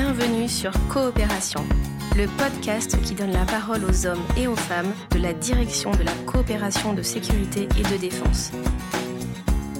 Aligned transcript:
Bienvenue 0.00 0.48
sur 0.48 0.70
Coopération, 0.86 1.66
le 2.16 2.28
podcast 2.38 3.02
qui 3.02 3.16
donne 3.16 3.32
la 3.32 3.44
parole 3.44 3.84
aux 3.84 4.06
hommes 4.06 4.22
et 4.36 4.46
aux 4.46 4.54
femmes 4.54 4.92
de 5.10 5.18
la 5.18 5.32
direction 5.32 5.90
de 5.90 6.04
la 6.04 6.12
coopération 6.24 6.92
de 6.92 7.02
sécurité 7.02 7.68
et 7.76 7.82
de 7.82 7.96
défense. 7.96 8.52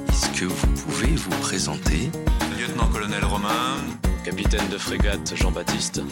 Est-ce 0.09 0.41
que 0.41 0.47
vous 0.47 0.67
pouvez 0.75 1.15
vous 1.15 1.31
présenter? 1.41 2.11
Lieutenant-colonel 2.59 3.25
Romain. 3.25 3.77
Capitaine 4.25 4.69
de 4.71 4.77
frégate 4.77 5.37
Jean-Baptiste. 5.37 6.03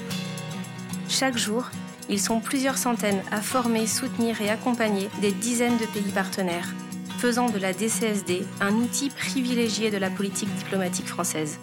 Chaque 1.08 1.36
jour, 1.36 1.68
ils 2.08 2.20
sont 2.20 2.38
plusieurs 2.38 2.78
centaines 2.78 3.22
à 3.32 3.40
former, 3.40 3.88
soutenir 3.88 4.40
et 4.40 4.50
accompagner 4.50 5.10
des 5.20 5.32
dizaines 5.32 5.78
de 5.78 5.86
pays 5.86 6.12
partenaires, 6.12 6.76
faisant 7.18 7.48
de 7.48 7.58
la 7.58 7.72
DCSD 7.72 8.46
un 8.60 8.72
outil 8.74 9.10
privilégié 9.10 9.90
de 9.90 9.98
la 9.98 10.10
politique 10.10 10.54
diplomatique 10.54 11.08
française. 11.08 11.58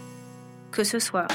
Que 0.71 0.83
ce 0.83 0.99
soit 0.99 1.29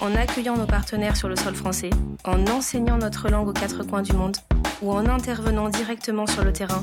en 0.00 0.14
accueillant 0.14 0.56
nos 0.56 0.66
partenaires 0.66 1.16
sur 1.16 1.28
le 1.28 1.36
sol 1.36 1.54
français, 1.54 1.90
en 2.24 2.46
enseignant 2.46 2.98
notre 2.98 3.28
langue 3.28 3.48
aux 3.48 3.52
quatre 3.52 3.84
coins 3.84 4.02
du 4.02 4.12
monde 4.12 4.36
ou 4.82 4.92
en 4.92 5.06
intervenant 5.06 5.68
directement 5.68 6.26
sur 6.26 6.44
le 6.44 6.52
terrain. 6.52 6.80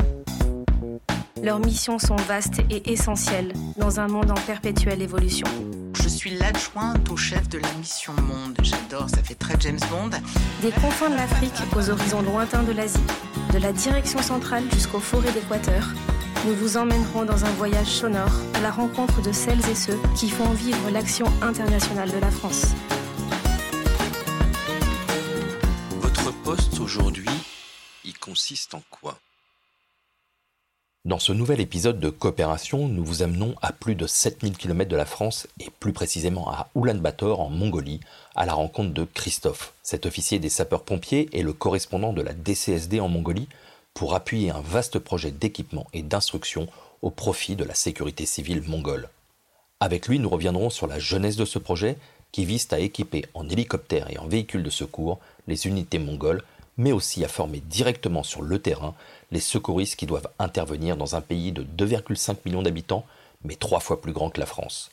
Leurs 1.44 1.60
missions 1.60 2.00
sont 2.00 2.16
vastes 2.16 2.62
et 2.70 2.92
essentielles 2.92 3.54
dans 3.78 4.00
un 4.00 4.08
monde 4.08 4.32
en 4.32 4.42
perpétuelle 4.46 5.02
évolution. 5.02 5.48
Je 5.94 6.10
suis 6.10 6.32
l'adjointe 6.32 7.10
au 7.10 7.18
chef 7.18 7.48
de 7.50 7.60
la 7.60 7.72
mission 7.80 8.14
Monde. 8.14 8.58
J'adore, 8.62 9.10
ça 9.10 9.22
fait 9.24 9.36
très 9.36 9.56
James 9.60 9.80
Bond. 9.90 10.10
Des 10.62 10.72
confins 10.72 11.10
de 11.10 11.16
l'Afrique 11.16 11.62
aux 11.76 11.90
horizons 11.90 12.22
lointains 12.22 12.64
de 12.64 12.72
l'Asie, 12.72 13.00
de 13.54 13.60
la 13.60 13.72
direction 13.72 14.22
centrale 14.22 14.64
jusqu'aux 14.74 15.00
forêts 15.00 15.32
d'Équateur, 15.32 15.94
nous 16.46 16.54
vous 16.56 16.78
emmènerons 16.78 17.26
dans 17.26 17.46
un 17.46 17.50
voyage 17.52 17.88
sonore 17.88 18.32
à 18.54 18.62
la 18.62 18.72
rencontre 18.72 19.22
de 19.22 19.32
celles 19.32 19.68
et 19.70 19.76
ceux 19.76 19.98
qui 20.16 20.30
font 20.30 20.50
vivre 20.52 20.90
l'action 20.92 21.26
internationale 21.42 22.12
de 22.12 22.20
la 22.20 22.32
France. 22.32 22.68
Aujourd'hui, 26.80 27.30
il 28.06 28.18
consiste 28.18 28.74
en 28.74 28.82
quoi? 28.90 29.20
Dans 31.06 31.20
ce 31.20 31.32
nouvel 31.32 31.62
épisode 31.62 32.00
de 32.00 32.10
Coopération, 32.10 32.88
nous 32.88 33.04
vous 33.04 33.24
amenons 33.24 33.56
à 33.62 33.72
plus 33.72 33.96
de 33.96 34.08
7000 34.08 34.58
km 34.58 34.90
de 34.90 34.96
la 34.96 35.06
France 35.06 35.48
et 35.60 35.70
plus 35.80 35.94
précisément 35.94 36.50
à 36.50 36.70
Oulan-Bator 36.76 37.40
en 37.40 37.50
Mongolie 37.50 38.02
à 38.36 38.46
la 38.46 38.54
rencontre 38.54 38.94
de 38.94 39.06
Christophe. 39.06 39.74
Cet 39.84 40.06
officier 40.06 40.40
des 40.40 40.50
sapeurs-pompiers 40.50 41.30
est 41.32 41.44
le 41.44 41.54
correspondant 41.54 42.14
de 42.14 42.22
la 42.22 42.34
DCSD 42.34 43.00
en 43.00 43.08
Mongolie 43.08 43.48
pour 43.94 44.16
appuyer 44.16 44.50
un 44.52 44.62
vaste 44.62 45.00
projet 45.00 45.32
d'équipement 45.32 45.88
et 45.94 46.04
d'instruction 46.04 46.68
au 47.02 47.10
profit 47.10 47.56
de 47.56 47.64
la 47.64 47.74
sécurité 47.74 48.26
civile 48.26 48.62
mongole. 48.62 49.10
Avec 49.80 50.08
lui, 50.08 50.20
nous 50.20 50.30
reviendrons 50.30 50.70
sur 50.70 50.88
la 50.88 51.00
jeunesse 51.00 51.36
de 51.36 51.46
ce 51.46 51.60
projet 51.60 51.98
qui 52.32 52.46
vise 52.46 52.68
à 52.72 52.80
équiper 52.80 53.26
en 53.34 53.48
hélicoptères 53.50 54.12
et 54.12 54.18
en 54.18 54.28
véhicules 54.28 54.64
de 54.64 54.70
secours 54.70 55.20
les 55.48 55.68
unités 55.68 56.00
mongoles, 56.00 56.44
mais 56.78 56.92
aussi 56.92 57.24
à 57.26 57.28
former 57.28 57.60
directement 57.62 58.24
sur 58.24 58.42
le 58.42 58.60
terrain 58.60 58.94
les 59.32 59.40
secouristes 59.40 59.96
qui 59.96 60.06
doivent 60.06 60.30
intervenir 60.40 60.98
dans 60.98 61.16
un 61.16 61.22
pays 61.22 61.52
de 61.52 61.64
2,5 61.64 62.38
millions 62.46 62.62
d'habitants, 62.62 63.06
mais 63.44 63.56
trois 63.56 63.80
fois 63.80 64.02
plus 64.02 64.14
grand 64.14 64.30
que 64.30 64.40
la 64.40 64.46
France. 64.46 64.92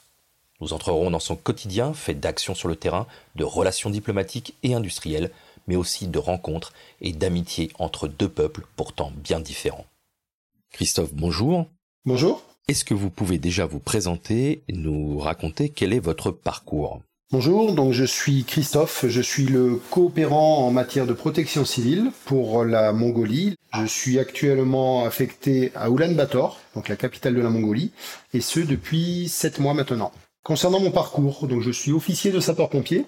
Nous 0.60 0.72
entrerons 0.72 1.10
dans 1.10 1.20
son 1.20 1.36
quotidien 1.36 1.92
fait 1.92 2.14
d'actions 2.14 2.55
sur 2.55 2.68
le 2.68 2.77
terrain, 2.77 3.06
de 3.34 3.44
relations 3.44 3.90
diplomatiques 3.90 4.55
et 4.62 4.74
industrielles, 4.74 5.30
mais 5.66 5.77
aussi 5.77 6.06
de 6.06 6.18
rencontres 6.18 6.72
et 7.00 7.12
d'amitié 7.12 7.70
entre 7.78 8.08
deux 8.08 8.28
peuples 8.28 8.66
pourtant 8.77 9.12
bien 9.16 9.40
différents. 9.40 9.86
Christophe, 10.70 11.12
bonjour. 11.12 11.66
Bonjour. 12.05 12.42
Est-ce 12.68 12.84
que 12.84 12.94
vous 12.94 13.10
pouvez 13.10 13.38
déjà 13.38 13.66
vous 13.66 13.78
présenter 13.78 14.62
et 14.68 14.72
nous 14.72 15.18
raconter 15.18 15.68
quel 15.68 15.92
est 15.92 16.00
votre 16.00 16.30
parcours? 16.30 17.00
Bonjour, 17.36 17.74
donc 17.74 17.92
je 17.92 18.04
suis 18.04 18.44
Christophe, 18.44 19.06
je 19.08 19.20
suis 19.20 19.46
le 19.46 19.80
coopérant 19.90 20.68
en 20.68 20.70
matière 20.70 21.04
de 21.04 21.12
protection 21.12 21.64
civile 21.64 22.12
pour 22.27 22.64
la 22.64 22.92
Mongolie. 22.92 23.56
Je 23.77 23.86
suis 23.86 24.20
actuellement 24.20 25.05
affecté 25.05 25.72
à 25.74 25.90
Ulaanbaatar, 25.90 26.61
donc 26.77 26.89
la 26.89 26.95
capitale 26.95 27.34
de 27.34 27.40
la 27.40 27.50
Mongolie, 27.50 27.90
et 28.34 28.40
ce 28.40 28.61
depuis 28.61 29.28
sept 29.28 29.58
mois 29.58 29.74
maintenant. 29.74 30.12
Concernant 30.45 30.78
mon 30.78 30.92
parcours, 30.92 31.48
donc 31.48 31.61
je 31.62 31.72
suis 31.72 31.90
officier 31.90 32.30
de 32.30 32.39
sapeur-pompier, 32.39 33.05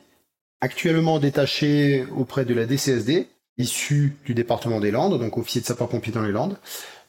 actuellement 0.60 1.20
détaché 1.20 2.04
auprès 2.16 2.44
de 2.44 2.52
la 2.52 2.66
DCSD, 2.66 3.28
issu 3.58 4.16
du 4.24 4.34
département 4.34 4.80
des 4.80 4.90
Landes, 4.90 5.20
donc 5.20 5.38
officier 5.38 5.60
de 5.60 5.66
sapeur-pompier 5.66 6.12
dans 6.12 6.22
les 6.22 6.32
Landes. 6.32 6.56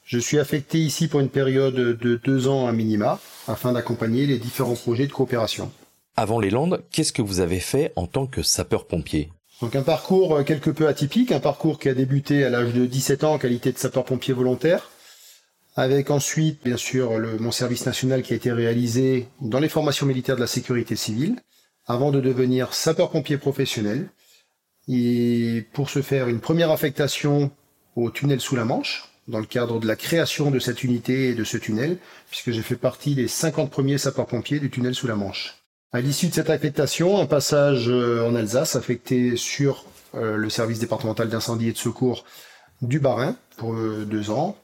Je 0.04 0.20
suis 0.20 0.38
affecté 0.38 0.78
ici 0.78 1.08
pour 1.08 1.18
une 1.18 1.30
période 1.30 1.74
de 1.74 2.14
deux 2.14 2.46
ans 2.46 2.68
à 2.68 2.72
minima, 2.72 3.18
afin 3.48 3.72
d'accompagner 3.72 4.24
les 4.24 4.38
différents 4.38 4.76
projets 4.76 5.08
de 5.08 5.12
coopération. 5.12 5.72
Avant 6.20 6.40
les 6.40 6.50
Landes, 6.50 6.82
qu'est-ce 6.90 7.12
que 7.12 7.22
vous 7.22 7.38
avez 7.38 7.60
fait 7.60 7.92
en 7.94 8.08
tant 8.08 8.26
que 8.26 8.42
sapeur-pompier? 8.42 9.30
Donc 9.62 9.76
un 9.76 9.84
parcours 9.84 10.44
quelque 10.44 10.70
peu 10.70 10.88
atypique, 10.88 11.30
un 11.30 11.38
parcours 11.38 11.78
qui 11.78 11.88
a 11.88 11.94
débuté 11.94 12.42
à 12.42 12.50
l'âge 12.50 12.72
de 12.72 12.86
17 12.86 13.22
ans 13.22 13.34
en 13.34 13.38
qualité 13.38 13.70
de 13.70 13.78
sapeur-pompier 13.78 14.34
volontaire, 14.34 14.90
avec 15.76 16.10
ensuite 16.10 16.58
bien 16.64 16.76
sûr 16.76 17.12
mon 17.38 17.52
service 17.52 17.86
national 17.86 18.22
qui 18.22 18.32
a 18.32 18.36
été 18.36 18.50
réalisé 18.50 19.28
dans 19.40 19.60
les 19.60 19.68
formations 19.68 20.06
militaires 20.06 20.34
de 20.34 20.40
la 20.40 20.48
sécurité 20.48 20.96
civile, 20.96 21.36
avant 21.86 22.10
de 22.10 22.20
devenir 22.20 22.74
sapeur-pompier 22.74 23.36
professionnel, 23.38 24.08
et 24.88 25.68
pour 25.72 25.88
se 25.88 26.02
faire 26.02 26.26
une 26.26 26.40
première 26.40 26.72
affectation 26.72 27.52
au 27.94 28.10
tunnel 28.10 28.40
sous 28.40 28.56
la 28.56 28.64
Manche, 28.64 29.08
dans 29.28 29.38
le 29.38 29.46
cadre 29.46 29.78
de 29.78 29.86
la 29.86 29.94
création 29.94 30.50
de 30.50 30.58
cette 30.58 30.82
unité 30.82 31.28
et 31.28 31.34
de 31.36 31.44
ce 31.44 31.58
tunnel, 31.58 31.96
puisque 32.28 32.50
j'ai 32.50 32.62
fait 32.62 32.74
partie 32.74 33.14
des 33.14 33.28
50 33.28 33.70
premiers 33.70 33.98
sapeurs-pompiers 33.98 34.58
du 34.58 34.68
tunnel 34.68 34.96
sous 34.96 35.06
la 35.06 35.14
Manche. 35.14 35.57
À 35.90 36.02
l'issue 36.02 36.28
de 36.28 36.34
cette 36.34 36.50
affectation, 36.50 37.18
un 37.18 37.24
passage 37.24 37.88
en 37.88 38.34
Alsace 38.34 38.76
affecté 38.76 39.36
sur 39.36 39.86
euh, 40.14 40.36
le 40.36 40.50
service 40.50 40.80
départemental 40.80 41.30
d'incendie 41.30 41.68
et 41.68 41.72
de 41.72 41.78
secours 41.78 42.24
du 42.82 43.00
Bas-Rhin 43.00 43.36
pour 43.56 43.72
euh, 43.72 44.04
deux 44.04 44.30
ans, 44.30 44.58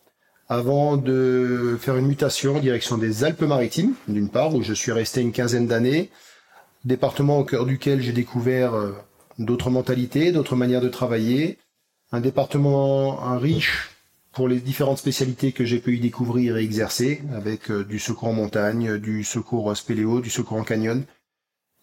avant 0.51 0.99
de 0.99 1.79
faire 1.81 1.97
une 1.97 2.07
mutation 2.07 2.57
en 2.57 2.61
direction 2.61 2.99
des 2.99 3.25
Alpes-Maritimes, 3.25 3.95
d'une 4.07 4.29
part, 4.29 4.55
où 4.55 4.63
je 4.63 4.75
suis 4.75 4.93
resté 4.93 5.23
une 5.23 5.33
quinzaine 5.33 5.67
d'années, 5.67 6.11
département 6.85 7.39
au 7.39 7.45
cœur 7.45 7.65
duquel 7.65 8.03
j'ai 8.03 8.13
découvert 8.13 8.75
euh, 8.75 8.93
d'autres 9.39 9.71
mentalités, 9.71 10.31
d'autres 10.31 10.57
manières 10.57 10.83
de 10.83 10.91
travailler, 10.91 11.57
un 12.13 12.21
département 12.21 13.17
riche 13.39 13.94
pour 14.35 14.49
les 14.49 14.61
différentes 14.61 14.99
spécialités 14.99 15.53
que 15.53 15.65
j'ai 15.65 15.79
pu 15.79 15.97
y 15.97 16.01
découvrir 16.01 16.57
et 16.57 16.65
exercer, 16.65 17.23
avec 17.35 17.71
du 17.71 17.99
secours 17.99 18.29
en 18.29 18.33
montagne, 18.33 18.99
du 18.99 19.25
secours 19.25 19.77
spéléo, 19.77 20.21
du 20.21 20.31
secours 20.31 20.59
en 20.59 20.65
canyon, 20.65 21.05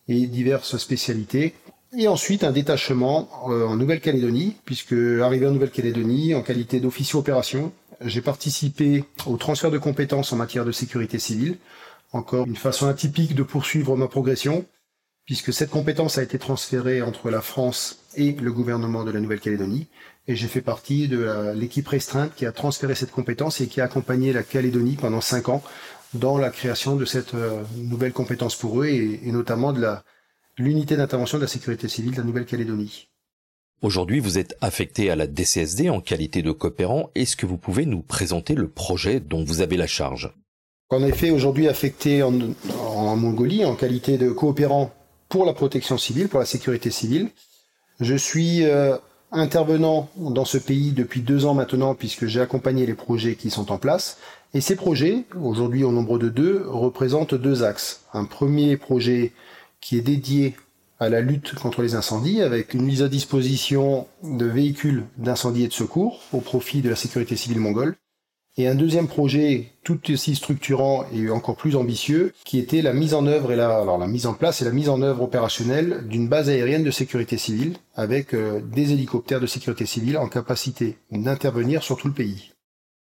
et 0.07 0.27
diverses 0.27 0.77
spécialités. 0.77 1.53
Et 1.97 2.07
ensuite 2.07 2.43
un 2.43 2.51
détachement 2.51 3.29
en 3.45 3.75
Nouvelle-Calédonie, 3.75 4.55
puisque 4.65 4.93
arrivé 5.21 5.47
en 5.47 5.51
Nouvelle-Calédonie 5.51 6.35
en 6.35 6.41
qualité 6.41 6.79
d'officier 6.79 7.17
opération, 7.17 7.73
j'ai 8.03 8.21
participé 8.21 9.03
au 9.25 9.37
transfert 9.37 9.71
de 9.71 9.77
compétences 9.77 10.33
en 10.33 10.37
matière 10.37 10.65
de 10.65 10.71
sécurité 10.71 11.19
civile. 11.19 11.57
Encore 12.13 12.45
une 12.47 12.55
façon 12.55 12.87
atypique 12.87 13.35
de 13.35 13.43
poursuivre 13.43 13.95
ma 13.95 14.07
progression, 14.07 14.65
puisque 15.25 15.53
cette 15.53 15.69
compétence 15.69 16.17
a 16.17 16.23
été 16.23 16.39
transférée 16.39 17.01
entre 17.01 17.29
la 17.29 17.41
France 17.41 17.99
et 18.15 18.33
le 18.33 18.51
gouvernement 18.51 19.03
de 19.03 19.11
la 19.11 19.19
Nouvelle-Calédonie. 19.19 19.87
Et 20.31 20.35
j'ai 20.37 20.47
fait 20.47 20.61
partie 20.61 21.09
de 21.09 21.51
l'équipe 21.53 21.85
restreinte 21.89 22.33
qui 22.33 22.45
a 22.45 22.53
transféré 22.53 22.95
cette 22.95 23.11
compétence 23.11 23.59
et 23.59 23.67
qui 23.67 23.81
a 23.81 23.83
accompagné 23.83 24.31
la 24.31 24.43
Calédonie 24.43 24.95
pendant 24.95 25.19
cinq 25.19 25.49
ans 25.49 25.61
dans 26.13 26.37
la 26.37 26.51
création 26.51 26.95
de 26.95 27.03
cette 27.03 27.33
euh, 27.33 27.61
nouvelle 27.75 28.13
compétence 28.13 28.55
pour 28.55 28.81
eux 28.81 28.85
et, 28.85 29.19
et 29.27 29.31
notamment 29.33 29.73
de 29.73 29.85
l'unité 30.57 30.95
d'intervention 30.95 31.37
de 31.37 31.43
la 31.43 31.49
sécurité 31.49 31.89
civile 31.89 32.13
de 32.13 32.17
la 32.19 32.23
Nouvelle-Calédonie. 32.23 33.09
Aujourd'hui, 33.81 34.21
vous 34.21 34.37
êtes 34.37 34.55
affecté 34.61 35.11
à 35.11 35.17
la 35.17 35.27
DCSD 35.27 35.89
en 35.89 35.99
qualité 35.99 36.41
de 36.41 36.51
coopérant. 36.51 37.09
Est-ce 37.13 37.35
que 37.35 37.45
vous 37.45 37.57
pouvez 37.57 37.85
nous 37.85 38.01
présenter 38.01 38.55
le 38.55 38.69
projet 38.69 39.19
dont 39.19 39.43
vous 39.43 39.59
avez 39.59 39.75
la 39.75 39.87
charge? 39.87 40.33
En 40.91 41.03
effet, 41.03 41.31
aujourd'hui 41.31 41.67
affecté 41.67 42.23
en, 42.23 42.33
en, 42.79 43.17
Mongolie 43.17 43.65
en 43.65 43.75
qualité 43.75 44.17
de 44.17 44.29
coopérant 44.31 44.93
pour 45.27 45.45
la 45.45 45.53
protection 45.53 45.97
civile, 45.97 46.29
pour 46.29 46.39
la 46.39 46.45
sécurité 46.45 46.89
civile. 46.89 47.31
Je 47.99 48.15
suis 48.15 48.63
euh, 48.63 48.97
intervenant 49.31 50.09
dans 50.17 50.45
ce 50.45 50.57
pays 50.57 50.91
depuis 50.91 51.21
deux 51.21 51.45
ans 51.45 51.53
maintenant 51.53 51.95
puisque 51.95 52.25
j'ai 52.27 52.41
accompagné 52.41 52.85
les 52.85 52.93
projets 52.93 53.35
qui 53.35 53.49
sont 53.49 53.71
en 53.71 53.77
place. 53.77 54.17
Et 54.53 54.61
ces 54.61 54.75
projets, 54.75 55.25
aujourd'hui 55.41 55.83
au 55.83 55.91
nombre 55.91 56.19
de 56.19 56.29
deux, 56.29 56.63
représentent 56.67 57.35
deux 57.35 57.63
axes. 57.63 58.01
Un 58.13 58.25
premier 58.25 58.75
projet 58.77 59.31
qui 59.79 59.97
est 59.97 60.01
dédié 60.01 60.55
à 60.99 61.09
la 61.09 61.21
lutte 61.21 61.55
contre 61.55 61.81
les 61.81 61.95
incendies 61.95 62.41
avec 62.41 62.73
une 62.73 62.83
mise 62.83 63.01
à 63.01 63.07
disposition 63.07 64.07
de 64.23 64.45
véhicules 64.45 65.05
d'incendie 65.17 65.63
et 65.63 65.67
de 65.67 65.73
secours 65.73 66.19
au 66.31 66.41
profit 66.41 66.81
de 66.81 66.89
la 66.89 66.95
sécurité 66.95 67.35
civile 67.35 67.59
mongole. 67.59 67.95
Et 68.57 68.67
un 68.67 68.75
deuxième 68.75 69.07
projet 69.07 69.71
tout 69.83 70.11
aussi 70.11 70.35
structurant 70.35 71.05
et 71.13 71.29
encore 71.29 71.55
plus 71.55 71.77
ambitieux 71.77 72.33
qui 72.43 72.59
était 72.59 72.81
la 72.81 72.91
mise 72.91 73.13
en 73.13 73.25
œuvre 73.25 73.53
et 73.53 73.55
la, 73.55 73.77
alors 73.77 73.97
la 73.97 74.07
mise 74.07 74.25
en 74.25 74.33
place 74.33 74.61
et 74.61 74.65
la 74.65 74.71
mise 74.71 74.89
en 74.89 75.01
œuvre 75.01 75.23
opérationnelle 75.23 76.05
d'une 76.07 76.27
base 76.27 76.49
aérienne 76.49 76.83
de 76.83 76.91
sécurité 76.91 77.37
civile 77.37 77.77
avec 77.95 78.33
euh, 78.33 78.59
des 78.61 78.91
hélicoptères 78.91 79.39
de 79.39 79.47
sécurité 79.47 79.85
civile 79.85 80.17
en 80.17 80.27
capacité 80.27 80.97
d'intervenir 81.11 81.81
sur 81.81 81.95
tout 81.95 82.07
le 82.07 82.13
pays. 82.13 82.51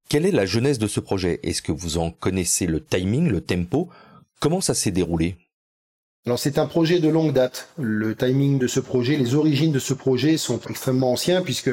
Quelle 0.09 0.25
est 0.25 0.33
la 0.33 0.47
jeunesse 0.47 0.79
de 0.79 0.87
ce 0.87 1.01
projet? 1.01 1.41
Est-ce 1.43 1.63
que 1.63 1.73
vous 1.73 1.99
en 1.99 2.11
connaissez 2.11 2.67
le 2.67 2.83
timing, 2.83 3.29
le 3.29 3.41
tempo? 3.41 3.89
Comment 4.41 4.61
ça 4.61 4.75
s'est 4.75 4.91
déroulé? 4.91 5.37
Alors 6.27 6.39
c'est 6.39 6.59
un 6.59 6.67
projet 6.67 6.99
de 6.99 7.09
longue 7.09 7.33
date. 7.33 7.69
Le 7.79 8.15
timing 8.17 8.59
de 8.59 8.67
ce 8.67 8.81
projet, 8.81 9.17
les 9.17 9.35
origines 9.35 9.73
de 9.73 9.79
ce 9.79 9.95
projet 9.95 10.37
sont 10.37 10.61
extrêmement 10.69 11.13
anciens 11.13 11.43
puisque 11.43 11.71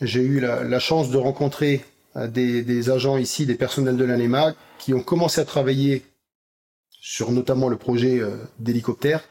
j'ai 0.00 0.20
eu 0.20 0.40
la, 0.40 0.78
chance 0.78 1.10
de 1.10 1.16
rencontrer 1.16 1.82
des, 2.14 2.62
des, 2.62 2.90
agents 2.90 3.16
ici, 3.16 3.46
des 3.46 3.54
personnels 3.54 3.96
de 3.96 4.04
l'ANEMA 4.04 4.54
qui 4.78 4.94
ont 4.94 5.02
commencé 5.02 5.40
à 5.40 5.44
travailler 5.44 6.04
sur 6.90 7.32
notamment 7.32 7.68
le 7.68 7.76
projet 7.76 8.20
euh, 8.20 8.36
d'hélicoptère 8.58 9.22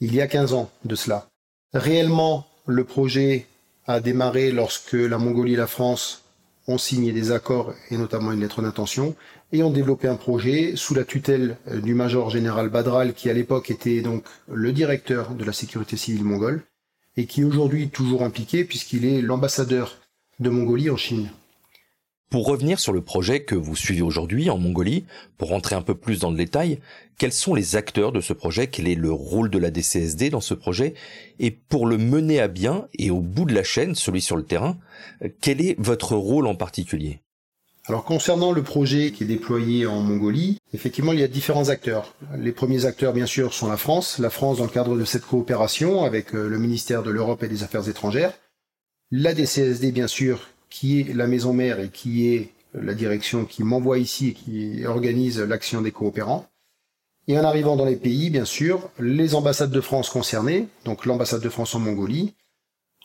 il 0.00 0.14
y 0.14 0.20
a 0.20 0.26
15 0.26 0.52
ans 0.52 0.70
de 0.84 0.94
cela. 0.94 1.28
Réellement, 1.72 2.46
le 2.66 2.84
projet 2.84 3.46
a 3.86 4.00
démarré 4.00 4.52
lorsque 4.52 4.92
la 4.92 5.16
Mongolie 5.16 5.54
et 5.54 5.56
la 5.56 5.66
France 5.66 6.24
ont 6.68 6.78
signé 6.78 7.12
des 7.12 7.32
accords 7.32 7.72
et 7.90 7.96
notamment 7.96 8.32
une 8.32 8.40
lettre 8.40 8.60
d'intention 8.60 9.14
et 9.52 9.62
ont 9.62 9.70
développé 9.70 10.08
un 10.08 10.16
projet 10.16 10.74
sous 10.76 10.94
la 10.94 11.04
tutelle 11.04 11.56
euh, 11.68 11.80
du 11.80 11.94
major 11.94 12.30
général 12.30 12.68
Badral 12.68 13.14
qui 13.14 13.30
à 13.30 13.32
l'époque 13.32 13.70
était 13.70 14.02
donc 14.02 14.24
le 14.52 14.72
directeur 14.72 15.30
de 15.30 15.44
la 15.44 15.52
sécurité 15.52 15.96
civile 15.96 16.24
mongole 16.24 16.64
et 17.16 17.26
qui 17.26 17.40
est 17.40 17.44
aujourd'hui 17.44 17.88
toujours 17.88 18.24
impliqué 18.24 18.64
puisqu'il 18.64 19.04
est 19.04 19.22
l'ambassadeur 19.22 19.98
de 20.40 20.50
Mongolie 20.50 20.90
en 20.90 20.96
Chine. 20.96 21.30
Pour 22.28 22.46
revenir 22.46 22.80
sur 22.80 22.92
le 22.92 23.02
projet 23.02 23.44
que 23.44 23.54
vous 23.54 23.76
suivez 23.76 24.02
aujourd'hui 24.02 24.50
en 24.50 24.58
Mongolie, 24.58 25.04
pour 25.38 25.50
rentrer 25.50 25.76
un 25.76 25.82
peu 25.82 25.94
plus 25.94 26.18
dans 26.18 26.30
le 26.30 26.36
détail, 26.36 26.80
quels 27.18 27.32
sont 27.32 27.54
les 27.54 27.76
acteurs 27.76 28.10
de 28.10 28.20
ce 28.20 28.32
projet? 28.32 28.66
Quel 28.66 28.88
est 28.88 28.96
le 28.96 29.12
rôle 29.12 29.48
de 29.48 29.58
la 29.58 29.70
DCSD 29.70 30.30
dans 30.30 30.40
ce 30.40 30.52
projet? 30.52 30.94
Et 31.38 31.52
pour 31.52 31.86
le 31.86 31.98
mener 31.98 32.40
à 32.40 32.48
bien 32.48 32.88
et 32.98 33.10
au 33.10 33.20
bout 33.20 33.44
de 33.44 33.54
la 33.54 33.62
chaîne, 33.62 33.94
celui 33.94 34.20
sur 34.20 34.36
le 34.36 34.42
terrain, 34.42 34.76
quel 35.40 35.60
est 35.60 35.76
votre 35.78 36.16
rôle 36.16 36.48
en 36.48 36.56
particulier? 36.56 37.20
Alors 37.88 38.04
concernant 38.04 38.50
le 38.50 38.64
projet 38.64 39.12
qui 39.12 39.22
est 39.22 39.28
déployé 39.28 39.86
en 39.86 40.00
Mongolie, 40.00 40.58
effectivement 40.74 41.12
il 41.12 41.20
y 41.20 41.22
a 41.22 41.28
différents 41.28 41.68
acteurs. 41.68 42.16
Les 42.36 42.50
premiers 42.50 42.84
acteurs 42.84 43.12
bien 43.12 43.26
sûr 43.26 43.54
sont 43.54 43.68
la 43.68 43.76
France, 43.76 44.18
la 44.18 44.30
France 44.30 44.58
dans 44.58 44.64
le 44.64 44.70
cadre 44.70 44.98
de 44.98 45.04
cette 45.04 45.24
coopération 45.24 46.02
avec 46.02 46.34
euh, 46.34 46.48
le 46.48 46.58
ministère 46.58 47.04
de 47.04 47.10
l'Europe 47.10 47.44
et 47.44 47.48
des 47.48 47.62
Affaires 47.62 47.88
étrangères, 47.88 48.32
la 49.12 49.32
DCSD 49.32 49.92
bien 49.92 50.08
sûr 50.08 50.48
qui 50.70 51.00
est 51.00 51.14
la 51.14 51.26
maison 51.26 51.52
mère 51.52 51.80
et 51.80 51.90
qui 51.90 52.28
est 52.28 52.50
la 52.74 52.94
direction 52.94 53.44
qui 53.44 53.62
m'envoie 53.62 53.98
ici 53.98 54.28
et 54.28 54.32
qui 54.34 54.86
organise 54.86 55.40
l'action 55.40 55.80
des 55.82 55.92
coopérants. 55.92 56.46
Et 57.28 57.38
en 57.38 57.44
arrivant 57.44 57.76
dans 57.76 57.84
les 57.84 57.96
pays, 57.96 58.30
bien 58.30 58.44
sûr, 58.44 58.90
les 59.00 59.34
ambassades 59.34 59.70
de 59.70 59.80
France 59.80 60.10
concernées, 60.10 60.68
donc 60.84 61.06
l'ambassade 61.06 61.40
de 61.40 61.48
France 61.48 61.74
en 61.74 61.80
Mongolie. 61.80 62.34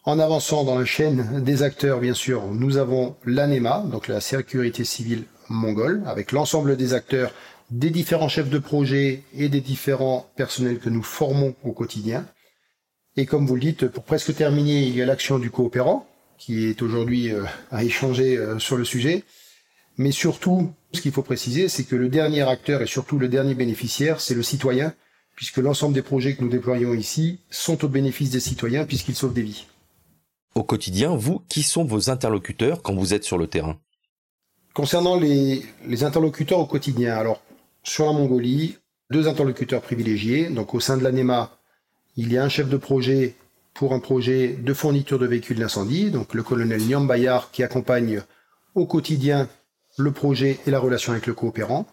En 0.04 0.20
avançant 0.20 0.64
dans 0.64 0.78
la 0.78 0.86
chaîne 0.86 1.44
des 1.44 1.64
acteurs, 1.64 2.00
bien 2.00 2.14
sûr, 2.14 2.48
nous 2.48 2.78
avons 2.78 3.16
l'ANEMA, 3.26 3.86
donc 3.92 4.08
la 4.08 4.20
sécurité 4.20 4.84
civile 4.84 5.26
mongole, 5.50 6.04
avec 6.06 6.32
l'ensemble 6.32 6.78
des 6.78 6.94
acteurs, 6.94 7.32
des 7.70 7.90
différents 7.90 8.30
chefs 8.30 8.50
de 8.50 8.60
projet 8.60 9.24
et 9.36 9.50
des 9.50 9.62
différents 9.62 10.30
personnels 10.36 10.80
que 10.80 10.90
nous 10.90 11.04
formons 11.04 11.56
au 11.64 11.72
quotidien. 11.72 12.26
Et 13.18 13.26
comme 13.26 13.46
vous 13.46 13.56
le 13.56 13.62
dites, 13.62 13.88
pour 13.88 14.04
presque 14.04 14.36
terminer, 14.36 14.84
il 14.84 14.96
y 14.96 15.02
a 15.02 15.06
l'action 15.06 15.40
du 15.40 15.50
coopérant, 15.50 16.08
qui 16.42 16.66
est 16.66 16.82
aujourd'hui 16.82 17.32
euh, 17.32 17.44
à 17.70 17.84
échanger 17.84 18.36
euh, 18.36 18.58
sur 18.58 18.76
le 18.76 18.84
sujet. 18.84 19.24
Mais 19.98 20.12
surtout, 20.12 20.74
ce 20.92 21.00
qu'il 21.00 21.12
faut 21.12 21.22
préciser, 21.22 21.70
c'est 21.70 21.84
que 21.84 21.96
le 21.96 22.10
dernier 22.10 22.42
acteur 22.42 22.82
et 22.82 22.88
surtout 22.88 23.20
le 23.20 23.28
dernier 23.28 23.54
bénéficiaire, 23.54 24.20
c'est 24.20 24.34
le 24.34 24.42
citoyen, 24.42 24.96
puisque 25.36 25.58
l'ensemble 25.58 25.94
des 25.94 26.02
projets 26.02 26.36
que 26.36 26.42
nous 26.44 26.50
déployons 26.50 26.96
ici 26.96 27.40
sont 27.52 27.86
au 27.86 27.88
bénéfice 27.88 28.32
des 28.32 28.40
citoyens 28.40 28.86
puisqu'ils 28.86 29.16
sauvent 29.16 29.36
des 29.36 29.44
vies. 29.44 29.68
Au 30.56 30.64
quotidien, 30.64 31.16
vous, 31.16 31.44
qui 31.48 31.62
sont 31.62 31.86
vos 31.86 32.10
interlocuteurs 32.10 32.82
quand 32.82 32.96
vous 32.96 33.14
êtes 33.14 33.24
sur 33.24 33.38
le 33.38 33.46
terrain? 33.46 33.78
Concernant 34.74 35.20
les, 35.20 35.64
les 35.86 36.04
interlocuteurs 36.04 36.60
au 36.60 36.66
quotidien, 36.66 37.18
alors 37.18 37.44
sur 37.84 38.08
la 38.08 38.14
Mongolie, 38.14 38.78
deux 39.12 39.28
interlocuteurs 39.28 39.82
privilégiés. 39.82 40.50
Donc 40.50 40.74
au 40.74 40.80
sein 40.80 40.98
de 40.98 41.04
l'ANEMA, 41.04 41.52
il 42.18 42.34
y 42.34 42.40
a 42.40 42.44
un 42.44 42.50
chef 42.50 42.68
de 42.68 42.78
projet 42.78 43.36
pour 43.74 43.94
un 43.94 44.00
projet 44.00 44.50
de 44.50 44.74
fourniture 44.74 45.20
de 45.20 45.26
véhicules 45.26 45.60
d'incendie, 45.60 46.12
donc 46.12 46.34
le 46.34 46.44
colonel 46.44 46.82
Nyam 46.82 47.08
Bayar 47.08 47.52
qui 47.52 47.64
accompagne 47.64 48.22
au 48.76 48.86
quotidien 48.86 49.48
le 49.98 50.12
projet 50.12 50.60
et 50.68 50.72
la 50.72 50.80
relation 50.80 51.12
avec 51.12 51.28
le 51.28 51.34
coopérant, 51.34 51.88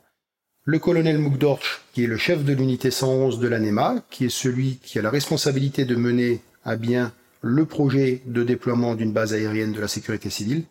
le 0.64 0.78
colonel 0.78 1.18
Mukdorch 1.18 1.82
qui 1.92 2.04
est 2.04 2.08
le 2.08 2.16
chef 2.16 2.44
de 2.44 2.52
l'unité 2.52 2.90
111 2.90 3.38
de 3.38 3.48
l'ANEMA, 3.48 4.04
qui 4.10 4.26
est 4.26 4.28
celui 4.28 4.78
qui 4.82 4.98
a 4.98 5.02
la 5.02 5.10
responsabilité 5.10 5.84
de 5.84 5.96
mener 5.96 6.40
à 6.64 6.76
bien 6.76 7.12
le 7.40 7.64
projet 7.64 8.22
de 8.26 8.42
déploiement 8.42 8.94
d'une 8.94 9.12
base 9.12 9.32
aérienne 9.32 9.72
de 9.72 9.80
la 9.80 9.88
sécurité 9.88 10.28
civile, 10.30 10.64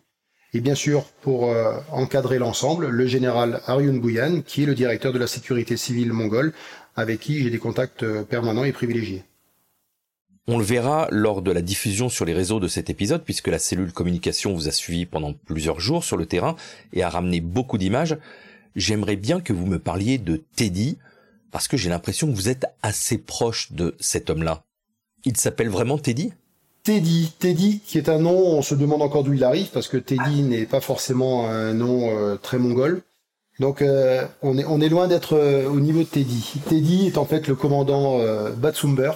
et 0.54 0.60
bien 0.60 0.74
sûr, 0.74 1.04
pour 1.20 1.50
euh, 1.50 1.74
encadrer 1.90 2.38
l'ensemble, 2.38 2.88
le 2.88 3.06
général 3.06 3.60
Aryun 3.66 3.98
Bouyan, 3.98 4.40
qui 4.40 4.62
est 4.62 4.66
le 4.66 4.74
directeur 4.74 5.12
de 5.12 5.18
la 5.18 5.26
sécurité 5.26 5.76
civile 5.76 6.12
mongole, 6.12 6.54
avec 6.96 7.20
qui 7.20 7.42
j'ai 7.42 7.50
des 7.50 7.58
contacts 7.58 8.02
euh, 8.02 8.22
permanents 8.22 8.64
et 8.64 8.72
privilégiés. 8.72 9.24
On 10.50 10.56
le 10.56 10.64
verra 10.64 11.08
lors 11.10 11.42
de 11.42 11.52
la 11.52 11.60
diffusion 11.60 12.08
sur 12.08 12.24
les 12.24 12.32
réseaux 12.32 12.58
de 12.58 12.68
cet 12.68 12.88
épisode, 12.88 13.22
puisque 13.22 13.48
la 13.48 13.58
cellule 13.58 13.92
communication 13.92 14.54
vous 14.54 14.66
a 14.66 14.70
suivi 14.70 15.04
pendant 15.04 15.34
plusieurs 15.34 15.78
jours 15.78 16.04
sur 16.04 16.16
le 16.16 16.24
terrain 16.24 16.56
et 16.94 17.02
a 17.02 17.10
ramené 17.10 17.42
beaucoup 17.42 17.76
d'images. 17.76 18.16
J'aimerais 18.74 19.16
bien 19.16 19.40
que 19.42 19.52
vous 19.52 19.66
me 19.66 19.78
parliez 19.78 20.16
de 20.16 20.42
Teddy, 20.56 20.96
parce 21.50 21.68
que 21.68 21.76
j'ai 21.76 21.90
l'impression 21.90 22.28
que 22.28 22.34
vous 22.34 22.48
êtes 22.48 22.64
assez 22.80 23.18
proche 23.18 23.72
de 23.72 23.94
cet 24.00 24.30
homme-là. 24.30 24.64
Il 25.26 25.36
s'appelle 25.36 25.68
vraiment 25.68 25.98
Teddy? 25.98 26.32
Teddy, 26.82 27.30
Teddy, 27.38 27.80
qui 27.86 27.98
est 27.98 28.08
un 28.08 28.18
nom, 28.18 28.38
on 28.38 28.62
se 28.62 28.74
demande 28.74 29.02
encore 29.02 29.24
d'où 29.24 29.34
il 29.34 29.44
arrive, 29.44 29.68
parce 29.68 29.88
que 29.88 29.98
Teddy 29.98 30.40
n'est 30.44 30.64
pas 30.64 30.80
forcément 30.80 31.46
un 31.46 31.74
nom 31.74 32.08
euh, 32.08 32.36
très 32.36 32.56
mongol. 32.56 33.02
Donc 33.60 33.82
euh, 33.82 34.24
on, 34.40 34.56
est, 34.56 34.64
on 34.64 34.80
est 34.80 34.88
loin 34.88 35.08
d'être 35.08 35.36
euh, 35.36 35.68
au 35.68 35.78
niveau 35.78 35.98
de 35.98 36.04
Teddy. 36.04 36.54
Teddy 36.70 37.08
est 37.08 37.18
en 37.18 37.26
fait 37.26 37.48
le 37.48 37.54
commandant 37.54 38.18
Batsumber, 38.56 39.12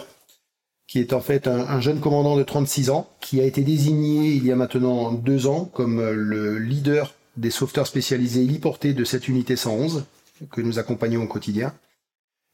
qui 0.92 1.00
est 1.00 1.14
en 1.14 1.22
fait 1.22 1.46
un, 1.48 1.80
jeune 1.80 2.00
commandant 2.00 2.36
de 2.36 2.42
36 2.42 2.90
ans, 2.90 3.08
qui 3.18 3.40
a 3.40 3.44
été 3.44 3.62
désigné 3.62 4.32
il 4.32 4.44
y 4.44 4.52
a 4.52 4.56
maintenant 4.56 5.10
deux 5.10 5.46
ans 5.46 5.64
comme 5.64 6.00
euh, 6.00 6.12
le 6.12 6.58
leader 6.58 7.14
des 7.38 7.48
sauveteurs 7.48 7.86
spécialisés 7.86 8.42
héliportés 8.42 8.92
de 8.92 9.02
cette 9.02 9.26
unité 9.26 9.56
111, 9.56 10.04
que 10.50 10.60
nous 10.60 10.78
accompagnons 10.78 11.22
au 11.22 11.26
quotidien, 11.26 11.72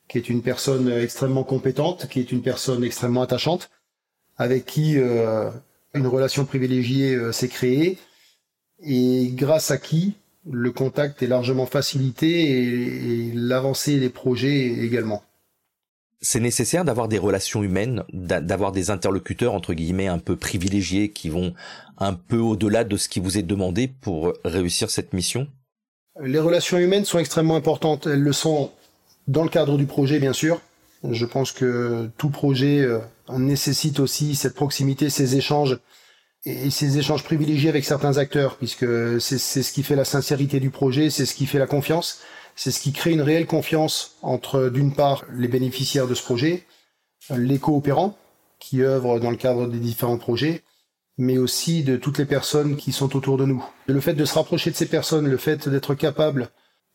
qui 0.06 0.18
est 0.18 0.28
une 0.28 0.42
personne 0.42 0.88
extrêmement 0.88 1.42
compétente, 1.42 2.06
qui 2.08 2.20
est 2.20 2.30
une 2.30 2.42
personne 2.42 2.84
extrêmement 2.84 3.22
attachante, 3.22 3.70
avec 4.36 4.66
qui 4.66 4.98
euh, 4.98 5.50
une 5.94 6.06
relation 6.06 6.44
privilégiée 6.44 7.16
euh, 7.16 7.32
s'est 7.32 7.48
créée, 7.48 7.98
et 8.84 9.32
grâce 9.34 9.72
à 9.72 9.78
qui 9.78 10.14
le 10.48 10.70
contact 10.70 11.24
est 11.24 11.26
largement 11.26 11.66
facilité 11.66 12.52
et 12.52 13.32
l'avancée 13.34 13.98
des 13.98 14.10
projets 14.10 14.64
également 14.64 15.24
c'est 16.20 16.40
nécessaire 16.40 16.84
d'avoir 16.84 17.08
des 17.08 17.18
relations 17.18 17.62
humaines, 17.62 18.04
d'avoir 18.12 18.72
des 18.72 18.90
interlocuteurs 18.90 19.54
entre 19.54 19.74
guillemets 19.74 20.08
un 20.08 20.18
peu 20.18 20.36
privilégiés 20.36 21.10
qui 21.10 21.28
vont 21.28 21.54
un 21.98 22.14
peu 22.14 22.38
au-delà 22.38 22.84
de 22.84 22.96
ce 22.96 23.08
qui 23.08 23.20
vous 23.20 23.38
est 23.38 23.42
demandé 23.42 23.88
pour 23.88 24.32
réussir 24.44 24.90
cette 24.90 25.12
mission? 25.12 25.46
Les 26.20 26.40
relations 26.40 26.78
humaines 26.78 27.04
sont 27.04 27.18
extrêmement 27.18 27.56
importantes. 27.56 28.06
Elles 28.06 28.22
le 28.22 28.32
sont 28.32 28.72
dans 29.28 29.44
le 29.44 29.48
cadre 29.48 29.76
du 29.76 29.86
projet, 29.86 30.18
bien 30.18 30.32
sûr. 30.32 30.60
Je 31.08 31.24
pense 31.24 31.52
que 31.52 32.10
tout 32.18 32.30
projet 32.30 32.80
euh, 32.80 32.98
nécessite 33.38 34.00
aussi 34.00 34.34
cette 34.34 34.54
proximité, 34.54 35.10
ces 35.10 35.36
échanges 35.36 35.78
et 36.44 36.70
ces 36.70 36.98
échanges 36.98 37.22
privilégiés 37.22 37.68
avec 37.68 37.84
certains 37.84 38.16
acteurs, 38.16 38.56
puisque 38.56 38.86
c'est 39.20 39.38
ce 39.38 39.72
qui 39.72 39.82
fait 39.82 39.96
la 39.96 40.04
sincérité 40.04 40.60
du 40.60 40.70
projet, 40.70 41.10
c'est 41.10 41.26
ce 41.26 41.34
qui 41.34 41.46
fait 41.46 41.58
la 41.58 41.66
confiance. 41.66 42.20
C'est 42.58 42.72
ce 42.72 42.80
qui 42.80 42.92
crée 42.92 43.12
une 43.12 43.22
réelle 43.22 43.46
confiance 43.46 44.16
entre, 44.20 44.68
d'une 44.68 44.92
part, 44.92 45.24
les 45.32 45.46
bénéficiaires 45.46 46.08
de 46.08 46.14
ce 46.14 46.24
projet, 46.24 46.64
les 47.30 47.60
coopérants 47.60 48.18
qui 48.58 48.82
œuvrent 48.82 49.20
dans 49.20 49.30
le 49.30 49.36
cadre 49.36 49.68
des 49.68 49.78
différents 49.78 50.18
projets, 50.18 50.64
mais 51.18 51.38
aussi 51.38 51.84
de 51.84 51.96
toutes 51.96 52.18
les 52.18 52.24
personnes 52.24 52.76
qui 52.76 52.90
sont 52.90 53.14
autour 53.14 53.36
de 53.38 53.44
nous. 53.44 53.64
le 53.86 54.00
fait 54.00 54.14
de 54.14 54.24
se 54.24 54.34
rapprocher 54.34 54.72
de 54.72 54.76
ces 54.76 54.86
personnes, 54.86 55.28
le 55.28 55.36
fait 55.36 55.68
d'être 55.68 55.94
capable 55.94 56.50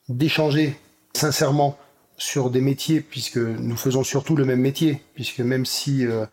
d'échanger 0.09 0.77
sincèrement 1.13 1.77
sur 2.17 2.49
des 2.49 2.59
métiers, 2.59 2.99
puisque 2.99 3.37
nous 3.37 3.77
faisons 3.77 4.03
surtout 4.03 4.35
le 4.35 4.43
même 4.43 4.59
métier, 4.59 5.01
puisque 5.15 5.39
même 5.39 5.65
si 5.65 6.05
euh, 6.05 6.25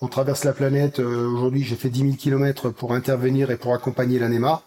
on 0.00 0.06
traverse 0.06 0.44
la 0.44 0.52
planète, 0.52 1.00
euh, 1.00 1.26
aujourd'hui 1.26 1.64
j'ai 1.64 1.74
fait 1.74 1.90
10 1.90 2.02
000 2.02 2.12
km 2.12 2.70
pour 2.70 2.92
intervenir 2.92 3.50
et 3.50 3.56
pour 3.56 3.74
accompagner 3.74 4.20
l'ANEMA, 4.20 4.62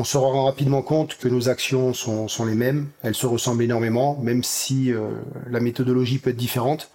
on 0.00 0.04
se 0.04 0.16
rend 0.16 0.46
rapidement 0.46 0.80
compte 0.80 1.18
que 1.18 1.28
nos 1.28 1.50
actions 1.50 1.92
sont, 1.92 2.46
les 2.46 2.54
mêmes, 2.54 2.88
elles 3.02 3.14
se 3.14 3.26
ressemblent 3.26 3.62
énormément, 3.62 4.16
même 4.22 4.42
si 4.42 4.94
euh, 4.94 5.10
la 5.46 5.60
méthodologie 5.60 6.18
peut 6.18 6.30
être 6.30 6.38
différente. 6.38 6.90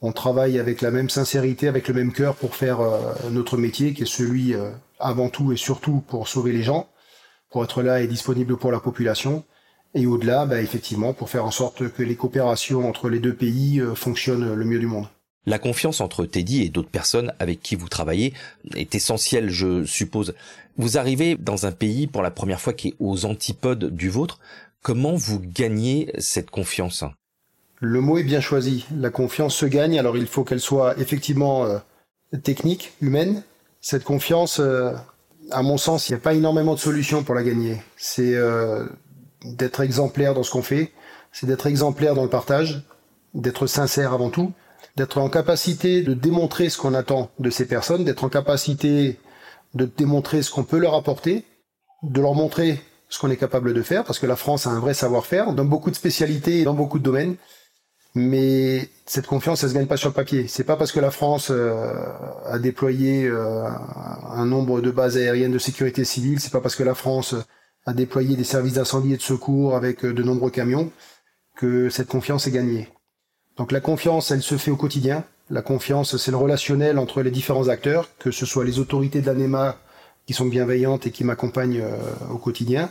On 0.00 0.12
travaille 0.12 0.60
avec 0.60 0.80
la 0.80 0.92
même 0.92 1.10
sincérité, 1.10 1.66
avec 1.66 1.88
le 1.88 1.94
même 1.94 2.12
cœur 2.12 2.36
pour 2.36 2.54
faire 2.54 2.78
euh, 2.78 3.00
notre 3.32 3.56
métier, 3.56 3.94
qui 3.94 4.04
est 4.04 4.06
celui 4.06 4.54
euh, 4.54 4.70
avant 5.00 5.28
tout 5.28 5.50
et 5.50 5.56
surtout 5.56 6.04
pour 6.06 6.28
sauver 6.28 6.52
les 6.52 6.62
gens, 6.62 6.88
pour 7.50 7.64
être 7.64 7.82
là 7.82 8.00
et 8.00 8.06
disponible 8.06 8.56
pour 8.56 8.70
la 8.70 8.78
population, 8.78 9.42
et 9.94 10.06
au-delà, 10.06 10.46
bah, 10.46 10.60
effectivement, 10.60 11.12
pour 11.12 11.30
faire 11.30 11.44
en 11.44 11.50
sorte 11.50 11.88
que 11.88 12.04
les 12.04 12.14
coopérations 12.14 12.88
entre 12.88 13.08
les 13.08 13.18
deux 13.18 13.34
pays 13.34 13.82
fonctionnent 13.96 14.54
le 14.54 14.64
mieux 14.64 14.78
du 14.78 14.86
monde. 14.86 15.08
La 15.46 15.58
confiance 15.58 16.00
entre 16.00 16.26
Teddy 16.26 16.62
et 16.62 16.68
d'autres 16.68 16.90
personnes 16.90 17.32
avec 17.38 17.62
qui 17.62 17.74
vous 17.74 17.88
travaillez 17.88 18.34
est 18.74 18.94
essentielle, 18.94 19.48
je 19.50 19.84
suppose. 19.84 20.34
Vous 20.76 20.98
arrivez 20.98 21.36
dans 21.36 21.66
un 21.66 21.72
pays 21.72 22.06
pour 22.06 22.22
la 22.22 22.30
première 22.30 22.60
fois 22.60 22.72
qui 22.72 22.88
est 22.88 22.94
aux 23.00 23.24
antipodes 23.24 23.86
du 23.86 24.10
vôtre. 24.10 24.38
Comment 24.82 25.14
vous 25.14 25.40
gagnez 25.40 26.12
cette 26.18 26.50
confiance? 26.50 27.04
Le 27.80 28.00
mot 28.02 28.18
est 28.18 28.22
bien 28.22 28.40
choisi. 28.40 28.84
La 28.94 29.10
confiance 29.10 29.54
se 29.54 29.66
gagne, 29.66 29.98
alors 29.98 30.18
il 30.18 30.26
faut 30.26 30.44
qu'elle 30.44 30.60
soit 30.60 30.98
effectivement 30.98 31.64
euh, 31.64 31.78
technique, 32.42 32.92
humaine. 33.00 33.42
Cette 33.80 34.04
confiance, 34.04 34.60
euh, 34.60 34.92
à 35.50 35.62
mon 35.62 35.78
sens, 35.78 36.08
il 36.08 36.12
n'y 36.12 36.18
a 36.18 36.20
pas 36.20 36.34
énormément 36.34 36.74
de 36.74 36.78
solutions 36.78 37.24
pour 37.24 37.34
la 37.34 37.42
gagner. 37.42 37.78
C'est 37.96 38.34
euh, 38.34 38.84
d'être 39.44 39.80
exemplaire 39.80 40.34
dans 40.34 40.42
ce 40.42 40.50
qu'on 40.50 40.62
fait, 40.62 40.92
c'est 41.32 41.46
d'être 41.46 41.66
exemplaire 41.66 42.14
dans 42.14 42.24
le 42.24 42.28
partage, 42.28 42.82
d'être 43.32 43.66
sincère 43.66 44.12
avant 44.12 44.28
tout, 44.28 44.52
d'être 44.96 45.18
en 45.18 45.28
capacité 45.28 46.02
de 46.02 46.14
démontrer 46.14 46.68
ce 46.68 46.78
qu'on 46.78 46.94
attend 46.94 47.30
de 47.38 47.50
ces 47.50 47.66
personnes, 47.66 48.04
d'être 48.04 48.24
en 48.24 48.28
capacité 48.28 49.18
de 49.74 49.84
démontrer 49.84 50.42
ce 50.42 50.50
qu'on 50.50 50.64
peut 50.64 50.78
leur 50.78 50.94
apporter, 50.94 51.44
de 52.02 52.20
leur 52.20 52.34
montrer 52.34 52.80
ce 53.08 53.18
qu'on 53.18 53.30
est 53.30 53.36
capable 53.36 53.74
de 53.74 53.82
faire, 53.82 54.04
parce 54.04 54.18
que 54.18 54.26
la 54.26 54.36
France 54.36 54.66
a 54.66 54.70
un 54.70 54.80
vrai 54.80 54.94
savoir-faire 54.94 55.52
dans 55.52 55.64
beaucoup 55.64 55.90
de 55.90 55.96
spécialités 55.96 56.60
et 56.60 56.64
dans 56.64 56.74
beaucoup 56.74 56.98
de 56.98 57.04
domaines. 57.04 57.36
Mais 58.14 58.88
cette 59.06 59.26
confiance, 59.26 59.62
elle 59.62 59.70
se 59.70 59.74
gagne 59.74 59.86
pas 59.86 59.96
sur 59.96 60.08
le 60.08 60.14
papier. 60.14 60.48
C'est 60.48 60.64
pas 60.64 60.76
parce 60.76 60.90
que 60.90 60.98
la 60.98 61.12
France 61.12 61.48
euh, 61.50 61.92
a 62.44 62.58
déployé 62.58 63.26
euh, 63.26 63.68
un 64.32 64.46
nombre 64.46 64.80
de 64.80 64.90
bases 64.90 65.16
aériennes 65.16 65.52
de 65.52 65.58
sécurité 65.58 66.04
civile, 66.04 66.40
c'est 66.40 66.50
pas 66.50 66.60
parce 66.60 66.74
que 66.74 66.82
la 66.82 66.94
France 66.94 67.36
a 67.86 67.92
déployé 67.92 68.36
des 68.36 68.44
services 68.44 68.74
d'incendie 68.74 69.14
et 69.14 69.16
de 69.16 69.22
secours 69.22 69.76
avec 69.76 70.04
euh, 70.04 70.12
de 70.12 70.22
nombreux 70.24 70.50
camions 70.50 70.90
que 71.56 71.88
cette 71.88 72.08
confiance 72.08 72.46
est 72.48 72.50
gagnée. 72.50 72.88
Donc 73.60 73.72
la 73.72 73.80
confiance, 73.80 74.30
elle 74.30 74.40
se 74.40 74.56
fait 74.56 74.70
au 74.70 74.76
quotidien. 74.76 75.22
La 75.50 75.60
confiance, 75.60 76.16
c'est 76.16 76.30
le 76.30 76.38
relationnel 76.38 76.98
entre 76.98 77.20
les 77.20 77.30
différents 77.30 77.68
acteurs, 77.68 78.08
que 78.18 78.30
ce 78.30 78.46
soit 78.46 78.64
les 78.64 78.78
autorités 78.78 79.20
de 79.20 79.26
l'ANEMA 79.26 79.76
qui 80.26 80.32
sont 80.32 80.46
bienveillantes 80.46 81.06
et 81.06 81.10
qui 81.10 81.24
m'accompagnent 81.24 81.84
au 82.32 82.38
quotidien, 82.38 82.88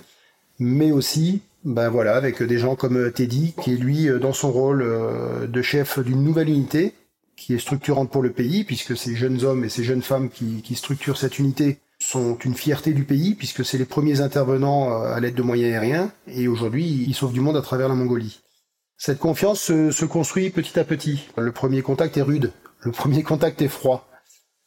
mais 0.59 0.91
aussi 0.91 1.41
ben 1.65 1.89
voilà, 1.89 2.15
avec 2.15 2.43
des 2.43 2.59
gens 2.59 2.75
comme 2.75 2.97
euh, 2.97 3.09
Teddy, 3.09 3.55
qui 3.59 3.73
est 3.73 3.77
lui 3.77 4.07
euh, 4.07 4.19
dans 4.19 4.31
son 4.31 4.51
rôle 4.51 4.83
euh, 4.83 5.47
de 5.47 5.61
chef 5.63 5.97
d'une 5.97 6.23
nouvelle 6.23 6.49
unité, 6.49 6.93
qui 7.35 7.55
est 7.55 7.59
structurante 7.59 8.11
pour 8.11 8.21
le 8.21 8.31
pays, 8.31 8.63
puisque 8.63 8.95
ces 8.95 9.15
jeunes 9.15 9.43
hommes 9.43 9.65
et 9.65 9.69
ces 9.69 9.83
jeunes 9.83 10.03
femmes 10.03 10.29
qui, 10.29 10.61
qui 10.61 10.75
structurent 10.75 11.17
cette 11.17 11.39
unité 11.39 11.79
sont 11.97 12.37
une 12.45 12.53
fierté 12.53 12.93
du 12.93 13.05
pays, 13.05 13.33
puisque 13.33 13.65
c'est 13.65 13.79
les 13.79 13.85
premiers 13.85 14.21
intervenants 14.21 15.01
à 15.01 15.19
l'aide 15.19 15.33
de 15.33 15.41
moyens 15.41 15.73
aériens, 15.73 16.11
et 16.27 16.47
aujourd'hui 16.47 17.05
ils 17.07 17.15
sauvent 17.15 17.33
du 17.33 17.41
monde 17.41 17.57
à 17.57 17.61
travers 17.63 17.89
la 17.89 17.95
Mongolie. 17.95 18.39
Cette 19.01 19.19
confiance 19.19 19.61
se, 19.61 19.91
se 19.91 20.03
construit 20.03 20.49
petit 20.49 20.77
à 20.77 20.83
petit. 20.83 21.29
Le 21.37 21.53
premier 21.53 21.81
contact 21.81 22.17
est 22.17 22.21
rude, 22.21 22.51
le 22.81 22.91
premier 22.91 23.23
contact 23.23 23.61
est 23.61 23.69
froid. 23.69 24.09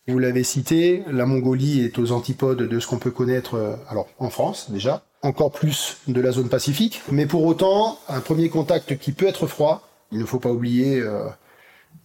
Vous 0.08 0.18
l'avez 0.18 0.42
cité, 0.42 1.02
la 1.06 1.26
Mongolie 1.26 1.84
est 1.84 1.98
aux 1.98 2.12
antipodes 2.12 2.62
de 2.62 2.80
ce 2.80 2.86
qu'on 2.86 2.96
peut 2.96 3.10
connaître, 3.10 3.78
alors 3.90 4.08
en 4.18 4.30
France 4.30 4.70
déjà, 4.70 5.04
encore 5.20 5.52
plus 5.52 5.98
de 6.08 6.18
la 6.18 6.32
zone 6.32 6.48
pacifique. 6.48 7.02
Mais 7.12 7.26
pour 7.26 7.44
autant, 7.44 7.98
un 8.08 8.20
premier 8.20 8.48
contact 8.48 8.96
qui 8.96 9.12
peut 9.12 9.26
être 9.26 9.46
froid, 9.46 9.86
il 10.12 10.18
ne 10.18 10.24
faut 10.24 10.38
pas 10.38 10.50
oublier, 10.50 10.98
euh, 10.98 11.26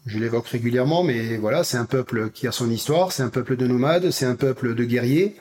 je 0.06 0.20
l'évoque 0.20 0.50
régulièrement, 0.50 1.04
mais 1.04 1.38
voilà, 1.38 1.64
c'est 1.64 1.78
un 1.78 1.86
peuple 1.86 2.30
qui 2.32 2.46
a 2.46 2.52
son 2.52 2.70
histoire, 2.70 3.14
c'est 3.14 3.24
un 3.24 3.30
peuple 3.30 3.56
de 3.56 3.68
nomades, 3.68 4.12
c'est 4.12 4.26
un 4.26 4.36
peuple 4.36 4.76
de 4.76 4.84
guerriers. 4.84 5.38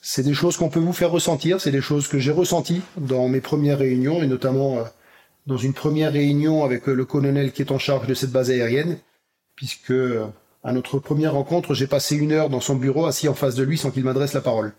C'est 0.00 0.22
des 0.22 0.34
choses 0.34 0.56
qu'on 0.56 0.70
peut 0.70 0.80
vous 0.80 0.94
faire 0.94 1.10
ressentir, 1.10 1.60
c'est 1.60 1.70
des 1.70 1.82
choses 1.82 2.08
que 2.08 2.18
j'ai 2.18 2.32
ressenties 2.32 2.80
dans 2.96 3.28
mes 3.28 3.42
premières 3.42 3.78
réunions, 3.78 4.22
et 4.22 4.26
notamment 4.26 4.78
euh, 4.78 4.84
dans 5.46 5.56
une 5.56 5.72
première 5.72 6.12
réunion 6.12 6.64
avec 6.64 6.88
euh, 6.88 6.94
le 6.94 7.04
colonel 7.04 7.52
qui 7.52 7.62
est 7.62 7.72
en 7.72 7.78
charge 7.78 8.06
de 8.06 8.14
cette 8.14 8.30
base 8.30 8.50
aérienne, 8.50 8.98
puisque 9.56 9.94
à 10.64 10.72
notre 10.72 10.98
première 10.98 11.34
rencontre, 11.34 11.74
j'ai 11.74 11.86
passé 11.86 12.16
une 12.16 12.32
heure 12.32 12.50
dans 12.50 12.60
son 12.60 12.76
bureau 12.76 13.06
assis 13.06 13.28
en 13.28 13.34
face 13.34 13.54
de 13.54 13.62
lui 13.62 13.78
sans 13.78 13.90
qu'il 13.90 14.04
m'adresse 14.04 14.32
la 14.32 14.40
parole 14.40 14.74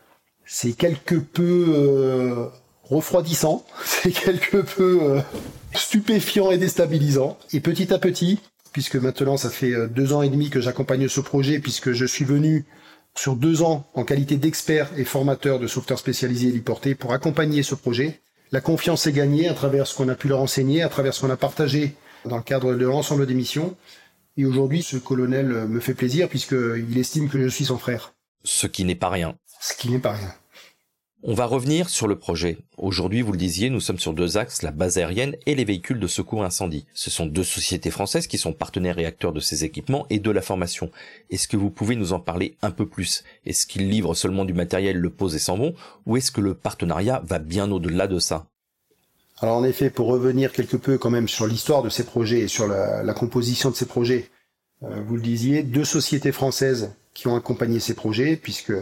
c'est 0.46 0.74
quelque 0.74 1.16
peu 1.16 1.66
euh, 1.70 2.48
refroidissant, 2.84 3.66
c'est 3.86 4.12
quelque 4.12 4.58
peu 4.58 5.00
euh, 5.02 5.22
stupéfiant 5.74 6.52
et 6.52 6.58
déstabilisant. 6.58 7.38
Et 7.52 7.60
petit 7.60 7.94
à 7.94 8.00
petit, 8.00 8.40
puisque 8.72 8.96
maintenant 8.96 9.38
ça 9.38 9.50
fait 9.50 9.74
euh, 9.74 9.88
deux 9.88 10.14
ans 10.14 10.22
et 10.22 10.30
demi 10.30 10.50
que 10.50 10.62
j'accompagne 10.62 11.08
ce 11.08 11.22
projet, 11.22 11.60
puisque 11.60 11.94
je 11.94 12.06
suis 12.06 12.26
venu 12.26 12.66
sur 13.16 13.36
deux 13.36 13.62
ans 13.62 13.88
en 13.94 14.04
qualité 14.04 14.38
d'expert 14.38 14.90
et 14.98 15.04
formateur 15.04 15.60
de 15.60 15.68
sauveteurs 15.68 16.00
spécialisés 16.00 16.50
héliportés 16.50 16.96
pour 16.96 17.14
accompagner 17.14 17.62
ce 17.62 17.76
projet. 17.76 18.22
La 18.54 18.62
confiance 18.62 19.08
est 19.08 19.12
gagnée 19.12 19.50
à 19.50 19.54
travers 19.54 19.88
ce 19.88 19.96
qu'on 19.96 20.08
a 20.08 20.16
pu 20.16 20.30
leur 20.30 20.40
enseigner, 20.40 20.84
à 20.84 20.88
travers 20.88 21.14
ce 21.14 21.22
qu'on 21.22 21.30
a 21.30 21.36
partagé 21.36 21.96
dans 22.24 22.38
le 22.38 22.44
cadre 22.44 22.76
de 22.76 22.86
l'ensemble 22.86 23.26
des 23.26 23.34
missions. 23.34 23.76
Et 24.38 24.46
aujourd'hui, 24.46 24.84
ce 24.84 24.96
colonel 24.96 25.48
me 25.48 25.80
fait 25.80 25.96
plaisir 25.96 26.30
puisqu'il 26.30 26.98
estime 26.98 27.30
que 27.30 27.42
je 27.42 27.48
suis 27.48 27.66
son 27.66 27.78
frère. 27.78 28.14
Ce 28.46 28.68
qui 28.68 28.86
n'est 28.86 28.96
pas 28.96 29.10
rien 29.10 29.36
ce 29.64 29.74
qui 29.74 29.90
n'est 29.90 30.00
pas 30.00 30.12
rien. 30.12 30.34
On 31.26 31.36
va 31.36 31.46
revenir 31.46 31.90
sur 31.90 32.10
le 32.10 32.18
projet. 32.18 32.58
Aujourd'hui, 32.78 33.22
vous 33.22 33.32
le 33.32 33.38
disiez, 33.38 33.70
nous 33.70 33.80
sommes 33.80 33.98
sur 33.98 34.14
deux 34.14 34.36
axes, 34.36 34.62
la 34.62 34.72
base 34.72 34.98
aérienne 34.98 35.38
et 35.46 35.56
les 35.56 35.64
véhicules 35.64 36.02
de 36.02 36.08
secours 36.08 36.44
incendie. 36.44 36.86
Ce 36.94 37.10
sont 37.10 37.26
deux 37.26 37.46
sociétés 37.46 37.92
françaises 37.92 38.28
qui 38.28 38.38
sont 38.38 38.52
partenaires 38.52 39.00
et 39.00 39.06
acteurs 39.06 39.32
de 39.32 39.40
ces 39.40 39.64
équipements 39.64 40.06
et 40.10 40.20
de 40.20 40.32
la 40.32 40.42
formation. 40.42 40.92
Est-ce 41.30 41.48
que 41.48 41.56
vous 41.56 41.70
pouvez 41.70 41.96
nous 41.96 42.12
en 42.12 42.20
parler 42.20 42.58
un 42.62 42.72
peu 42.72 42.86
plus? 42.86 43.24
Est-ce 43.46 43.66
qu'ils 43.66 43.90
livrent 43.90 44.16
seulement 44.16 44.44
du 44.44 44.54
matériel, 44.54 44.98
le 44.98 45.10
posent 45.10 45.36
et 45.36 45.40
s'en 45.40 45.56
vont? 45.56 45.74
Ou 46.06 46.18
est-ce 46.18 46.30
que 46.30 46.42
le 46.42 46.56
partenariat 46.56 47.22
va 47.26 47.40
bien 47.40 47.72
au-delà 47.72 48.08
de 48.08 48.20
ça? 48.20 48.46
Alors 49.40 49.56
en 49.56 49.64
effet, 49.64 49.90
pour 49.90 50.08
revenir 50.08 50.52
quelque 50.52 50.76
peu 50.76 50.98
quand 50.98 51.10
même 51.10 51.30
sur 51.30 51.48
l'histoire 51.48 51.84
de 51.84 51.90
ces 51.90 52.04
projets 52.04 52.40
et 52.40 52.48
sur 52.50 52.68
la, 52.68 53.14
composition 53.14 53.70
de 53.70 53.76
ces 53.76 53.86
projets, 53.86 54.30
euh, 54.84 55.02
vous 55.08 55.16
le 55.16 55.22
disiez, 55.22 55.64
deux 55.64 55.86
sociétés 55.86 56.34
françaises 56.34 56.92
qui 57.14 57.30
ont 57.30 57.36
accompagné 57.38 57.80
ces 57.80 57.94
projets, 57.94 58.36
puisque 58.36 58.74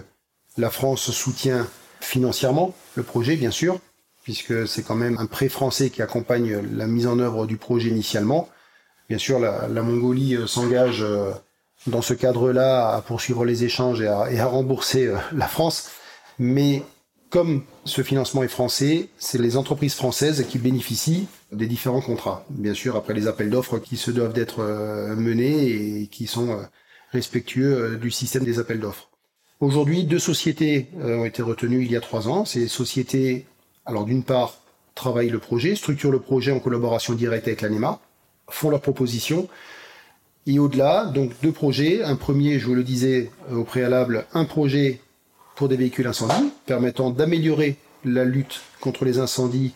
la 0.57 0.71
France 0.71 1.11
soutient 1.11 1.67
financièrement 2.03 2.73
le 2.95 3.03
projet, 3.03 3.35
bien 3.35 3.51
sûr, 3.51 3.79
puisque 4.23 4.67
c'est 4.67 4.83
quand 4.83 4.95
même 4.95 5.17
un 5.17 5.25
prêt 5.25 5.49
français 5.49 5.89
qui 5.89 6.01
accompagne 6.01 6.61
la 6.75 6.87
mise 6.87 7.07
en 7.07 7.19
œuvre 7.19 7.45
du 7.45 7.57
projet 7.57 7.89
initialement. 7.89 8.49
Bien 9.09 9.17
sûr, 9.17 9.39
la, 9.39 9.67
Mongolie 9.83 10.35
euh, 10.35 10.47
s'engage 10.47 11.01
euh, 11.01 11.31
dans 11.87 12.01
ce 12.01 12.13
cadre-là 12.13 12.93
à 12.95 13.01
poursuivre 13.01 13.45
les 13.45 13.63
échanges 13.63 14.01
et 14.01 14.07
à, 14.07 14.45
rembourser 14.45 15.07
euh, 15.07 15.17
la 15.33 15.47
France. 15.47 15.89
Mais 16.39 16.83
comme 17.29 17.63
ce 17.85 18.03
financement 18.03 18.43
est 18.43 18.47
français, 18.47 19.09
c'est 19.17 19.37
les 19.37 19.57
entreprises 19.57 19.95
françaises 19.95 20.45
qui 20.47 20.59
bénéficient 20.59 21.27
des 21.51 21.67
différents 21.67 22.01
contrats. 22.01 22.45
Bien 22.49 22.73
sûr, 22.73 22.95
après 22.95 23.13
les 23.13 23.27
appels 23.27 23.49
d'offres 23.49 23.79
qui 23.79 23.97
se 23.97 24.11
doivent 24.11 24.33
d'être 24.33 24.61
menés 25.15 26.01
et 26.01 26.07
qui 26.07 26.27
sont 26.27 26.59
respectueux 27.11 27.97
du 27.97 28.11
système 28.11 28.43
des 28.43 28.59
appels 28.59 28.79
d'offres. 28.79 29.10
Aujourd'hui, 29.61 30.05
deux 30.05 30.17
sociétés 30.17 30.87
euh, 31.01 31.19
ont 31.19 31.25
été 31.25 31.43
retenues 31.43 31.85
il 31.85 31.91
y 31.91 31.95
a 31.95 32.01
trois 32.01 32.27
ans. 32.27 32.45
Ces 32.45 32.67
sociétés, 32.67 33.45
alors 33.85 34.05
d'une 34.05 34.23
part, 34.23 34.57
travaillent 34.95 35.29
le 35.29 35.37
projet, 35.37 35.75
structurent 35.75 36.11
le 36.11 36.19
projet 36.19 36.51
en 36.51 36.59
collaboration 36.59 37.13
directe 37.13 37.47
avec 37.47 37.61
l'ANEMA, 37.61 37.99
font 38.49 38.71
leurs 38.71 38.81
propositions. 38.81 39.47
Et 40.47 40.57
au-delà, 40.57 41.05
donc 41.05 41.33
deux 41.43 41.51
projets. 41.51 42.01
Un 42.01 42.15
premier, 42.15 42.57
je 42.57 42.65
vous 42.65 42.73
le 42.73 42.83
disais 42.83 43.29
euh, 43.51 43.57
au 43.57 43.63
préalable, 43.63 44.25
un 44.33 44.45
projet 44.45 44.99
pour 45.55 45.69
des 45.69 45.77
véhicules 45.77 46.07
incendies, 46.07 46.51
permettant 46.65 47.11
d'améliorer 47.11 47.75
la 48.03 48.25
lutte 48.25 48.61
contre 48.79 49.05
les 49.05 49.19
incendies 49.19 49.75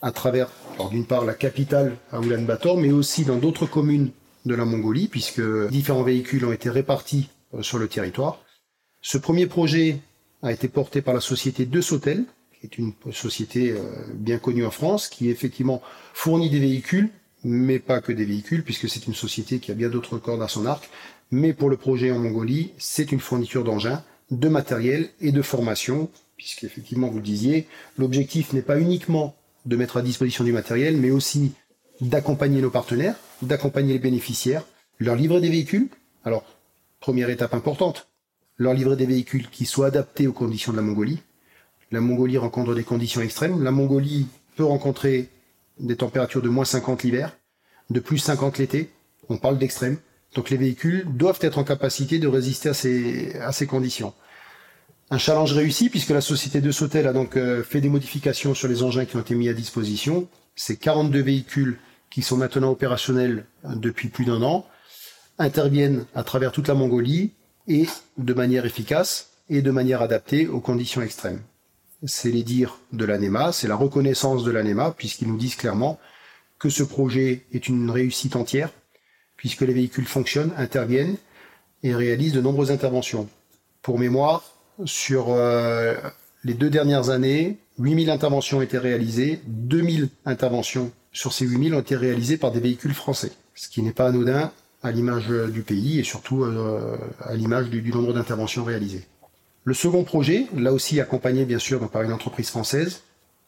à 0.00 0.12
travers, 0.12 0.48
d'une 0.92 1.06
part, 1.06 1.24
la 1.24 1.34
capitale 1.34 1.96
à 2.12 2.20
Ulaanbaatar, 2.20 2.76
mais 2.76 2.92
aussi 2.92 3.24
dans 3.24 3.38
d'autres 3.38 3.66
communes 3.66 4.10
de 4.46 4.54
la 4.54 4.64
Mongolie, 4.64 5.08
puisque 5.08 5.42
différents 5.70 6.04
véhicules 6.04 6.44
ont 6.44 6.52
été 6.52 6.70
répartis 6.70 7.30
euh, 7.52 7.62
sur 7.62 7.78
le 7.78 7.88
territoire. 7.88 8.43
Ce 9.06 9.18
premier 9.18 9.46
projet 9.46 9.98
a 10.42 10.50
été 10.50 10.66
porté 10.66 11.02
par 11.02 11.12
la 11.12 11.20
société 11.20 11.66
De 11.66 11.82
Sautel, 11.82 12.24
qui 12.58 12.64
est 12.64 12.78
une 12.78 12.94
société 13.12 13.70
euh, 13.72 13.82
bien 14.14 14.38
connue 14.38 14.64
en 14.64 14.70
France, 14.70 15.08
qui 15.08 15.28
effectivement 15.28 15.82
fournit 16.14 16.48
des 16.48 16.58
véhicules, 16.58 17.10
mais 17.44 17.78
pas 17.78 18.00
que 18.00 18.12
des 18.12 18.24
véhicules, 18.24 18.64
puisque 18.64 18.88
c'est 18.88 19.06
une 19.06 19.14
société 19.14 19.58
qui 19.58 19.70
a 19.70 19.74
bien 19.74 19.90
d'autres 19.90 20.16
cordes 20.16 20.40
à 20.40 20.48
son 20.48 20.64
arc. 20.64 20.88
Mais 21.30 21.52
pour 21.52 21.68
le 21.68 21.76
projet 21.76 22.12
en 22.12 22.18
Mongolie, 22.18 22.72
c'est 22.78 23.12
une 23.12 23.20
fourniture 23.20 23.62
d'engins, 23.62 24.02
de 24.30 24.48
matériel 24.48 25.10
et 25.20 25.32
de 25.32 25.42
formation, 25.42 26.08
puisqu'effectivement, 26.38 27.08
vous 27.08 27.18
le 27.18 27.22
disiez, 27.22 27.66
l'objectif 27.98 28.54
n'est 28.54 28.62
pas 28.62 28.80
uniquement 28.80 29.36
de 29.66 29.76
mettre 29.76 29.98
à 29.98 30.02
disposition 30.02 30.44
du 30.44 30.52
matériel, 30.52 30.96
mais 30.96 31.10
aussi 31.10 31.52
d'accompagner 32.00 32.62
nos 32.62 32.70
partenaires, 32.70 33.16
d'accompagner 33.42 33.92
les 33.92 33.98
bénéficiaires, 33.98 34.64
leur 34.98 35.14
livrer 35.14 35.42
des 35.42 35.50
véhicules. 35.50 35.88
Alors, 36.24 36.46
première 37.00 37.28
étape 37.28 37.52
importante, 37.52 38.08
leur 38.56 38.74
livrer 38.74 38.96
des 38.96 39.06
véhicules 39.06 39.48
qui 39.50 39.66
soient 39.66 39.86
adaptés 39.86 40.26
aux 40.26 40.32
conditions 40.32 40.72
de 40.72 40.76
la 40.76 40.82
Mongolie. 40.82 41.20
La 41.90 42.00
Mongolie 42.00 42.38
rencontre 42.38 42.74
des 42.74 42.84
conditions 42.84 43.20
extrêmes. 43.20 43.62
La 43.62 43.70
Mongolie 43.70 44.26
peut 44.56 44.64
rencontrer 44.64 45.28
des 45.78 45.96
températures 45.96 46.42
de 46.42 46.48
moins 46.48 46.64
50 46.64 47.02
l'hiver, 47.02 47.36
de 47.90 48.00
plus 48.00 48.18
50 48.18 48.58
l'été. 48.58 48.90
On 49.28 49.36
parle 49.36 49.58
d'extrêmes. 49.58 49.98
Donc 50.34 50.50
les 50.50 50.56
véhicules 50.56 51.06
doivent 51.08 51.38
être 51.40 51.58
en 51.58 51.64
capacité 51.64 52.18
de 52.18 52.28
résister 52.28 52.68
à 52.68 52.74
ces, 52.74 53.36
à 53.38 53.52
ces 53.52 53.66
conditions. 53.66 54.12
Un 55.10 55.18
challenge 55.18 55.52
réussi 55.52 55.90
puisque 55.90 56.10
la 56.10 56.20
société 56.20 56.60
de 56.60 56.72
Sautel 56.72 57.06
a 57.06 57.12
donc 57.12 57.36
euh, 57.36 57.62
fait 57.62 57.80
des 57.80 57.88
modifications 57.88 58.54
sur 58.54 58.68
les 58.68 58.82
engins 58.82 59.04
qui 59.04 59.16
ont 59.16 59.20
été 59.20 59.34
mis 59.34 59.48
à 59.48 59.52
disposition. 59.54 60.28
Ces 60.56 60.76
42 60.76 61.20
véhicules 61.20 61.78
qui 62.10 62.22
sont 62.22 62.36
maintenant 62.36 62.70
opérationnels 62.70 63.44
depuis 63.64 64.08
plus 64.08 64.24
d'un 64.24 64.42
an 64.42 64.66
interviennent 65.38 66.06
à 66.14 66.22
travers 66.22 66.52
toute 66.52 66.68
la 66.68 66.74
Mongolie 66.74 67.32
et 67.68 67.86
de 68.18 68.34
manière 68.34 68.66
efficace 68.66 69.30
et 69.48 69.62
de 69.62 69.70
manière 69.70 70.02
adaptée 70.02 70.46
aux 70.46 70.60
conditions 70.60 71.02
extrêmes. 71.02 71.40
C'est 72.06 72.30
les 72.30 72.42
dires 72.42 72.78
de 72.92 73.04
l'ANEMA, 73.04 73.52
c'est 73.52 73.68
la 73.68 73.76
reconnaissance 73.76 74.44
de 74.44 74.50
l'ANEMA, 74.50 74.94
puisqu'ils 74.96 75.28
nous 75.28 75.38
disent 75.38 75.56
clairement 75.56 75.98
que 76.58 76.68
ce 76.68 76.82
projet 76.82 77.44
est 77.52 77.68
une 77.68 77.90
réussite 77.90 78.36
entière, 78.36 78.70
puisque 79.36 79.62
les 79.62 79.72
véhicules 79.72 80.06
fonctionnent, 80.06 80.52
interviennent 80.56 81.16
et 81.82 81.94
réalisent 81.94 82.32
de 82.32 82.40
nombreuses 82.40 82.70
interventions. 82.70 83.28
Pour 83.82 83.98
mémoire, 83.98 84.42
sur 84.84 85.26
euh, 85.30 85.94
les 86.42 86.54
deux 86.54 86.70
dernières 86.70 87.10
années, 87.10 87.58
8000 87.78 88.10
interventions 88.10 88.58
ont 88.58 88.62
été 88.62 88.78
réalisées, 88.78 89.40
2000 89.46 90.08
interventions 90.24 90.92
sur 91.12 91.32
ces 91.32 91.46
8000 91.46 91.74
ont 91.74 91.80
été 91.80 91.96
réalisées 91.96 92.36
par 92.36 92.50
des 92.50 92.60
véhicules 92.60 92.94
français, 92.94 93.32
ce 93.54 93.68
qui 93.68 93.82
n'est 93.82 93.92
pas 93.92 94.08
anodin 94.08 94.52
à 94.84 94.92
l'image 94.92 95.28
du 95.28 95.62
pays 95.62 95.98
et 95.98 96.04
surtout 96.04 96.44
euh, 96.44 96.96
à 97.20 97.34
l'image 97.34 97.70
du, 97.70 97.90
nombre 97.90 98.12
d'interventions 98.12 98.64
réalisées. 98.64 99.04
Le 99.64 99.72
second 99.72 100.04
projet, 100.04 100.46
là 100.54 100.72
aussi 100.72 101.00
accompagné 101.00 101.46
bien 101.46 101.58
sûr 101.58 101.88
par 101.88 102.02
une 102.02 102.12
entreprise 102.12 102.50
française, 102.50 103.00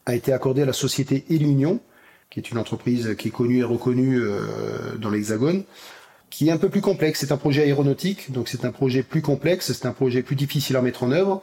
a 0.07 0.15
été 0.15 0.33
accordé 0.33 0.63
à 0.63 0.65
la 0.65 0.73
société 0.73 1.27
Elunion, 1.29 1.79
qui 2.31 2.41
est 2.41 2.51
une 2.51 2.57
entreprise 2.57 3.15
qui 3.19 3.29
est 3.29 3.33
connue 3.33 3.59
et 3.59 3.65
reconnue 3.65 4.19
euh, 4.19 4.97
dans 4.99 5.11
l'Hexagone, 5.11 5.65
qui 6.31 6.49
est 6.49 6.53
un 6.53 6.57
peu 6.57 6.71
plus 6.71 6.81
complexe. 6.81 7.21
C'est 7.21 7.33
un 7.33 7.37
projet 7.37 7.65
aéronautique, 7.65 8.33
donc 8.33 8.49
c'est 8.49 8.65
un 8.65 8.73
projet 8.73 9.03
plus 9.03 9.21
complexe, 9.21 9.73
c'est 9.73 9.87
un 9.87 9.93
projet 9.93 10.23
plus 10.23 10.37
difficile 10.37 10.77
à 10.77 10.83
mettre 10.83 11.03
en 11.03 11.13
œuvre, 11.13 11.43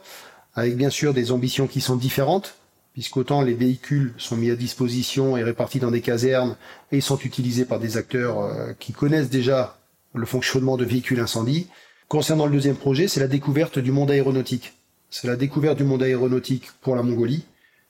avec 0.56 0.76
bien 0.76 0.90
sûr 0.90 1.14
des 1.14 1.30
ambitions 1.30 1.68
qui 1.68 1.80
sont 1.80 1.94
différentes, 1.94 2.56
puisqu'autant 2.94 3.42
les 3.42 3.54
véhicules 3.54 4.12
sont 4.18 4.36
mis 4.36 4.50
à 4.50 4.56
disposition 4.56 5.36
et 5.36 5.44
répartis 5.44 5.78
dans 5.78 5.92
des 5.92 6.00
casernes 6.00 6.56
et 6.90 7.00
sont 7.00 7.18
utilisés 7.18 7.64
par 7.64 7.78
des 7.78 7.96
acteurs 7.96 8.40
euh, 8.40 8.72
qui 8.80 8.92
connaissent 8.92 9.30
déjà 9.30 9.78
le 10.14 10.26
fonctionnement 10.26 10.76
de 10.76 10.84
véhicules 10.84 11.20
incendies. 11.20 11.68
Concernant 12.08 12.46
le 12.46 12.52
deuxième 12.52 12.76
projet, 12.76 13.08
c'est 13.08 13.20
la 13.20 13.28
découverte 13.28 13.78
du 13.78 13.92
monde 13.92 14.10
aéronautique. 14.10 14.74
C'est 15.10 15.26
la 15.26 15.36
découverte 15.36 15.78
du 15.78 15.84
monde 15.84 16.02
aéronautique 16.02 16.70
pour 16.80 16.96
la 16.96 17.02
Mongolie, 17.02 17.44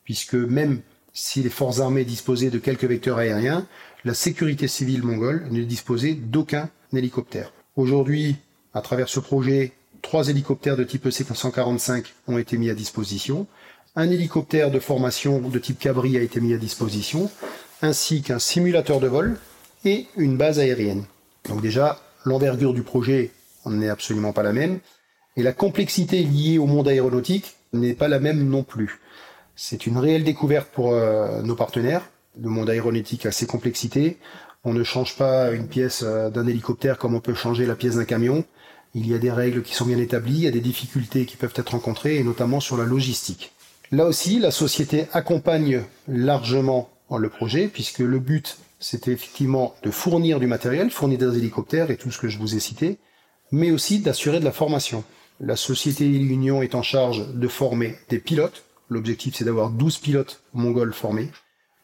puisque 0.05 0.35
même 0.35 0.81
si 1.13 1.43
les 1.43 1.51
forces 1.51 1.81
armées 1.81 2.05
disposaient 2.05 2.51
de 2.51 2.59
quelques 2.59 2.85
vecteurs 2.85 3.19
aériens, 3.19 3.67
la 4.05 4.15
sécurité 4.15 4.69
civile 4.69 5.03
mongole 5.03 5.47
ne 5.51 5.63
disposait 5.63 6.15
d'aucun 6.15 6.69
hélicoptère. 6.93 7.53
Aujourd'hui, 7.77 8.37
à 8.75 8.81
travers 8.81 9.09
ce 9.09 9.21
projet, 9.21 9.73
trois 10.03 10.29
hélicoptères 10.29 10.77
de 10.77 10.85
type 10.85 11.07
EC-145 11.07 12.07
ont 12.27 12.39
été 12.39 12.59
mis 12.59 12.71
à 12.71 12.75
disposition, 12.75 13.47
un 13.97 14.11
hélicoptère 14.11 14.73
de 14.73 14.81
formation 14.81 15.39
de 15.39 15.59
type 15.59 15.79
Cabri 15.79 16.17
a 16.17 16.21
été 16.21 16.41
mis 16.41 16.53
à 16.53 16.59
disposition, 16.59 17.31
ainsi 17.81 18.23
qu'un 18.23 18.41
simulateur 18.41 18.99
de 18.99 19.07
vol 19.07 19.39
et 19.85 20.07
une 20.17 20.37
base 20.37 20.59
aérienne. 20.59 21.05
Donc 21.49 21.63
déjà, 21.63 22.01
l'envergure 22.25 22.75
du 22.75 22.83
projet 22.83 23.31
n'est 23.67 23.89
absolument 23.89 24.33
pas 24.33 24.43
la 24.43 24.53
même, 24.53 24.81
et 25.37 25.43
la 25.43 25.53
complexité 25.53 26.23
liée 26.23 26.59
au 26.59 26.67
monde 26.67 26.89
aéronautique 26.89 27.57
n'est 27.73 27.95
pas 27.95 28.09
la 28.09 28.21
même 28.21 28.49
non 28.49 28.63
plus. 28.63 29.01
C'est 29.57 29.87
une 29.87 29.99
réelle 29.99 30.25
découverte 30.25 30.69
pour 30.73 30.93
euh, 30.93 31.43
nos 31.43 31.55
partenaires. 31.55 32.03
Le 32.41 32.49
monde 32.49 32.71
aéronautique 32.71 33.27
a 33.27 33.33
ses 33.33 33.47
complexités. 33.47 34.19
On 34.65 34.73
ne 34.73 34.83
change 34.83 35.17
pas 35.17 35.53
une 35.53 35.69
pièce 35.69 36.03
euh, 36.05 36.31
d'un 36.31 36.47
hélicoptère 36.47 36.99
comme 36.99 37.15
on 37.15 37.21
peut 37.21 37.35
changer 37.35 37.67
la 37.67 37.75
pièce 37.75 37.97
d'un 37.97 38.05
camion. 38.05 38.45
Il 38.95 39.09
y 39.09 39.15
a 39.15 39.19
des 39.19 39.31
règles 39.31 39.63
qui 39.63 39.75
sont 39.75 39.87
bien 39.87 39.99
établies, 39.99 40.35
il 40.35 40.45
y 40.45 40.49
a 40.49 40.53
des 40.53 40.61
difficultés 40.61 41.27
qui 41.27 41.37
peuvent 41.37 41.55
être 41.57 41.71
rencontrées, 41.71 42.17
et 42.17 42.23
notamment 42.23 42.61
sur 42.61 42.77
la 42.77 42.85
logistique. 42.85 43.53
Là 43.91 44.07
aussi, 44.07 44.39
la 44.39 44.51
société 44.51 45.07
accompagne 45.13 45.83
largement 46.07 46.91
le 47.19 47.29
projet, 47.29 47.69
puisque 47.69 47.99
le 48.01 48.19
but, 48.19 48.59
c'était 48.85 49.13
effectivement 49.13 49.75
de 49.83 49.91
fournir 49.91 50.39
du 50.39 50.47
matériel, 50.47 50.91
fournir 50.91 51.19
des 51.19 51.39
hélicoptères 51.39 51.91
et 51.91 51.97
tout 51.97 52.11
ce 52.11 52.19
que 52.19 52.29
je 52.29 52.39
vous 52.39 52.55
ai 52.55 52.61
cité, 52.61 52.99
mais 53.51 53.71
aussi 53.71 54.01
d'assurer 54.01 54.41
de 54.41 54.45
la 54.45 54.53
formation. 54.53 55.05
La 55.41 55.57
société 55.57 56.07
Union 56.07 56.61
est 56.61 56.75
en 56.75 56.83
charge 56.83 57.33
de 57.33 57.49
former 57.49 57.97
des 58.11 58.19
pilotes. 58.19 58.65
L'objectif, 58.91 59.37
c'est 59.37 59.47
d'avoir 59.47 59.71
12 59.71 59.99
pilotes 59.99 60.43
mongols 60.53 60.93
formés. 60.93 61.31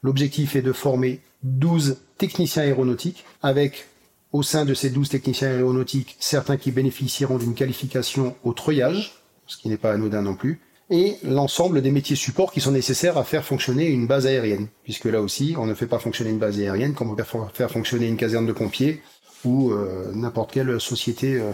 L'objectif 0.03 0.57
est 0.57 0.63
de 0.63 0.73
former 0.73 1.21
12 1.43 1.97
techniciens 2.19 2.65
aéronautiques, 2.65 3.25
avec 3.43 3.87
au 4.35 4.43
sein 4.43 4.67
de 4.67 4.75
ces 4.75 4.91
12 4.91 5.09
techniciens 5.09 5.49
aéronautiques, 5.49 6.17
certains 6.21 6.59
qui 6.59 6.71
bénéficieront 6.71 7.39
d'une 7.39 7.55
qualification 7.55 8.37
au 8.45 8.53
treuillage, 8.53 9.15
ce 9.47 9.57
qui 9.57 9.71
n'est 9.71 9.79
pas 9.79 9.93
anodin 9.93 10.21
non 10.21 10.35
plus, 10.35 10.61
et 10.91 11.17
l'ensemble 11.23 11.83
des 11.83 11.93
métiers 11.93 12.17
supports 12.17 12.53
qui 12.53 12.61
sont 12.61 12.73
nécessaires 12.73 13.17
à 13.17 13.25
faire 13.25 13.45
fonctionner 13.45 13.87
une 13.87 14.07
base 14.07 14.27
aérienne, 14.27 14.67
puisque 14.83 15.05
là 15.05 15.23
aussi, 15.23 15.55
on 15.57 15.67
ne 15.67 15.75
fait 15.75 15.87
pas 15.87 16.01
fonctionner 16.01 16.31
une 16.31 16.39
base 16.39 16.59
aérienne 16.59 16.95
comme 16.95 17.11
on 17.11 17.15
peut 17.15 17.25
faire 17.55 17.71
fonctionner 17.71 18.09
une 18.09 18.17
caserne 18.17 18.47
de 18.47 18.53
pompiers 18.53 19.01
ou 19.45 19.71
euh, 19.71 20.11
n'importe 20.13 20.53
quelle 20.53 20.81
société 20.81 21.35
euh, 21.35 21.53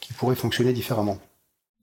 qui 0.00 0.14
pourrait 0.14 0.34
fonctionner 0.34 0.72
différemment. 0.72 1.18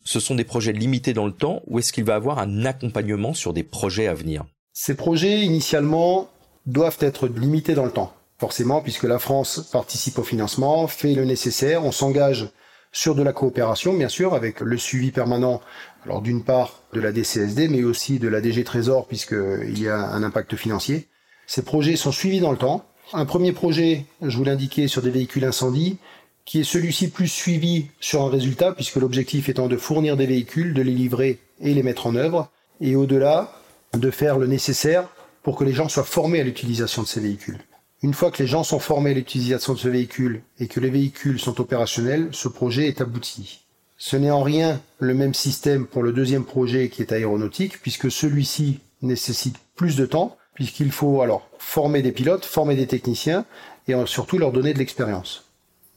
Ce 0.03 0.19
sont 0.19 0.36
des 0.36 0.43
projets 0.43 0.73
limités 0.73 1.13
dans 1.13 1.27
le 1.27 1.33
temps 1.33 1.62
ou 1.67 1.79
est-ce 1.79 1.93
qu'il 1.93 2.03
va 2.03 2.15
avoir 2.15 2.39
un 2.39 2.65
accompagnement 2.65 3.33
sur 3.33 3.53
des 3.53 3.63
projets 3.63 4.07
à 4.07 4.13
venir? 4.13 4.45
Ces 4.73 4.95
projets, 4.95 5.41
initialement, 5.41 6.29
doivent 6.65 6.97
être 6.99 7.27
limités 7.27 7.75
dans 7.75 7.86
le 7.86 7.91
temps, 7.91 8.13
forcément, 8.39 8.81
puisque 8.81 9.03
la 9.03 9.19
France 9.19 9.69
participe 9.71 10.17
au 10.17 10.23
financement, 10.23 10.88
fait 10.88 11.13
le 11.13 11.25
nécessaire, 11.25 11.86
on 11.86 11.91
s'engage 11.91 12.49
sur 12.97 13.13
de 13.13 13.21
la 13.21 13.31
coopération, 13.31 13.93
bien 13.93 14.10
sûr, 14.10 14.33
avec 14.33 14.60
le 14.60 14.75
suivi 14.75 15.12
permanent, 15.12 15.62
alors 16.03 16.23
d'une 16.23 16.43
part 16.43 16.81
de 16.93 16.99
la 16.99 17.12
DCSD, 17.12 17.67
mais 17.67 17.83
aussi 17.83 18.17
de 18.17 18.27
la 18.27 18.41
DG 18.41 18.63
Trésor, 18.63 19.05
puisqu'il 19.05 19.79
y 19.79 19.88
a 19.88 19.99
un 19.99 20.23
impact 20.23 20.55
financier. 20.55 21.07
Ces 21.45 21.62
projets 21.62 21.95
sont 21.95 22.12
suivis 22.12 22.39
dans 22.39 22.49
le 22.49 22.57
temps. 22.57 22.88
Un 23.13 23.25
premier 23.25 23.51
projet, 23.51 24.05
je 24.23 24.36
vous 24.36 24.43
l'indiquais, 24.43 24.88
sur 24.88 25.03
des 25.03 25.12
véhicules 25.12 25.45
incendies, 25.45 25.99
qui 26.43 26.62
est 26.62 26.63
celui-ci 26.63 27.10
plus 27.10 27.27
suivi 27.27 27.86
sur 27.99 28.23
un 28.23 28.31
résultat, 28.31 28.71
puisque 28.71 28.95
l'objectif 28.95 29.47
étant 29.47 29.67
de 29.67 29.77
fournir 29.77 30.17
des 30.17 30.25
véhicules, 30.25 30.73
de 30.73 30.81
les 30.81 30.91
livrer 30.91 31.38
et 31.62 31.75
les 31.75 31.83
mettre 31.83 32.07
en 32.07 32.15
œuvre, 32.15 32.49
et 32.81 32.95
au-delà, 32.95 33.62
de 33.93 34.10
faire 34.10 34.39
le 34.39 34.47
nécessaire 34.47 35.07
pour 35.43 35.55
que 35.55 35.63
les 35.63 35.73
gens 35.73 35.88
soient 35.88 36.03
formés 36.03 36.41
à 36.41 36.43
l'utilisation 36.43 37.03
de 37.03 37.07
ces 37.07 37.19
véhicules. 37.19 37.60
Une 38.08 38.13
fois 38.13 38.32
que 38.32 38.41
les 38.41 38.48
gens 38.48 38.63
sont 38.63 38.80
formés 38.80 39.10
à 39.10 39.13
l'utilisation 39.15 39.74
de 39.74 39.80
ce 39.80 39.89
véhicule 39.89 40.41
et 40.62 40.70
que 40.70 40.80
les 40.80 40.89
véhicules 40.89 41.41
sont 41.41 41.60
opérationnels, 41.60 42.30
ce 42.32 42.48
projet 42.48 42.88
est 42.88 43.02
abouti. 43.02 43.65
Ce 43.98 44.15
n'est 44.15 44.32
en 44.32 44.43
rien 44.43 44.80
le 45.00 45.13
même 45.13 45.34
système 45.34 45.86
pour 45.86 46.04
le 46.04 46.13
deuxième 46.13 46.46
projet 46.46 46.88
qui 46.88 47.02
est 47.02 47.12
aéronautique, 47.12 47.82
puisque 47.82 48.10
celui-ci 48.10 48.80
nécessite 49.02 49.58
plus 49.76 49.98
de 49.98 50.06
temps, 50.06 50.38
puisqu'il 50.54 50.93
faut 50.93 51.22
alors 51.22 51.50
former 51.58 52.02
des 52.02 52.13
pilotes, 52.13 52.46
former 52.46 52.78
des 52.78 52.88
techniciens 52.88 53.43
et 53.89 54.06
surtout 54.06 54.38
leur 54.38 54.54
donner 54.54 54.74
de 54.74 54.80
l'expérience. 54.80 55.43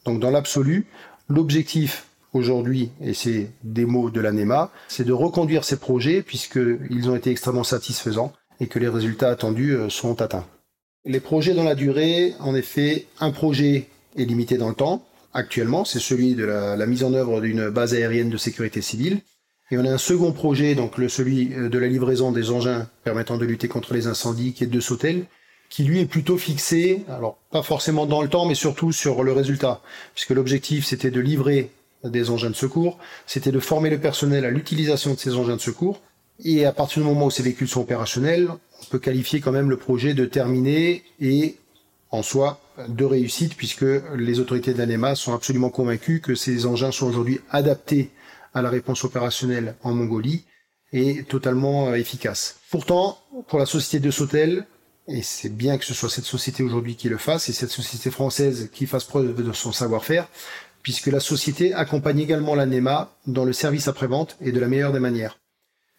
Donc 0.05 0.19
dans 0.19 0.33
l'absolu, 0.33 0.89
l'objectif 1.29 2.09
aujourd'hui, 2.33 2.91
et 3.01 3.15
c'est 3.15 3.53
des 3.63 3.85
mots 3.85 4.11
de 4.11 4.21
l'ANEMA, 4.21 4.73
c'est 4.89 5.05
de 5.05 5.13
reconduire 5.13 5.63
ces 5.63 5.79
projets 5.79 6.23
puisqu'ils 6.23 7.09
ont 7.09 7.15
été 7.15 7.31
extrêmement 7.31 7.63
satisfaisants 7.63 8.33
et 8.59 8.67
que 8.67 8.81
les 8.81 8.89
résultats 8.89 9.31
attendus 9.31 9.77
euh, 9.77 9.89
sont 9.89 10.21
atteints. 10.21 10.45
Les 11.07 11.21
projets 11.21 11.55
dans 11.55 11.65
la 11.65 11.75
durée, 11.75 12.35
en 12.41 12.55
effet, 12.55 13.07
un 13.21 13.31
projet 13.31 13.89
est 14.19 14.25
limité 14.25 14.59
dans 14.59 14.69
le 14.69 14.75
temps. 14.75 15.03
Actuellement, 15.33 15.87
c'est 15.87 15.99
celui 15.99 16.35
de 16.35 16.45
la, 16.45 16.87
mise 16.87 17.05
en 17.05 17.15
œuvre 17.15 17.41
d'une 17.41 17.71
base 17.71 17.95
aérienne 17.95 18.29
de 18.29 18.37
sécurité 18.37 18.83
civile. 18.83 19.21
Et 19.71 19.79
on 19.79 19.85
a 19.87 19.91
un 19.91 19.99
second 19.99 20.33
projet, 20.33 20.75
donc 20.75 20.97
celui 21.09 21.55
euh, 21.55 21.69
de 21.69 21.79
la 21.79 21.87
livraison 21.87 22.33
des 22.33 22.51
engins 22.51 22.89
permettant 23.05 23.39
de 23.39 23.47
lutter 23.47 23.69
contre 23.69 23.95
les 23.95 24.09
incendies, 24.09 24.53
qui 24.53 24.65
est 24.65 24.67
de 24.67 24.81
Sautel, 24.81 25.25
qui 25.71 25.85
lui 25.85 26.01
est 26.01 26.07
plutôt 26.07 26.37
fixé, 26.37 27.05
alors 27.09 27.39
pas 27.51 27.63
forcément 27.63 28.05
dans 28.05 28.21
le 28.21 28.29
temps, 28.29 28.45
mais 28.45 28.57
surtout 28.57 28.93
sur 28.93 29.23
le 29.23 29.33
résultat, 29.33 29.81
puisque 30.15 30.31
l'objectif 30.31 30.85
c'était 30.85 31.13
de 31.13 31.21
livrer 31.21 31.71
des 32.03 32.31
engins 32.31 32.51
de 32.51 32.57
secours, 32.57 32.99
c'était 33.27 33.53
de 33.53 33.61
former 33.61 33.89
le 33.89 34.01
personnel 34.01 34.45
à 34.45 34.51
l'utilisation 34.51 35.15
de 35.15 35.19
ces 35.19 35.37
engins 35.37 35.55
de 35.55 35.61
secours, 35.61 36.01
et 36.45 36.65
à 36.65 36.73
partir 36.73 37.03
du 37.03 37.09
moment 37.09 37.27
où 37.27 37.31
ces 37.31 37.43
véhicules 37.43 37.69
sont 37.69 37.81
opérationnels, 37.81 38.49
on 38.51 38.85
peut 38.91 38.99
qualifier 38.99 39.41
quand 39.41 39.53
même 39.53 39.71
le 39.71 39.77
projet 39.77 40.15
de 40.15 40.25
terminé 40.25 41.03
et 41.21 41.57
en 42.11 42.23
soi 42.23 42.61
de 42.89 43.05
réussite 43.05 43.57
puisque 43.57 43.85
les 44.17 44.41
autorités 44.41 44.75
de 44.75 45.15
sont 45.15 45.35
absolument 45.35 45.71
convaincues 45.71 46.21
que 46.21 46.35
ces 46.35 46.67
engins 46.67 46.93
sont 46.93 47.07
aujourd'hui 47.07 47.41
adaptés 47.51 48.11
à 48.55 48.63
la 48.63 48.71
réponse 48.71 49.05
opérationnelle 49.05 49.77
en 49.83 49.93
Mongolie 49.93 50.45
et 50.93 51.23
totalement 51.25 51.89
euh, 51.89 51.95
efficaces. 51.95 52.59
Pourtant, 52.71 53.19
pour 53.49 53.59
la 53.59 53.67
société 53.67 54.05
de 54.05 54.11
Sautel, 54.11 54.67
et 55.07 55.23
c'est 55.23 55.49
bien 55.55 55.79
que 55.79 55.85
ce 55.85 55.95
soit 55.95 56.11
cette 56.11 56.25
société 56.25 56.63
aujourd'hui 56.63 56.97
qui 56.97 57.09
le 57.09 57.17
fasse 57.17 57.49
et 57.49 57.53
cette 57.53 57.71
société 57.71 58.11
française 58.11 58.71
qui 58.73 58.87
fasse 58.87 59.05
preuve 59.05 59.35
de 59.35 59.53
son 59.53 59.73
savoir-faire, 59.73 60.29
puisque 60.83 61.07
la 61.07 61.21
société 61.21 61.75
accompagne 61.75 62.21
également 62.21 62.55
l'ANEMA 62.55 63.13
dans 63.27 63.45
le 63.45 63.53
service 63.53 63.89
après-vente 63.89 64.37
et 64.41 64.53
de 64.53 64.61
la 64.61 64.69
meilleure 64.69 64.93
des 64.93 65.01
manières. 65.01 65.40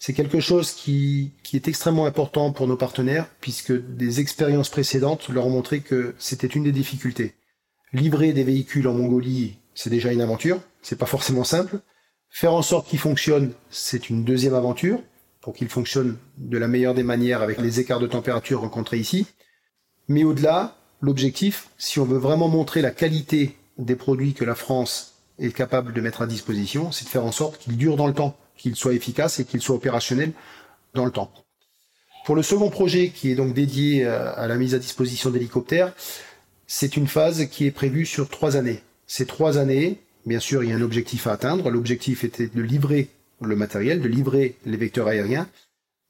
C'est 0.04 0.14
quelque 0.14 0.40
chose 0.40 0.72
qui, 0.72 1.32
est 1.54 1.68
extrêmement 1.68 2.08
important 2.08 2.52
pour 2.52 2.66
nos 2.66 2.76
partenaires, 2.76 3.28
puisque 3.40 3.72
des 3.72 4.20
expériences 4.20 4.70
précédentes 4.70 5.30
leur 5.30 5.46
ont 5.46 5.52
montré 5.52 5.82
que 5.82 6.16
c'était 6.18 6.48
une 6.48 6.64
des 6.64 6.72
difficultés. 6.72 7.36
Livrer 7.94 8.34
des 8.34 8.44
véhicules 8.44 8.88
en 8.88 8.96
Mongolie, 8.96 9.60
c'est 9.76 9.92
déjà 9.92 10.12
une 10.12 10.22
aventure, 10.22 10.60
c'est 10.82 10.98
pas 10.98 11.06
forcément 11.06 11.44
simple. 11.44 11.82
Faire 12.32 12.54
en 12.54 12.64
sorte 12.64 12.88
qu'ils 12.88 12.98
fonctionnent, 12.98 13.54
c'est 13.70 14.10
une 14.10 14.24
deuxième 14.24 14.56
aventure, 14.56 15.00
pour 15.40 15.54
qu'ils 15.54 15.70
fonctionnent 15.70 16.18
de 16.36 16.58
la 16.58 16.68
meilleure 16.68 16.96
des 16.96 17.04
manières 17.04 17.44
avec 17.44 17.62
les 17.62 17.80
écarts 17.80 18.00
de 18.00 18.08
température 18.08 18.62
rencontrés 18.62 18.98
ici. 18.98 19.28
Mais 20.08 20.24
au-delà, 20.24 20.78
l'objectif, 21.02 21.70
si 21.78 22.00
on 22.00 22.06
veut 22.06 22.18
vraiment 22.18 22.48
montrer 22.48 22.82
la 22.82 22.90
qualité 22.90 23.56
des 23.78 23.96
produits 23.96 24.34
que 24.34 24.46
la 24.46 24.56
France 24.56 25.22
est 25.38 25.54
capable 25.56 25.94
de 25.94 26.02
mettre 26.02 26.24
à 26.24 26.28
disposition, 26.28 26.92
c'est 26.92 27.06
de 27.06 27.10
faire 27.10 27.26
en 27.26 27.32
sorte 27.32 27.60
qu'ils 27.60 27.78
durent 27.78 27.98
dans 27.98 28.08
le 28.08 28.16
temps 28.16 28.36
qu'il 28.62 28.76
soit 28.76 28.94
efficace 28.94 29.40
et 29.40 29.46
qu'il 29.46 29.62
soit 29.62 29.76
opérationnel 29.76 30.32
dans 30.94 31.06
le 31.06 31.12
temps. 31.12 31.32
Pour 32.26 32.36
le 32.36 32.44
second 32.44 32.70
projet, 32.70 33.10
qui 33.10 33.32
est 33.32 33.36
donc 33.36 33.54
dédié 33.54 34.06
à 34.06 34.46
la 34.48 34.56
mise 34.56 34.76
à 34.76 34.80
disposition 34.80 35.32
d'hélicoptères, 35.32 35.94
c'est 36.68 36.96
une 36.96 37.08
phase 37.08 37.48
qui 37.48 37.66
est 37.66 37.72
prévue 37.72 38.06
sur 38.06 38.30
trois 38.30 38.56
années. 38.56 38.82
Ces 39.08 39.26
trois 39.26 39.58
années, 39.58 40.00
bien 40.26 40.40
sûr, 40.40 40.64
il 40.64 40.70
y 40.70 40.74
a 40.74 40.76
un 40.76 40.82
objectif 40.82 41.28
à 41.28 41.34
atteindre. 41.34 41.70
L'objectif 41.70 42.24
était 42.24 42.48
de 42.48 42.62
livrer 42.62 43.10
le 43.42 43.56
matériel, 43.56 44.02
de 44.02 44.08
livrer 44.08 44.56
les 44.66 44.78
vecteurs 44.78 45.08
aériens, 45.08 45.48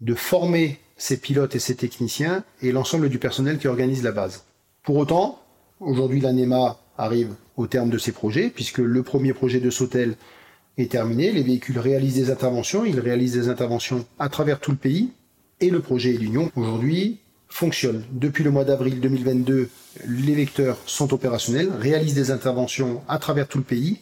de 0.01 0.13
former 0.13 0.79
ces 0.97 1.17
pilotes 1.17 1.55
et 1.55 1.59
ces 1.59 1.75
techniciens 1.75 2.43
et 2.61 2.71
l'ensemble 2.71 3.09
du 3.09 3.17
personnel 3.17 3.57
qui 3.57 3.67
organise 3.67 4.03
la 4.03 4.11
base. 4.11 4.43
Pour 4.83 4.97
autant, 4.97 5.41
aujourd'hui 5.79 6.19
l'ANEMA 6.19 6.77
arrive 6.97 7.33
au 7.55 7.67
terme 7.67 7.89
de 7.89 7.97
ses 7.97 8.11
projets, 8.11 8.49
puisque 8.49 8.79
le 8.79 9.01
premier 9.01 9.33
projet 9.33 9.59
de 9.59 9.69
Sautel 9.69 10.15
terminé, 10.87 11.31
les 11.31 11.43
véhicules 11.43 11.79
réalisent 11.79 12.15
des 12.15 12.31
interventions, 12.31 12.85
ils 12.85 12.99
réalisent 12.99 13.33
des 13.33 13.49
interventions 13.49 14.05
à 14.19 14.29
travers 14.29 14.59
tout 14.59 14.71
le 14.71 14.77
pays, 14.77 15.11
et 15.59 15.69
le 15.69 15.79
projet 15.79 16.13
L'Union 16.13 16.51
aujourd'hui 16.55 17.19
fonctionne. 17.47 18.03
Depuis 18.11 18.43
le 18.43 18.51
mois 18.51 18.65
d'avril 18.65 18.99
2022, 18.99 19.69
les 20.07 20.35
vecteurs 20.35 20.77
sont 20.85 21.13
opérationnels, 21.13 21.69
réalisent 21.77 22.15
des 22.15 22.31
interventions 22.31 23.01
à 23.07 23.19
travers 23.19 23.47
tout 23.47 23.57
le 23.57 23.63
pays, 23.63 23.99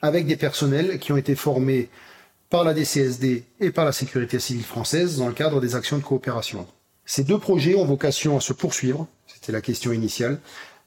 avec 0.00 0.26
des 0.26 0.36
personnels 0.36 0.98
qui 0.98 1.12
ont 1.12 1.16
été 1.16 1.34
formés 1.34 1.88
par 2.48 2.64
la 2.64 2.74
DCSD 2.74 3.44
et 3.60 3.70
par 3.70 3.84
la 3.84 3.92
sécurité 3.92 4.38
civile 4.38 4.64
française 4.64 5.18
dans 5.18 5.26
le 5.28 5.32
cadre 5.32 5.60
des 5.60 5.74
actions 5.74 5.98
de 5.98 6.02
coopération. 6.02 6.66
Ces 7.04 7.24
deux 7.24 7.38
projets 7.38 7.74
ont 7.74 7.84
vocation 7.84 8.36
à 8.36 8.40
se 8.40 8.52
poursuivre, 8.52 9.06
c'était 9.26 9.52
la 9.52 9.60
question 9.60 9.92
initiale, 9.92 10.38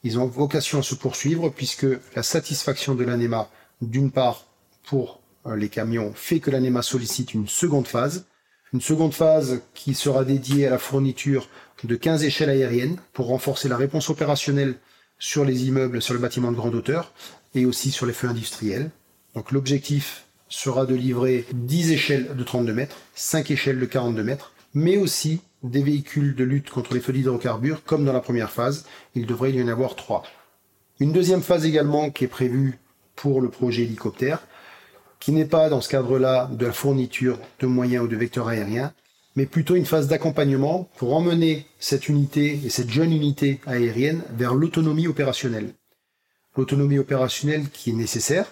ils 0.03 0.19
ont 0.19 0.25
vocation 0.27 0.79
à 0.79 0.84
se 0.84 0.95
poursuivre 0.95 1.49
puisque 1.49 1.88
la 2.15 2.23
satisfaction 2.23 2.95
de 2.95 3.03
l'ANEMA, 3.03 3.49
d'une 3.81 4.12
part 4.12 4.45
pour 4.84 5.19
les 5.55 5.69
camions, 5.69 6.12
fait 6.15 6.39
que 6.39 6.49
l'ANEMA 6.49 6.81
sollicite 6.81 7.34
une 7.34 7.47
seconde 7.47 7.88
phase, 7.88 8.25
une 8.73 8.81
seconde 8.81 9.13
phase 9.13 9.62
qui 9.73 9.93
sera 9.93 10.25
dédiée 10.25 10.67
à 10.67 10.71
la 10.71 10.79
fourniture 10.79 11.47
de 11.84 11.95
15 11.95 12.23
échelles 12.23 12.49
aériennes 12.49 12.97
pour 13.13 13.27
renforcer 13.27 13.69
la 13.69 13.77
réponse 13.77 14.10
opérationnelle 14.10 14.75
sur 15.19 15.45
les 15.45 15.65
immeubles, 15.65 16.01
sur 16.01 16.13
le 16.13 16.19
bâtiment 16.19 16.51
de 16.51 16.58
grande 16.58 16.75
hauteur 16.75 17.13
et 17.53 17.65
aussi 17.65 17.91
sur 17.91 18.05
les 18.05 18.13
feux 18.13 18.27
industriels. 18.27 18.89
Donc 19.34 19.51
l'objectif 19.51 20.25
sera 20.49 20.86
de 20.86 20.95
livrer 20.95 21.45
10 21.53 21.91
échelles 21.91 22.36
de 22.36 22.43
32 22.43 22.73
mètres, 22.73 22.97
5 23.15 23.51
échelles 23.51 23.79
de 23.79 23.86
42 23.86 24.23
mètres, 24.23 24.53
mais 24.73 24.97
aussi 24.97 25.41
des 25.63 25.81
véhicules 25.81 26.36
de 26.36 26.43
lutte 26.43 26.69
contre 26.69 26.93
les 26.93 26.99
feux 26.99 27.13
d'hydrocarbures, 27.13 27.84
comme 27.84 28.05
dans 28.05 28.13
la 28.13 28.19
première 28.19 28.51
phase. 28.51 28.86
Il 29.15 29.25
devrait 29.25 29.51
y 29.51 29.62
en 29.62 29.67
avoir 29.67 29.95
3. 29.95 30.23
Une 30.99 31.12
deuxième 31.12 31.41
phase 31.41 31.65
également 31.65 32.10
qui 32.10 32.23
est 32.23 32.29
prévue 32.29 32.79
pour 33.15 33.41
le 33.41 33.49
projet 33.49 33.84
hélicoptère, 33.84 34.45
qui 35.25 35.31
n'est 35.31 35.45
pas 35.45 35.69
dans 35.69 35.81
ce 35.81 35.89
cadre-là 35.89 36.51
de 36.53 36.67
la 36.67 36.71
fourniture 36.71 37.39
de 37.59 37.65
moyens 37.65 38.03
ou 38.03 38.07
de 38.07 38.15
vecteurs 38.15 38.47
aériens, 38.47 38.93
mais 39.35 39.47
plutôt 39.47 39.75
une 39.75 39.88
phase 39.88 40.07
d'accompagnement 40.07 40.88
pour 40.97 41.15
emmener 41.15 41.65
cette 41.79 42.09
unité 42.09 42.59
et 42.63 42.69
cette 42.69 42.91
jeune 42.91 43.11
unité 43.11 43.59
aérienne 43.65 44.21
vers 44.38 44.53
l'autonomie 44.53 45.07
opérationnelle. 45.07 45.73
L'autonomie 46.55 46.99
opérationnelle 46.99 47.71
qui 47.71 47.89
est 47.89 47.93
nécessaire, 47.93 48.51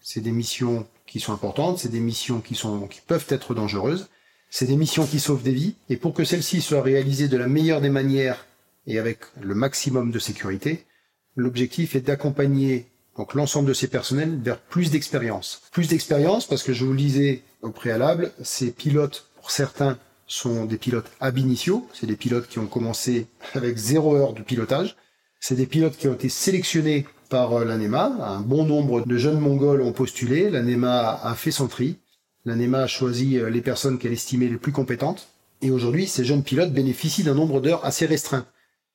c'est 0.00 0.20
des 0.20 0.30
missions 0.30 0.86
qui 1.08 1.18
sont 1.18 1.32
importantes, 1.32 1.80
c'est 1.80 1.88
des 1.88 1.98
missions 1.98 2.40
qui, 2.40 2.54
sont, 2.54 2.86
qui 2.86 3.00
peuvent 3.00 3.26
être 3.28 3.52
dangereuses, 3.52 4.08
c'est 4.48 4.66
des 4.66 4.76
missions 4.76 5.08
qui 5.08 5.18
sauvent 5.18 5.42
des 5.42 5.50
vies, 5.50 5.74
et 5.88 5.96
pour 5.96 6.14
que 6.14 6.22
celles-ci 6.22 6.60
soient 6.60 6.82
réalisées 6.82 7.26
de 7.26 7.36
la 7.36 7.48
meilleure 7.48 7.80
des 7.80 7.90
manières 7.90 8.46
et 8.86 9.00
avec 9.00 9.22
le 9.40 9.56
maximum 9.56 10.12
de 10.12 10.20
sécurité, 10.20 10.86
l'objectif 11.34 11.96
est 11.96 12.00
d'accompagner 12.00 12.91
donc 13.16 13.34
l'ensemble 13.34 13.68
de 13.68 13.74
ces 13.74 13.88
personnels 13.88 14.38
vers 14.42 14.58
plus 14.58 14.90
d'expérience. 14.90 15.62
Plus 15.70 15.88
d'expérience 15.88 16.46
parce 16.46 16.62
que 16.62 16.72
je 16.72 16.84
vous 16.84 16.92
le 16.92 16.98
disais 16.98 17.42
au 17.60 17.70
préalable, 17.70 18.32
ces 18.42 18.70
pilotes, 18.70 19.26
pour 19.36 19.50
certains, 19.50 19.98
sont 20.26 20.64
des 20.64 20.78
pilotes 20.78 21.10
ab 21.20 21.36
initio, 21.36 21.86
c'est 21.92 22.06
des 22.06 22.16
pilotes 22.16 22.48
qui 22.48 22.58
ont 22.58 22.66
commencé 22.66 23.26
avec 23.54 23.76
zéro 23.76 24.16
heure 24.16 24.32
de 24.32 24.42
pilotage, 24.42 24.96
c'est 25.40 25.56
des 25.56 25.66
pilotes 25.66 25.96
qui 25.96 26.08
ont 26.08 26.14
été 26.14 26.28
sélectionnés 26.28 27.06
par 27.28 27.52
euh, 27.52 27.64
l'ANEMA, 27.64 28.16
un 28.20 28.40
bon 28.40 28.64
nombre 28.64 29.04
de 29.04 29.16
jeunes 29.16 29.40
mongols 29.40 29.82
ont 29.82 29.92
postulé, 29.92 30.48
l'ANEMA 30.48 31.20
a 31.22 31.34
fait 31.34 31.50
son 31.50 31.68
tri, 31.68 31.98
l'ANEMA 32.44 32.82
a 32.82 32.86
choisi 32.86 33.38
euh, 33.38 33.50
les 33.50 33.60
personnes 33.60 33.98
qu'elle 33.98 34.12
estimait 34.12 34.48
les 34.48 34.56
plus 34.56 34.72
compétentes, 34.72 35.28
et 35.60 35.70
aujourd'hui 35.70 36.06
ces 36.06 36.24
jeunes 36.24 36.42
pilotes 36.42 36.72
bénéficient 36.72 37.24
d'un 37.24 37.34
nombre 37.34 37.60
d'heures 37.60 37.84
assez 37.84 38.06
restreint. 38.06 38.46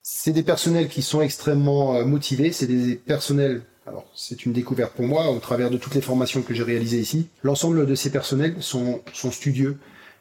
C'est 0.02 0.32
des 0.32 0.44
personnels 0.44 0.88
qui 0.88 1.02
sont 1.02 1.22
extrêmement 1.22 1.96
euh, 1.96 2.06
motivés, 2.06 2.52
c'est 2.52 2.68
des 2.68 2.96
personnels 2.96 3.62
alors, 3.88 4.06
c'est 4.14 4.46
une 4.46 4.52
découverte 4.52 4.94
pour 4.94 5.06
moi 5.06 5.32
au 5.32 5.40
travers 5.40 5.70
de 5.70 5.78
toutes 5.78 5.96
les 5.96 6.02
formations 6.02 6.42
que 6.42 6.54
j'ai 6.54 6.64
réalisées 6.64 7.00
ici. 7.00 7.30
L'ensemble 7.42 7.86
de 7.86 7.96
ces 7.96 8.10
personnels 8.10 8.58
sont, 8.60 9.02
studieux, 9.14 9.78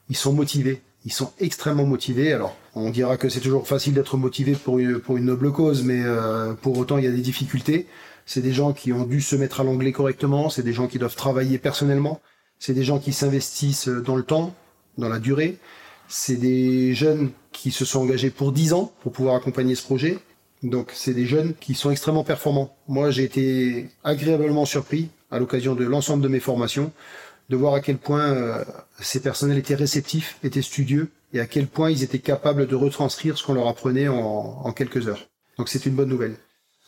ils 0.09 0.17
sont 0.17 0.33
motivés, 0.33 0.83
ils 1.05 1.13
sont 1.13 1.33
extrêmement 1.41 1.85
motivés. 1.85 2.33
Alors, 2.33 2.57
on 2.77 2.91
dira 2.91 3.17
que 3.17 3.29
c'est 3.29 3.41
toujours 3.41 3.67
facile 3.67 3.95
d'être 3.95 4.17
motivé 4.17 4.53
pour 4.53 4.79
une, 4.79 5.01
pour 5.01 5.17
une 5.17 5.25
noble 5.25 5.51
cause, 5.51 5.83
mais 5.83 6.01
euh, 6.05 6.53
pour 6.55 6.79
autant, 6.79 6.97
il 6.97 7.05
y 7.05 7.09
a 7.09 7.11
des 7.11 7.23
difficultés. 7.23 7.89
C'est 8.25 8.41
des 8.41 8.53
gens 8.53 8.73
qui 8.73 8.93
ont 8.93 9.05
dû 9.05 9.21
se 9.21 9.35
mettre 9.35 9.61
à 9.61 9.65
l'anglais 9.65 9.91
correctement, 9.93 10.49
c'est 10.49 10.63
des 10.63 10.73
gens 10.73 10.87
qui 10.87 11.01
doivent 11.01 11.17
travailler 11.17 11.59
personnellement, 11.59 12.21
c'est 12.61 12.75
des 12.75 12.85
gens 12.85 13.01
qui 13.01 13.13
s'investissent 13.13 13.89
dans 13.89 14.15
le 14.15 14.23
temps, 14.23 14.55
dans 14.97 15.09
la 15.09 15.19
durée. 15.19 15.59
C'est 16.07 16.37
des 16.37 16.95
jeunes 16.95 17.31
qui 17.51 17.73
se 17.73 17.85
sont 17.85 18.01
engagés 18.01 18.31
pour 18.31 18.53
10 18.53 18.75
ans 18.75 18.93
pour 19.01 19.11
pouvoir 19.11 19.35
accompagner 19.35 19.75
ce 19.75 19.83
projet. 19.83 20.19
Donc 20.63 20.91
c'est 20.95 21.15
des 21.15 21.27
jeunes 21.27 21.55
qui 21.61 21.75
sont 21.75 21.91
extrêmement 21.91 22.25
performants. 22.25 22.77
Moi 22.89 23.11
j'ai 23.11 23.25
été 23.25 23.89
agréablement 24.05 24.65
surpris 24.65 25.09
à 25.31 25.39
l'occasion 25.39 25.75
de 25.75 25.85
l'ensemble 25.85 26.23
de 26.23 26.29
mes 26.29 26.41
formations 26.41 26.93
de 27.49 27.57
voir 27.57 27.75
à 27.75 27.81
quel 27.81 27.99
point 27.99 28.33
euh, 28.33 28.65
ces 29.01 29.21
personnels 29.21 29.59
étaient 29.59 29.75
réceptifs, 29.75 30.39
étaient 30.43 30.63
studieux, 30.63 31.11
et 31.33 31.41
à 31.41 31.47
quel 31.47 31.67
point 31.67 31.91
ils 31.91 32.03
étaient 32.03 32.19
capables 32.19 32.67
de 32.67 32.75
retranscrire 32.75 33.37
ce 33.37 33.45
qu'on 33.45 33.55
leur 33.55 33.69
apprenait 33.69 34.09
en, 34.09 34.73
quelques 34.73 35.09
heures. 35.09 35.29
Donc 35.59 35.69
c'est 35.69 35.87
une 35.87 35.95
bonne 35.95 36.09
nouvelle. 36.09 36.37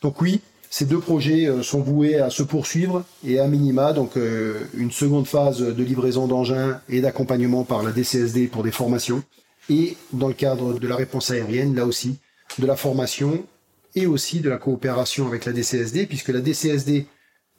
Donc 0.03 0.21
oui, 0.21 0.41
ces 0.71 0.85
deux 0.85 0.99
projets 0.99 1.47
euh, 1.47 1.63
sont 1.63 1.81
voués 1.81 2.19
à 2.19 2.31
se 2.31 2.43
poursuivre 2.43 3.05
et 3.25 3.39
à 3.39 3.47
minima, 3.47 3.93
donc 3.93 4.17
euh, 4.17 4.61
une 4.75 4.91
seconde 4.91 5.27
phase 5.27 5.61
de 5.61 5.83
livraison 5.83 6.27
d'engins 6.27 6.81
et 6.89 7.01
d'accompagnement 7.01 7.65
par 7.65 7.83
la 7.83 7.93
DCSD 7.93 8.49
pour 8.49 8.63
des 8.63 8.73
formations, 8.73 9.23
et 9.71 9.97
dans 10.13 10.29
le 10.29 10.35
cadre 10.35 10.79
de 10.79 10.89
la 10.89 10.97
réponse 10.97 11.31
aérienne, 11.31 11.75
là 11.75 11.85
aussi, 11.85 12.17
de 12.59 12.67
la 12.67 12.77
formation 12.77 13.45
et 13.95 14.07
aussi 14.07 14.41
de 14.41 14.51
la 14.51 14.59
coopération 14.59 15.27
avec 15.27 15.45
la 15.45 15.53
DCSD, 15.53 16.07
puisque 16.07 16.29
la 16.29 16.41
DCSD 16.41 17.07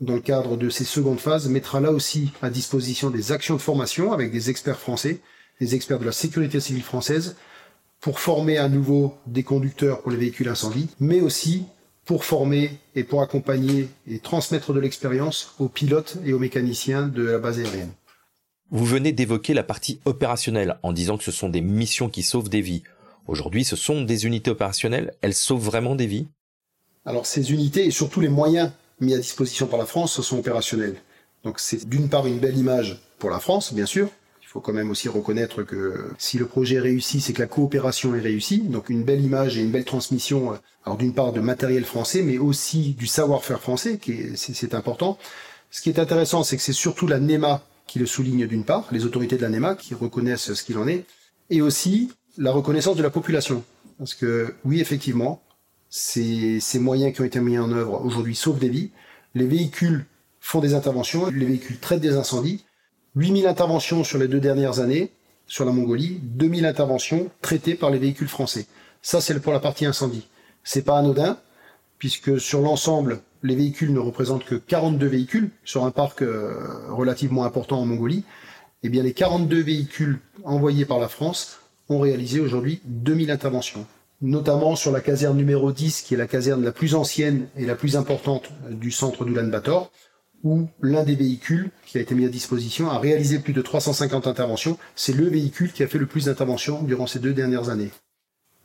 dans 0.01 0.15
le 0.15 0.21
cadre 0.21 0.55
de 0.55 0.69
ces 0.69 0.85
secondes 0.85 1.19
phases, 1.19 1.49
mettra 1.49 1.79
là 1.79 1.91
aussi 1.91 2.31
à 2.41 2.49
disposition 2.49 3.09
des 3.09 3.31
actions 3.31 3.55
de 3.55 3.61
formation 3.61 4.13
avec 4.13 4.31
des 4.31 4.49
experts 4.49 4.79
français, 4.79 5.19
des 5.59 5.75
experts 5.75 5.99
de 5.99 6.05
la 6.05 6.11
sécurité 6.11 6.59
civile 6.59 6.83
française, 6.83 7.35
pour 7.99 8.19
former 8.19 8.57
à 8.57 8.69
nouveau 8.69 9.17
des 9.27 9.43
conducteurs 9.43 10.01
pour 10.01 10.11
les 10.11 10.17
véhicules 10.17 10.47
incendies, 10.47 10.87
mais 11.01 11.19
aussi 11.19 11.65
pour 12.05 12.23
former 12.23 12.71
et 12.95 13.03
pour 13.03 13.21
accompagner 13.21 13.89
et 14.07 14.19
transmettre 14.19 14.73
de 14.73 14.79
l'expérience 14.79 15.53
aux 15.59 15.67
pilotes 15.67 16.17
et 16.25 16.33
aux 16.33 16.39
mécaniciens 16.39 17.07
de 17.07 17.23
la 17.23 17.39
base 17.39 17.59
aérienne. 17.59 17.91
Vous 18.71 18.85
venez 18.85 19.11
d'évoquer 19.11 19.53
la 19.53 19.63
partie 19.63 19.99
opérationnelle 20.05 20.77
en 20.81 20.93
disant 20.93 21.17
que 21.17 21.23
ce 21.23 21.31
sont 21.31 21.49
des 21.49 21.61
missions 21.61 22.09
qui 22.09 22.23
sauvent 22.23 22.49
des 22.49 22.61
vies. 22.61 22.83
Aujourd'hui, 23.29 23.63
ce 23.63 23.75
sont 23.75 24.01
des 24.01 24.25
unités 24.25 24.49
opérationnelles, 24.49 25.13
elles 25.21 25.35
sauvent 25.35 25.61
vraiment 25.61 25.93
des 25.93 26.07
vies 26.07 26.25
Alors 27.05 27.27
ces 27.27 27.51
unités 27.51 27.85
et 27.85 27.91
surtout 27.91 28.21
les 28.21 28.27
moyens 28.27 28.71
mis 29.01 29.13
à 29.13 29.19
disposition 29.19 29.67
par 29.67 29.77
la 29.77 29.85
France 29.85 30.19
sont 30.19 30.39
opérationnels. 30.39 30.95
Donc 31.43 31.59
c'est 31.59 31.87
d'une 31.87 32.09
part 32.09 32.25
une 32.25 32.39
belle 32.39 32.57
image 32.57 32.99
pour 33.19 33.29
la 33.29 33.39
France, 33.39 33.71
bien 33.71 33.85
sûr. 33.85 34.09
Il 34.41 34.47
faut 34.47 34.61
quand 34.61 34.73
même 34.73 34.89
aussi 34.89 35.09
reconnaître 35.09 35.61
que 35.61 36.09
si 36.17 36.39
le 36.39 36.47
projet 36.47 36.77
est 36.77 36.79
réussi, 36.79 37.21
c'est 37.21 37.33
que 37.33 37.41
la 37.43 37.47
coopération 37.47 38.15
est 38.15 38.19
réussie. 38.19 38.61
Donc 38.61 38.89
une 38.89 39.03
belle 39.03 39.23
image 39.23 39.59
et 39.59 39.61
une 39.61 39.69
belle 39.69 39.85
transmission, 39.85 40.53
euh, 40.53 40.55
alors 40.83 40.97
d'une 40.97 41.13
part 41.13 41.31
de 41.31 41.39
matériel 41.39 41.85
français, 41.85 42.23
mais 42.23 42.39
aussi 42.39 42.95
du 42.95 43.05
savoir-faire 43.05 43.61
français, 43.61 43.99
qui 43.99 44.13
est, 44.13 44.35
c'est, 44.37 44.73
important. 44.73 45.19
Ce 45.69 45.83
qui 45.83 45.89
est 45.89 45.99
intéressant, 45.99 46.43
c'est 46.43 46.57
que 46.57 46.63
c'est 46.63 46.73
surtout 46.73 47.05
la 47.05 47.19
NEMA 47.19 47.61
qui 47.85 47.99
le 47.99 48.07
souligne 48.07 48.47
d'une 48.47 48.63
part, 48.63 48.87
les 48.91 49.05
autorités 49.05 49.37
de 49.37 49.43
la 49.43 49.49
NEMA 49.49 49.75
qui 49.75 49.93
reconnaissent 49.93 50.51
ce 50.55 50.63
qu'il 50.63 50.79
en 50.79 50.87
est, 50.87 51.05
et 51.51 51.61
aussi 51.61 52.09
la 52.37 52.51
reconnaissance 52.51 52.95
de 52.95 53.03
la 53.03 53.09
population. 53.09 53.63
Parce 53.97 54.13
que 54.13 54.55
oui, 54.63 54.79
effectivement, 54.79 55.41
ces, 55.89 56.61
moyens 56.75 57.13
qui 57.13 57.21
ont 57.21 57.25
été 57.25 57.39
mis 57.39 57.57
en 57.57 57.71
œuvre 57.71 58.03
aujourd'hui 58.05 58.35
sauvent 58.35 58.59
des 58.59 58.69
vies. 58.69 58.91
Les 59.35 59.45
véhicules 59.45 60.05
font 60.39 60.59
des 60.59 60.73
interventions, 60.73 61.29
les 61.29 61.45
véhicules 61.45 61.79
traitent 61.79 62.01
des 62.01 62.15
incendies. 62.15 62.63
8000 63.15 63.47
interventions 63.47 64.03
sur 64.03 64.17
les 64.17 64.27
deux 64.27 64.39
dernières 64.39 64.79
années 64.79 65.11
sur 65.47 65.65
la 65.65 65.71
Mongolie, 65.71 66.19
2000 66.21 66.65
interventions 66.65 67.31
traitées 67.41 67.73
par 67.73 67.89
les 67.89 67.97
véhicules 67.97 68.27
français. 68.27 68.67
Ça, 69.01 69.19
c'est 69.19 69.37
pour 69.39 69.51
la 69.51 69.59
partie 69.59 69.85
incendie. 69.85 70.27
C'est 70.63 70.83
pas 70.83 70.97
anodin, 70.97 71.39
puisque 71.97 72.39
sur 72.39 72.61
l'ensemble, 72.61 73.21
les 73.41 73.55
véhicules 73.55 73.91
ne 73.91 73.99
représentent 73.99 74.45
que 74.45 74.55
42 74.55 75.07
véhicules 75.07 75.49
sur 75.65 75.85
un 75.85 75.91
parc 75.91 76.21
euh, 76.21 76.53
relativement 76.89 77.45
important 77.45 77.79
en 77.79 77.85
Mongolie. 77.85 78.23
Eh 78.83 78.89
bien, 78.89 79.01
les 79.01 79.13
42 79.13 79.59
véhicules 79.61 80.19
envoyés 80.43 80.85
par 80.85 80.99
la 80.99 81.07
France 81.07 81.59
ont 81.89 81.99
réalisé 81.99 82.39
aujourd'hui 82.39 82.81
2000 82.85 83.31
interventions 83.31 83.85
notamment 84.21 84.75
sur 84.75 84.91
la 84.91 85.01
caserne 85.01 85.37
numéro 85.37 85.71
10, 85.71 86.01
qui 86.01 86.13
est 86.13 86.17
la 86.17 86.27
caserne 86.27 86.63
la 86.63 86.71
plus 86.71 86.95
ancienne 86.95 87.47
et 87.55 87.65
la 87.65 87.75
plus 87.75 87.95
importante 87.95 88.49
du 88.69 88.91
centre 88.91 89.25
d'Ulan-Bator, 89.25 89.91
où 90.43 90.67
l'un 90.81 91.03
des 91.03 91.15
véhicules 91.15 91.69
qui 91.85 91.97
a 91.97 92.01
été 92.01 92.15
mis 92.15 92.25
à 92.25 92.29
disposition 92.29 92.89
a 92.89 92.99
réalisé 92.99 93.39
plus 93.39 93.53
de 93.53 93.61
350 93.61 94.27
interventions. 94.27 94.77
C'est 94.95 95.13
le 95.13 95.27
véhicule 95.27 95.71
qui 95.71 95.83
a 95.83 95.87
fait 95.87 95.97
le 95.97 96.05
plus 96.05 96.25
d'interventions 96.25 96.83
durant 96.83 97.07
ces 97.07 97.19
deux 97.19 97.33
dernières 97.33 97.69
années. 97.69 97.91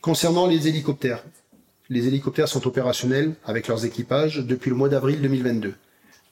Concernant 0.01 0.47
les 0.47 0.69
hélicoptères, 0.69 1.25
les 1.89 2.07
hélicoptères 2.07 2.49
sont 2.49 2.67
opérationnels 2.67 3.35
avec 3.45 3.69
leurs 3.69 3.85
équipages 3.85 4.39
depuis 4.39 4.71
le 4.71 4.77
mois 4.77 4.89
d'avril 4.89 5.21
2022. 5.21 5.75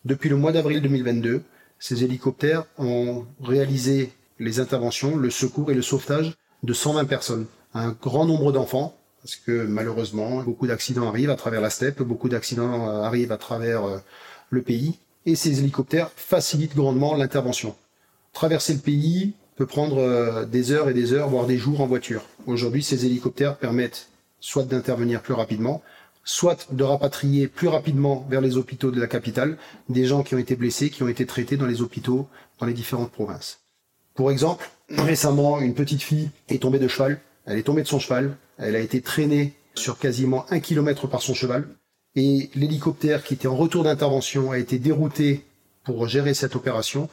Depuis 0.04 0.28
le 0.28 0.36
mois 0.36 0.52
d'avril 0.52 0.80
2022, 0.80 1.42
ces 1.78 2.04
hélicoptères 2.04 2.64
ont 2.78 3.24
réalisé 3.40 4.12
les 4.38 4.60
interventions, 4.60 5.16
le 5.16 5.30
secours 5.30 5.70
et 5.70 5.74
le 5.74 5.82
sauvetage 5.82 6.34
de 6.62 6.72
120 6.72 7.04
personnes. 7.06 7.46
Un 7.74 7.90
grand 7.90 8.24
nombre 8.24 8.52
d'enfants, 8.52 8.96
parce 9.22 9.36
que 9.36 9.64
malheureusement, 9.64 10.42
beaucoup 10.42 10.66
d'accidents 10.66 11.08
arrivent 11.08 11.30
à 11.30 11.36
travers 11.36 11.60
la 11.60 11.70
steppe, 11.70 12.02
beaucoup 12.02 12.28
d'accidents 12.28 12.88
euh, 12.88 13.02
arrivent 13.02 13.32
à 13.32 13.38
travers 13.38 13.84
euh, 13.84 13.98
le 14.50 14.62
pays, 14.62 14.98
et 15.26 15.36
ces 15.36 15.60
hélicoptères 15.60 16.10
facilitent 16.16 16.74
grandement 16.74 17.14
l'intervention. 17.14 17.74
Traverser 18.32 18.74
le 18.74 18.80
pays 18.80 19.34
peut 19.56 19.66
prendre 19.66 19.98
euh, 19.98 20.44
des 20.44 20.72
heures 20.72 20.88
et 20.88 20.94
des 20.94 21.12
heures, 21.12 21.28
voire 21.28 21.46
des 21.46 21.58
jours 21.58 21.80
en 21.80 21.86
voiture. 21.86 22.24
Aujourd'hui, 22.46 22.82
ces 22.82 23.06
hélicoptères 23.06 23.56
permettent 23.56 24.08
soit 24.40 24.64
d'intervenir 24.64 25.22
plus 25.22 25.34
rapidement, 25.34 25.82
soit 26.24 26.68
de 26.72 26.84
rapatrier 26.84 27.48
plus 27.48 27.68
rapidement 27.68 28.26
vers 28.28 28.40
les 28.40 28.56
hôpitaux 28.56 28.90
de 28.90 29.00
la 29.00 29.06
capitale 29.06 29.56
des 29.88 30.04
gens 30.04 30.22
qui 30.22 30.34
ont 30.34 30.38
été 30.38 30.56
blessés, 30.56 30.90
qui 30.90 31.02
ont 31.02 31.08
été 31.08 31.26
traités 31.26 31.56
dans 31.56 31.66
les 31.66 31.80
hôpitaux 31.80 32.28
dans 32.58 32.66
les 32.66 32.74
différentes 32.74 33.12
provinces. 33.12 33.61
Pour 34.14 34.30
exemple, 34.30 34.70
récemment, 34.90 35.60
une 35.60 35.74
petite 35.74 36.02
fille 36.02 36.30
est 36.48 36.62
tombée 36.62 36.78
de 36.78 36.88
cheval, 36.88 37.20
elle 37.46 37.58
est 37.58 37.62
tombée 37.62 37.82
de 37.82 37.88
son 37.88 37.98
cheval, 37.98 38.36
elle 38.58 38.76
a 38.76 38.80
été 38.80 39.00
traînée 39.00 39.54
sur 39.74 39.98
quasiment 39.98 40.44
un 40.50 40.60
kilomètre 40.60 41.06
par 41.06 41.22
son 41.22 41.34
cheval, 41.34 41.66
et 42.14 42.50
l'hélicoptère 42.54 43.24
qui 43.24 43.34
était 43.34 43.48
en 43.48 43.56
retour 43.56 43.84
d'intervention 43.84 44.50
a 44.50 44.58
été 44.58 44.78
dérouté 44.78 45.44
pour 45.84 46.06
gérer 46.08 46.34
cette 46.34 46.56
opération, 46.56 47.08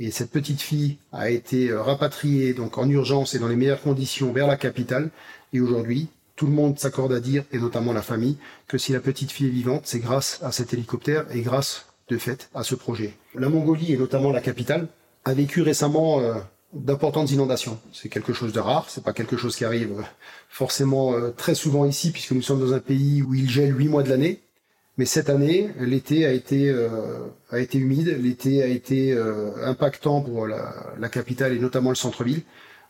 et 0.00 0.10
cette 0.10 0.30
petite 0.30 0.60
fille 0.60 0.98
a 1.12 1.30
été 1.30 1.72
rapatriée 1.72 2.52
donc 2.52 2.78
en 2.78 2.88
urgence 2.88 3.34
et 3.34 3.38
dans 3.38 3.48
les 3.48 3.56
meilleures 3.56 3.82
conditions 3.82 4.32
vers 4.32 4.46
la 4.46 4.56
capitale, 4.56 5.10
et 5.52 5.60
aujourd'hui, 5.60 6.08
tout 6.36 6.46
le 6.46 6.52
monde 6.52 6.78
s'accorde 6.78 7.12
à 7.12 7.20
dire, 7.20 7.44
et 7.52 7.58
notamment 7.58 7.92
la 7.92 8.02
famille, 8.02 8.38
que 8.66 8.78
si 8.78 8.92
la 8.92 9.00
petite 9.00 9.30
fille 9.30 9.48
est 9.48 9.50
vivante, 9.50 9.82
c'est 9.84 9.98
grâce 9.98 10.40
à 10.42 10.52
cet 10.52 10.72
hélicoptère 10.72 11.26
et 11.32 11.42
grâce, 11.42 11.86
de 12.08 12.18
fait, 12.18 12.48
à 12.54 12.64
ce 12.64 12.74
projet. 12.74 13.14
La 13.34 13.48
Mongolie, 13.48 13.92
et 13.92 13.96
notamment 13.96 14.32
la 14.32 14.40
capitale, 14.40 14.88
a 15.24 15.34
vécu 15.34 15.62
récemment 15.62 16.20
euh, 16.20 16.34
d'importantes 16.72 17.30
inondations. 17.30 17.78
C'est 17.92 18.08
quelque 18.08 18.32
chose 18.32 18.52
de 18.52 18.60
rare, 18.60 18.88
c'est 18.88 19.04
pas 19.04 19.12
quelque 19.12 19.36
chose 19.36 19.56
qui 19.56 19.64
arrive 19.64 19.92
euh, 19.98 20.02
forcément 20.48 21.14
euh, 21.14 21.30
très 21.30 21.54
souvent 21.54 21.84
ici, 21.84 22.10
puisque 22.10 22.32
nous 22.32 22.42
sommes 22.42 22.60
dans 22.60 22.72
un 22.72 22.78
pays 22.78 23.22
où 23.22 23.34
il 23.34 23.48
gèle 23.50 23.78
huit 23.78 23.88
mois 23.88 24.02
de 24.02 24.08
l'année. 24.08 24.40
Mais 24.98 25.04
cette 25.06 25.30
année, 25.30 25.70
l'été 25.78 26.26
a 26.26 26.32
été 26.32 26.70
a 27.50 27.58
été 27.58 27.78
humide, 27.78 28.18
l'été 28.20 28.62
a 28.62 28.66
été 28.66 29.16
impactant 29.62 30.20
pour 30.20 30.46
la, 30.46 30.74
la 30.98 31.08
capitale 31.08 31.54
et 31.54 31.58
notamment 31.58 31.88
le 31.88 31.96
centre-ville. 31.96 32.42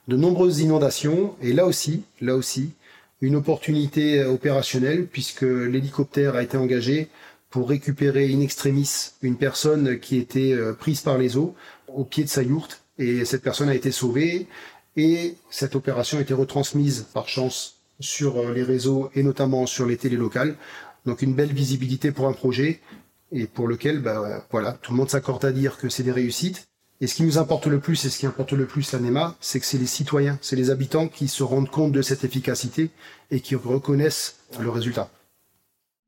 De 0.09 0.17
nombreuses 0.17 0.59
inondations 0.59 1.37
et 1.41 1.53
là 1.53 1.67
aussi, 1.67 2.03
là 2.21 2.35
aussi, 2.35 2.71
une 3.21 3.37
opportunité 3.37 4.25
opérationnelle 4.25 5.07
puisque 5.07 5.43
l'hélicoptère 5.43 6.35
a 6.35 6.43
été 6.43 6.57
engagé 6.57 7.11
pour 7.49 7.69
récupérer 7.69 8.33
in 8.33 8.41
extremis 8.41 9.11
une 9.23 9.37
personne 9.37 10.01
qui 10.01 10.17
était 10.17 10.57
prise 10.81 11.03
par 11.03 11.17
les 11.17 11.37
eaux 11.37 11.55
au 11.95 12.05
pied 12.05 12.25
de 12.25 12.29
sa 12.29 12.43
yourte 12.43 12.83
et 12.99 13.25
cette 13.25 13.43
personne 13.43 13.69
a 13.69 13.75
été 13.75 13.91
sauvée 13.91 14.47
et 14.97 15.37
cette 15.51 15.75
opération 15.77 16.19
a 16.19 16.21
été 16.21 16.35
retransmise 16.35 17.07
par 17.13 17.29
chance 17.29 17.77
sur 18.01 18.39
euh, 18.39 18.53
les 18.53 18.63
réseaux 18.63 19.11
et 19.15 19.23
notamment 19.23 19.67
sur 19.67 19.87
les 19.87 19.97
télés 19.97 20.17
locales. 20.17 20.57
Donc 21.07 21.23
une 21.23 21.35
belle 21.35 21.53
visibilité 21.53 22.13
pour 22.13 22.27
un 22.27 22.33
projet 22.33 22.81
et 23.33 23.47
pour 23.47 23.69
lequel 23.69 24.01
bah, 24.01 24.45
voilà, 24.51 24.73
tout 24.73 24.93
le 24.93 24.99
monde 24.99 25.11
s'accorde 25.11 25.45
à 25.45 25.53
dire 25.53 25.79
que 25.79 25.89
c'est 25.89 26.03
des 26.03 26.13
réussites 26.13 26.67
et 27.03 27.07
ce 27.07 27.15
qui 27.15 27.23
nous 27.23 27.39
importe 27.39 27.67
le 27.67 27.81
plus, 27.81 28.05
et 28.05 28.11
ce 28.11 28.19
qui 28.19 28.27
importe 28.27 28.53
le 28.53 28.67
plus 28.67 28.93
à 28.93 28.99
NEMA, 28.99 29.35
c'est 29.41 29.59
que 29.59 29.65
c'est 29.65 29.79
les 29.79 29.87
citoyens, 29.87 30.39
c'est 30.43 30.57
les 30.57 30.69
habitants 30.69 31.09
qui 31.09 31.29
se 31.29 31.43
rendent 31.43 31.71
compte 31.71 31.93
de 31.93 32.03
cette 32.03 32.25
efficacité 32.25 32.91
et 33.31 33.41
qui 33.41 33.55
reconnaissent 33.55 34.37
le 34.61 34.69
résultat. 34.69 35.11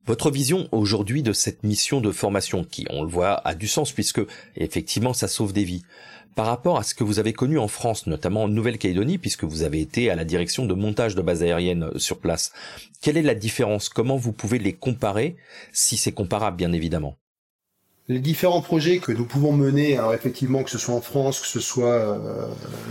Votre 0.05 0.33
vision 0.33 0.69
aujourd'hui 0.73 1.23
de 1.23 1.33
cette 1.33 1.63
mission 1.63 2.01
de 2.01 2.11
formation, 2.11 2.65
qui, 2.65 2.87
on 2.91 3.05
le 3.05 3.09
voit, 3.09 3.41
a 3.47 3.55
du 3.55 3.69
sens 3.69 3.93
puisque 3.93 4.21
effectivement 4.57 5.13
ça 5.13 5.29
sauve 5.29 5.53
des 5.53 5.63
vies, 5.63 5.85
par 6.35 6.47
rapport 6.47 6.77
à 6.77 6.83
ce 6.83 6.95
que 6.95 7.05
vous 7.05 7.21
avez 7.21 7.33
connu 7.33 7.57
en 7.57 7.69
France, 7.69 8.09
notamment 8.09 8.43
en 8.43 8.49
Nouvelle-Calédonie, 8.49 9.19
puisque 9.19 9.45
vous 9.45 9.63
avez 9.63 9.81
été 9.81 10.11
à 10.11 10.17
la 10.17 10.25
direction 10.25 10.67
de 10.67 10.75
montage 10.75 11.15
de 11.15 11.23
bases 11.23 11.45
aériennes 11.45 11.91
sur 11.97 12.19
place, 12.19 12.53
quelle 13.01 13.17
est 13.17 13.23
la 13.23 13.37
différence? 13.37 13.89
Comment 13.89 14.17
vous 14.17 14.33
pouvez 14.33 14.59
les 14.59 14.73
comparer, 14.73 15.37
si 15.73 15.97
c'est 15.97 16.13
comparable 16.13 16.57
bien 16.57 16.73
évidemment? 16.73 17.17
Les 18.09 18.19
différents 18.19 18.63
projets 18.63 18.99
que 18.99 19.13
nous 19.13 19.25
pouvons 19.25 19.53
mener, 19.53 19.97
alors 19.97 20.15
effectivement 20.15 20.65
que 20.65 20.71
ce 20.71 20.79
soit 20.79 20.95
en 20.97 21.01
France, 21.01 21.41
que 21.41 21.47
ce 21.47 21.61
soit 21.61 21.87
euh, 21.93 22.49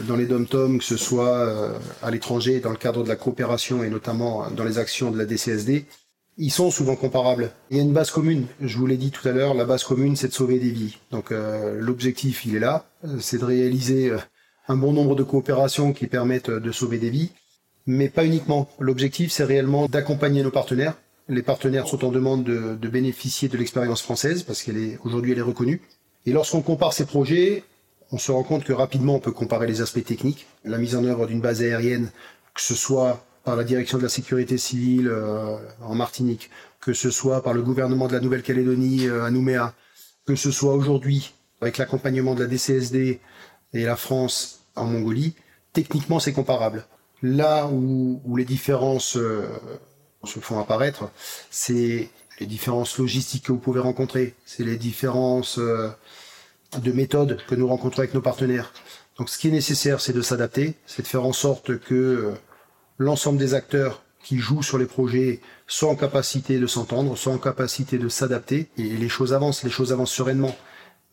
dans 0.08 0.15
les 0.15 0.26
dom-tom, 0.26 0.80
que 0.80 0.86
ce 0.86 0.95
soit 0.95 1.38
euh, 1.38 1.78
à 2.02 2.10
l'étranger 2.10 2.62
dans 2.62 2.69
le 2.69 2.78
cadre 2.78 3.04
de 3.04 3.10
la 3.10 3.17
coopération 3.17 3.84
et 3.84 3.89
notamment 3.89 4.50
dans 4.52 4.63
les 4.63 4.78
actions 4.78 5.12
de 5.12 5.17
la 5.17 5.26
DCSD, 5.26 5.86
ils 6.38 6.52
sont 6.52 6.72
souvent 6.72 6.96
comparables. 6.96 7.52
Il 7.70 7.78
y 7.78 7.80
a 7.80 7.84
une 7.84 7.94
base 7.94 8.12
commune, 8.12 8.48
je 8.62 8.78
vous 8.78 8.88
l'ai 8.88 8.98
dit 8.98 9.12
tout 9.12 9.28
à 9.28 9.32
l'heure, 9.32 9.54
la 9.54 9.65
base 9.65 9.84
commune 9.84 10.15
c'est 10.15 10.30
de 10.30 10.34
sauver 10.34 10.60
des 10.60 10.72
vies. 10.72 10.98
Donc 11.12 11.32
euh, 11.32 11.80
l'objectif 11.80 12.46
il 12.46 12.56
est 12.56 12.60
là, 12.60 12.86
c'est 13.20 13.38
de 13.39 13.46
réaliser 13.46 14.12
un 14.67 14.78
bon 14.78 14.94
nombre 14.94 15.15
de 15.15 15.24
coopérations 15.24 15.94
qui 15.94 16.08
permettent 16.08 16.50
de 16.50 16.72
sauver 16.72 16.98
des 16.98 17.10
vies, 17.10 17.32
mais 17.86 18.10
pas 18.10 18.26
uniquement. 18.26 18.70
L'objectif 18.80 19.32
c'est 19.32 19.44
réellement 19.44 19.88
d'accompagner 19.88 20.44
nos 20.44 20.52
partenaires 20.52 20.96
les 21.32 21.41
partenaires 21.41 21.88
sont 21.88 22.04
en 22.06 22.12
demande 22.12 22.44
de, 22.44 22.88
bénéficier 22.88 23.48
de 23.48 23.58
l'expérience 23.58 24.02
française 24.02 24.44
parce 24.44 24.62
qu'elle 24.62 24.78
est 24.78 25.00
aujourd'hui 25.04 25.32
elle 25.32 25.39
est 25.39 25.44
reconnue. 25.44 25.82
Et 26.26 26.34
lorsqu'on 26.34 26.62
compare 26.62 26.94
ces 26.94 27.06
projets, 27.06 27.63
on 28.12 28.17
se 28.17 28.32
rend 28.32 28.44
compte 28.44 28.63
que 28.63 28.74
rapidement 28.74 29.15
on 29.15 29.20
peut 29.20 29.32
comparer 29.32 29.65
les 29.65 29.82
aspects 29.82 30.04
techniques, 30.04 30.46
la 30.65 30.78
mise 30.78 30.96
en 30.96 31.06
œuvre 31.06 31.28
d'une 31.28 31.41
base 31.41 31.62
aérienne, 31.62 32.12
que 32.54 32.62
ce 32.62 32.76
soit 32.76 33.26
par 33.43 33.56
la 33.56 33.63
direction 33.63 33.97
de 33.97 34.04
la 34.04 34.10
sécurité 34.10 34.58
civile 34.58 35.08
euh, 35.08 35.58
en 35.82 35.95
Martinique, 35.95 36.49
que 36.80 36.93
ce 36.93 37.10
soit 37.10 37.43
par 37.43 37.54
le 37.54 37.62
gouvernement 37.62 38.08
de 38.08 38.13
la 38.13 38.19
Nouvelle-Calédonie 38.19 39.08
euh, 39.08 39.23
à 39.23 39.32
Nouméa, 39.32 39.73
que 40.25 40.36
ce 40.36 40.51
soit 40.51 40.73
aujourd'hui 40.73 41.34
avec 41.62 41.77
l'accompagnement 41.77 42.36
de 42.36 42.43
la 42.43 42.47
DCSD 42.47 43.19
et 43.73 43.84
la 43.84 43.95
France 43.95 44.62
en 44.75 44.86
Mongolie, 44.86 45.36
techniquement 45.73 46.19
c'est 46.19 46.34
comparable. 46.34 46.86
Là 47.23 47.67
où, 47.67 48.19
les 48.36 48.45
différences 48.45 49.15
euh, 49.15 49.47
se 50.23 50.39
font 50.39 50.60
apparaître, 50.60 51.10
c'est 51.51 52.10
les 52.39 52.45
différences 52.47 52.97
logistiques 52.97 53.45
que 53.45 53.51
vous 53.51 53.60
pouvez 53.60 53.80
rencontrer, 53.80 54.34
c'est 54.45 54.63
les 54.63 54.77
différences 54.77 55.60
euh, 55.60 55.89
de 56.80 56.91
méthodes 56.91 57.39
que 57.47 57.54
nous 57.54 57.67
rencontrons 57.67 57.99
avec 57.99 58.13
nos 58.15 58.21
partenaires. 58.21 58.73
Donc 59.17 59.30
ce 59.30 59.38
qui 59.38 59.49
est 59.49 59.51
nécessaire, 59.51 60.01
c'est 60.01 60.13
de 60.13 60.21
s'adapter, 60.21 60.73
c'est 60.88 61.04
de 61.04 61.08
faire 61.08 61.25
en 61.25 61.34
sorte 61.34 61.77
que 61.80 61.93
euh, 61.93 62.32
l'ensemble 63.02 63.38
des 63.38 63.54
acteurs 63.54 64.04
qui 64.24 64.38
jouent 64.38 64.64
sur 64.64 64.78
les 64.78 64.86
projets 64.86 65.40
soient 65.68 65.90
en 65.90 65.96
capacité 65.96 66.60
de 66.60 66.68
s'entendre, 66.68 67.18
soient 67.18 67.34
en 67.34 67.38
capacité 67.40 67.98
de 67.98 68.10
s'adapter, 68.10 68.70
et 68.78 68.84
les 68.84 69.10
choses 69.10 69.34
avancent, 69.34 69.64
les 69.64 69.70
choses 69.70 69.92
avancent 69.92 70.14
sereinement. 70.14 70.56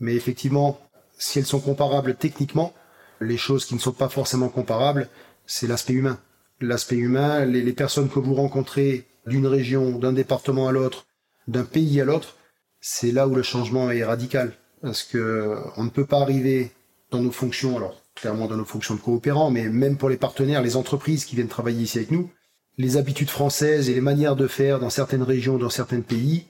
Mais 0.00 0.14
effectivement, 0.14 0.80
si 1.18 1.38
elles 1.38 1.46
sont 1.46 1.60
comparables 1.60 2.14
techniquement, 2.14 2.74
les 3.20 3.36
choses 3.36 3.64
qui 3.64 3.74
ne 3.74 3.80
sont 3.80 3.92
pas 3.92 4.08
forcément 4.08 4.48
comparables, 4.48 5.08
c'est 5.46 5.66
l'aspect 5.66 5.94
humain 5.94 6.18
l'aspect 6.60 6.96
humain, 6.96 7.44
les, 7.44 7.72
personnes 7.72 8.08
que 8.08 8.18
vous 8.18 8.34
rencontrez 8.34 9.06
d'une 9.26 9.46
région, 9.46 9.98
d'un 9.98 10.12
département 10.12 10.68
à 10.68 10.72
l'autre, 10.72 11.06
d'un 11.46 11.64
pays 11.64 12.00
à 12.00 12.04
l'autre, 12.04 12.36
c'est 12.80 13.12
là 13.12 13.28
où 13.28 13.34
le 13.34 13.42
changement 13.42 13.90
est 13.90 14.04
radical. 14.04 14.52
Parce 14.82 15.02
que 15.02 15.56
on 15.76 15.84
ne 15.84 15.90
peut 15.90 16.06
pas 16.06 16.20
arriver 16.20 16.70
dans 17.10 17.20
nos 17.20 17.32
fonctions, 17.32 17.76
alors 17.76 18.00
clairement 18.18 18.46
dans 18.46 18.56
nos 18.56 18.64
fonctions 18.64 18.94
de 18.94 19.00
coopérants, 19.00 19.50
mais 19.50 19.68
même 19.68 19.96
pour 19.96 20.08
les 20.08 20.16
partenaires, 20.16 20.62
les 20.62 20.76
entreprises 20.76 21.24
qui 21.24 21.36
viennent 21.36 21.48
travailler 21.48 21.82
ici 21.82 21.98
avec 21.98 22.10
nous, 22.10 22.30
les 22.76 22.96
habitudes 22.96 23.30
françaises 23.30 23.88
et 23.88 23.94
les 23.94 24.00
manières 24.00 24.36
de 24.36 24.46
faire 24.46 24.78
dans 24.78 24.90
certaines 24.90 25.22
régions, 25.22 25.58
dans 25.58 25.70
certains 25.70 26.00
pays, 26.00 26.46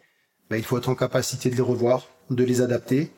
ben, 0.51 0.57
il 0.57 0.65
faut 0.65 0.79
être 0.79 0.89
en 0.89 0.95
capacité 0.95 1.51
de 1.51 1.55
les 1.55 1.63
revoir, 1.63 2.09
de 2.31 2.45
les 2.45 2.61
adapter. 2.61 3.11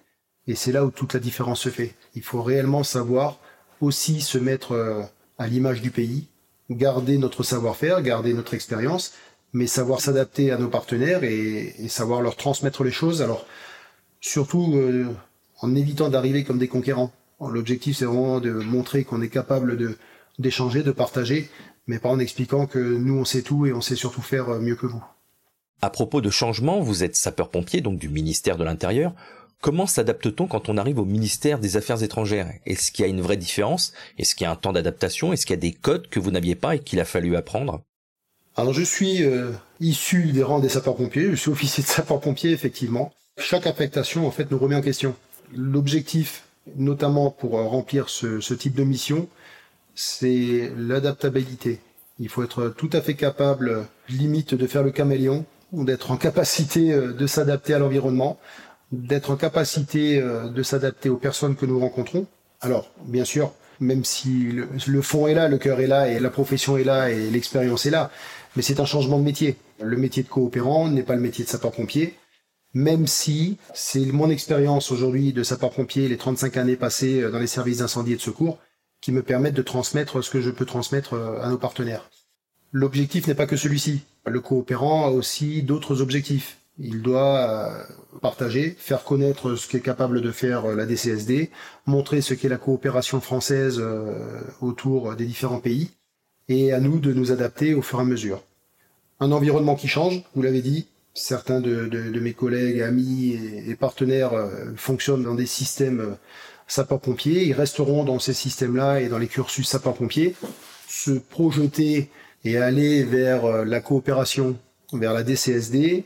Et 0.47 0.55
c'est 0.55 0.73
là 0.73 0.85
où 0.85 0.91
toute 0.91 1.15
la 1.15 1.21
différence 1.21 1.61
se 1.61 1.69
fait. 1.69 1.95
Il 2.15 2.23
faut 2.23 2.43
réellement 2.43 2.83
savoir 2.83 3.39
aussi 3.81 4.21
se 4.21 4.39
mettre 4.39 4.73
euh, 4.73 5.03
à 5.39 5.47
l'image 5.47 5.81
du 5.81 5.91
pays, 5.91 6.29
garder 6.71 7.19
notre 7.19 7.43
savoir-faire, 7.43 8.03
garder 8.03 8.35
notre 8.35 8.55
expérience, 8.55 9.13
mais 9.53 9.67
savoir 9.67 10.01
s'adapter 10.01 10.53
à 10.53 10.59
nos 10.59 10.69
partenaires 10.69 11.25
et, 11.25 11.75
savoir 11.89 12.23
leur 12.23 12.37
transmettre 12.37 12.85
les 12.85 12.91
choses. 12.91 13.23
Alors, 13.23 13.47
surtout 14.21 14.75
euh, 14.75 15.07
en 15.61 15.75
évitant 15.75 16.09
d'arriver 16.09 16.45
comme 16.45 16.59
des 16.59 16.69
conquérants. 16.69 17.13
L'objectif, 17.41 17.97
c'est 17.97 18.05
vraiment 18.05 18.41
de 18.41 18.51
montrer 18.51 19.05
qu'on 19.05 19.23
est 19.23 19.29
capable 19.29 19.77
de 19.77 19.97
d'échanger, 20.39 20.83
de 20.83 20.93
partager, 20.93 21.51
mais 21.87 21.99
pas 21.99 22.09
en 22.09 22.19
expliquant 22.19 22.67
que 22.67 22.79
nous, 22.79 23.15
on 23.15 23.25
sait 23.25 23.43
tout 23.43 23.67
et 23.67 23.73
on 23.73 23.81
sait 23.81 23.97
surtout 23.97 24.23
faire 24.23 24.49
euh, 24.49 24.61
mieux 24.61 24.77
que 24.77 24.87
vous. 24.87 25.05
À 25.83 25.91
propos 25.91 26.21
de 26.21 26.31
changement, 26.31 26.81
vous 26.81 27.05
êtes 27.05 27.17
sapeur-pompier, 27.17 27.81
donc 27.81 27.99
du 27.99 28.09
ministère 28.09 28.57
de 28.57 28.65
l'Intérieur. 28.65 29.15
Comment 29.61 29.87
s'adapte-t-on 29.87 30.47
quand 30.47 30.69
on 30.71 30.79
arrive 30.79 30.99
au 30.99 31.05
ministère 31.05 31.59
des 31.59 31.77
Affaires 31.77 32.03
étrangères? 32.03 32.51
Est-ce 32.65 32.93
qu'il 32.93 33.05
y 33.05 33.09
a 33.09 33.11
une 33.11 33.21
vraie 33.21 33.37
différence? 33.37 33.93
Est-ce 34.19 34.35
qu'il 34.35 34.45
y 34.45 34.49
a 34.49 34.51
un 34.51 34.57
temps 34.57 34.73
d'adaptation? 34.73 35.33
Est-ce 35.33 35.45
qu'il 35.45 35.55
y 35.55 35.59
a 35.59 35.61
des 35.61 35.73
codes 35.73 36.09
que 36.09 36.21
vous 36.21 36.31
n'aviez 36.31 36.55
pas 36.55 36.77
et 36.77 36.79
qu'il 36.79 37.01
a 37.01 37.05
fallu 37.05 37.37
apprendre? 37.37 37.83
Alors 38.57 38.73
je 38.73 38.83
suis 38.83 39.23
euh, 39.23 39.53
issu 39.81 40.33
des 40.33 40.43
rangs 40.43 40.61
des 40.61 40.69
sapeurs-pompiers, 40.69 41.31
je 41.31 41.37
suis 41.37 41.51
officier 41.51 41.83
de 41.83 41.89
sapeurs-pompiers 41.91 42.53
effectivement. 42.53 43.13
Chaque 43.39 43.67
affectation, 43.67 44.27
en 44.27 44.31
fait, 44.31 44.51
nous 44.51 44.59
remet 44.59 44.77
en 44.77 44.83
question. 44.83 45.15
L'objectif, 45.55 46.45
notamment 46.77 47.31
pour 47.31 47.53
remplir 47.53 48.09
ce, 48.09 48.55
type 48.55 48.75
de 48.75 48.85
mission, 48.85 49.29
c'est 49.95 50.73
l'adaptabilité. 50.77 51.81
Il 52.19 52.29
faut 52.29 52.43
être 52.43 52.69
tout 52.69 52.91
à 52.93 53.01
fait 53.01 53.15
capable, 53.15 53.87
limite, 54.09 54.55
de 54.55 54.67
faire 54.67 54.83
le 54.83 54.91
caméléon, 54.91 55.45
d'être 55.73 56.11
en 56.11 56.17
capacité 56.17 56.93
euh, 56.93 57.13
de 57.13 57.27
s'adapter 57.27 57.75
à 57.75 57.79
l'environnement, 57.79 58.39
d'être 58.93 59.31
en 59.31 59.37
capacité 59.37 60.21
euh, 60.21 60.49
de 60.49 60.63
s'adapter 60.63 61.09
aux 61.09 61.17
personnes 61.17 61.57
que 61.57 61.65
nous 61.65 61.79
rencontrons. 61.79 62.27
Alors, 62.61 62.91
bien 63.07 63.25
sûr, 63.25 63.53
même 63.79 64.05
si 64.05 64.53
le, 64.87 65.03
fond 65.03 65.27
est 65.27 65.35
là, 65.35 65.49
le 65.49 65.59
cœur 65.59 65.81
est 65.81 65.87
là, 65.87 66.09
et 66.09 66.21
la 66.21 66.31
profession 66.31 66.77
est 66.77 66.85
là, 66.85 67.11
et 67.11 67.31
l'expérience 67.31 67.87
est 67.87 67.91
là, 67.91 68.11
mais 68.55 68.63
c'est 68.63 68.81
un 68.81 68.85
changement 68.85 69.19
de 69.19 69.25
métier. 69.25 69.57
Le 69.81 69.97
métier 69.97 70.23
de 70.23 70.29
coopérant 70.29 70.89
n'est 70.89 71.03
pas 71.03 71.15
le 71.15 71.23
métier 71.23 71.45
de 71.45 71.49
sapeur-pompier, 71.49 72.17
même 72.75 73.07
si 73.07 73.59
c'est 73.75 74.07
mon 74.07 74.31
expérience 74.31 74.93
aujourd'hui 74.93 75.33
de 75.33 75.43
sapeur-pompier, 75.43 76.09
les 76.09 76.17
35 76.17 76.57
années 76.57 76.77
passées 76.77 77.23
euh, 77.23 77.31
dans 77.31 77.39
les 77.39 77.47
services 77.47 77.79
d'incendie 77.79 78.13
et 78.13 78.17
de 78.17 78.21
secours, 78.21 78.59
qui 79.01 79.13
me 79.13 79.23
permettent 79.23 79.55
de 79.55 79.63
transmettre 79.63 80.23
ce 80.23 80.31
que 80.31 80.41
je 80.41 80.51
peux 80.51 80.67
transmettre 80.67 81.15
à 81.15 81.49
nos 81.49 81.57
partenaires. 81.57 82.11
L'objectif 82.73 83.27
n'est 83.27 83.35
pas 83.35 83.47
que 83.47 83.57
celui-ci. 83.57 84.03
Le 84.27 84.41
coopérant 84.41 85.07
a 85.07 85.11
aussi 85.11 85.63
d'autres 85.63 86.03
objectifs. 86.03 86.59
Il 86.79 87.03
doit 87.03 87.39
euh, 87.39 87.85
partager, 88.23 88.77
faire 88.79 89.03
connaître 89.05 89.57
ce 89.57 89.69
qu'est 89.69 89.81
capable 89.81 90.21
de 90.23 90.31
faire 90.31 90.67
euh, 90.67 90.75
la 90.77 90.87
DCSD, 90.87 91.51
montrer 91.87 92.21
ce 92.21 92.33
qu'est 92.33 92.49
la 92.49 92.59
coopération 92.59 93.21
française 93.21 93.79
euh, 93.81 94.41
autour 94.61 95.17
des 95.17 95.27
différents 95.27 95.61
pays, 95.61 95.91
et 96.49 96.73
à 96.73 96.81
nous 96.81 97.01
de 97.01 97.13
nous 97.13 97.33
adapter 97.33 97.75
au 97.75 97.83
fur 97.83 97.99
et 97.99 98.03
à 98.03 98.05
mesure. 98.05 98.43
Un 99.19 99.33
environnement 99.33 99.75
qui 99.75 99.89
change, 99.89 100.23
vous 100.35 100.43
l'avez 100.43 100.63
dit, 100.63 100.87
certains 101.15 101.61
de, 101.61 102.21
mes 102.21 102.33
collègues, 102.33 102.81
amis 102.81 103.39
et, 103.67 103.75
partenaires 103.75 104.33
fonctionnent 104.77 105.25
dans 105.25 105.35
des 105.35 105.47
systèmes 105.47 106.17
sapeurs-pompiers, 106.67 107.45
ils 107.45 107.53
resteront 107.53 108.05
dans 108.05 108.19
ces 108.19 108.33
systèmes-là 108.33 109.01
et 109.01 109.09
dans 109.09 109.19
les 109.19 109.27
cursus 109.27 109.69
sapeurs-pompiers. 109.69 110.35
Se 110.89 111.11
projeter 111.11 112.11
et 112.45 112.57
aller 112.59 113.05
vers 113.05 113.65
la 113.65 113.81
coopération, 113.81 114.57
vers 114.93 115.13
la 115.13 115.23
DCSD, 115.23 116.05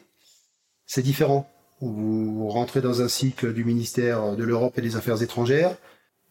c'est 0.86 1.02
différent. 1.02 1.48
Vous 1.80 2.48
rentrez 2.48 2.80
dans 2.80 3.02
un 3.02 3.08
cycle 3.08 3.52
du 3.52 3.64
ministère 3.64 4.36
de 4.36 4.44
l'Europe 4.44 4.78
et 4.78 4.82
des 4.82 4.96
Affaires 4.96 5.22
étrangères. 5.22 5.76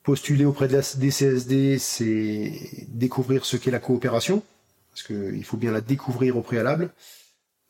Postuler 0.03 0.45
auprès 0.45 0.67
de 0.67 0.73
la 0.73 0.81
DCSD, 0.81 1.77
c'est 1.79 2.51
découvrir 2.89 3.45
ce 3.45 3.55
qu'est 3.57 3.71
la 3.71 3.79
coopération, 3.79 4.43
parce 4.91 5.03
qu'il 5.03 5.43
faut 5.45 5.57
bien 5.57 5.71
la 5.71 5.81
découvrir 5.81 6.37
au 6.37 6.41
préalable, 6.41 6.91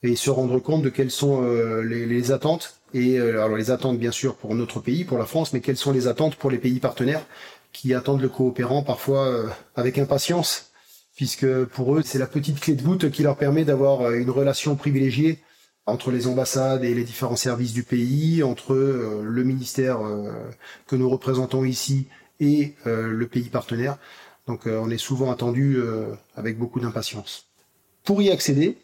et 0.03 0.15
se 0.15 0.29
rendre 0.29 0.59
compte 0.59 0.81
de 0.81 0.89
quelles 0.89 1.11
sont 1.11 1.43
euh, 1.43 1.81
les, 1.81 2.31
attentes, 2.31 2.75
et 2.93 3.17
euh, 3.17 3.43
alors 3.43 3.57
les 3.57 3.71
attentes 3.71 3.97
bien 3.97 4.11
sûr 4.11 4.35
pour 4.35 4.53
notre 4.53 4.81
pays, 4.81 5.05
pour 5.05 5.17
la 5.17 5.25
France, 5.25 5.53
mais 5.53 5.61
quelles 5.61 5.77
sont 5.77 5.93
les 5.93 6.07
attentes 6.07 6.35
pour 6.35 6.51
les 6.51 6.57
pays 6.57 6.79
partenaires 6.79 7.25
qui 7.71 7.93
attendent 7.93 8.21
le 8.21 8.29
coopérant 8.29 8.83
parfois 8.83 9.25
euh, 9.27 9.47
avec 9.75 9.97
impatience, 9.97 10.71
puisque 11.15 11.47
pour 11.65 11.95
eux 11.95 12.01
c'est 12.03 12.19
la 12.19 12.27
petite 12.27 12.59
clé 12.59 12.75
de 12.75 12.83
voûte 12.83 13.09
qui 13.11 13.23
leur 13.23 13.37
permet 13.37 13.63
d'avoir 13.63 14.11
une 14.11 14.29
relation 14.29 14.75
privilégiée 14.75 15.39
entre 15.85 16.11
les 16.11 16.27
ambassades 16.27 16.83
et 16.83 16.93
les 16.93 17.03
différents 17.03 17.35
services 17.35 17.73
du 17.73 17.83
pays, 17.83 18.43
entre 18.43 18.73
le 18.73 19.43
ministère 19.43 19.99
que 20.87 20.95
nous 20.95 21.09
représentons 21.09 21.65
ici 21.65 22.07
et 22.39 22.73
le 22.85 23.25
pays 23.25 23.49
partenaire. 23.49 23.97
Donc 24.47 24.61
on 24.65 24.89
est 24.89 24.97
souvent 24.97 25.29
attendu 25.29 25.81
avec 26.37 26.57
beaucoup 26.57 26.79
d'impatience. 26.79 27.47
Pour 28.05 28.21
y 28.21 28.31
accéder, 28.31 28.77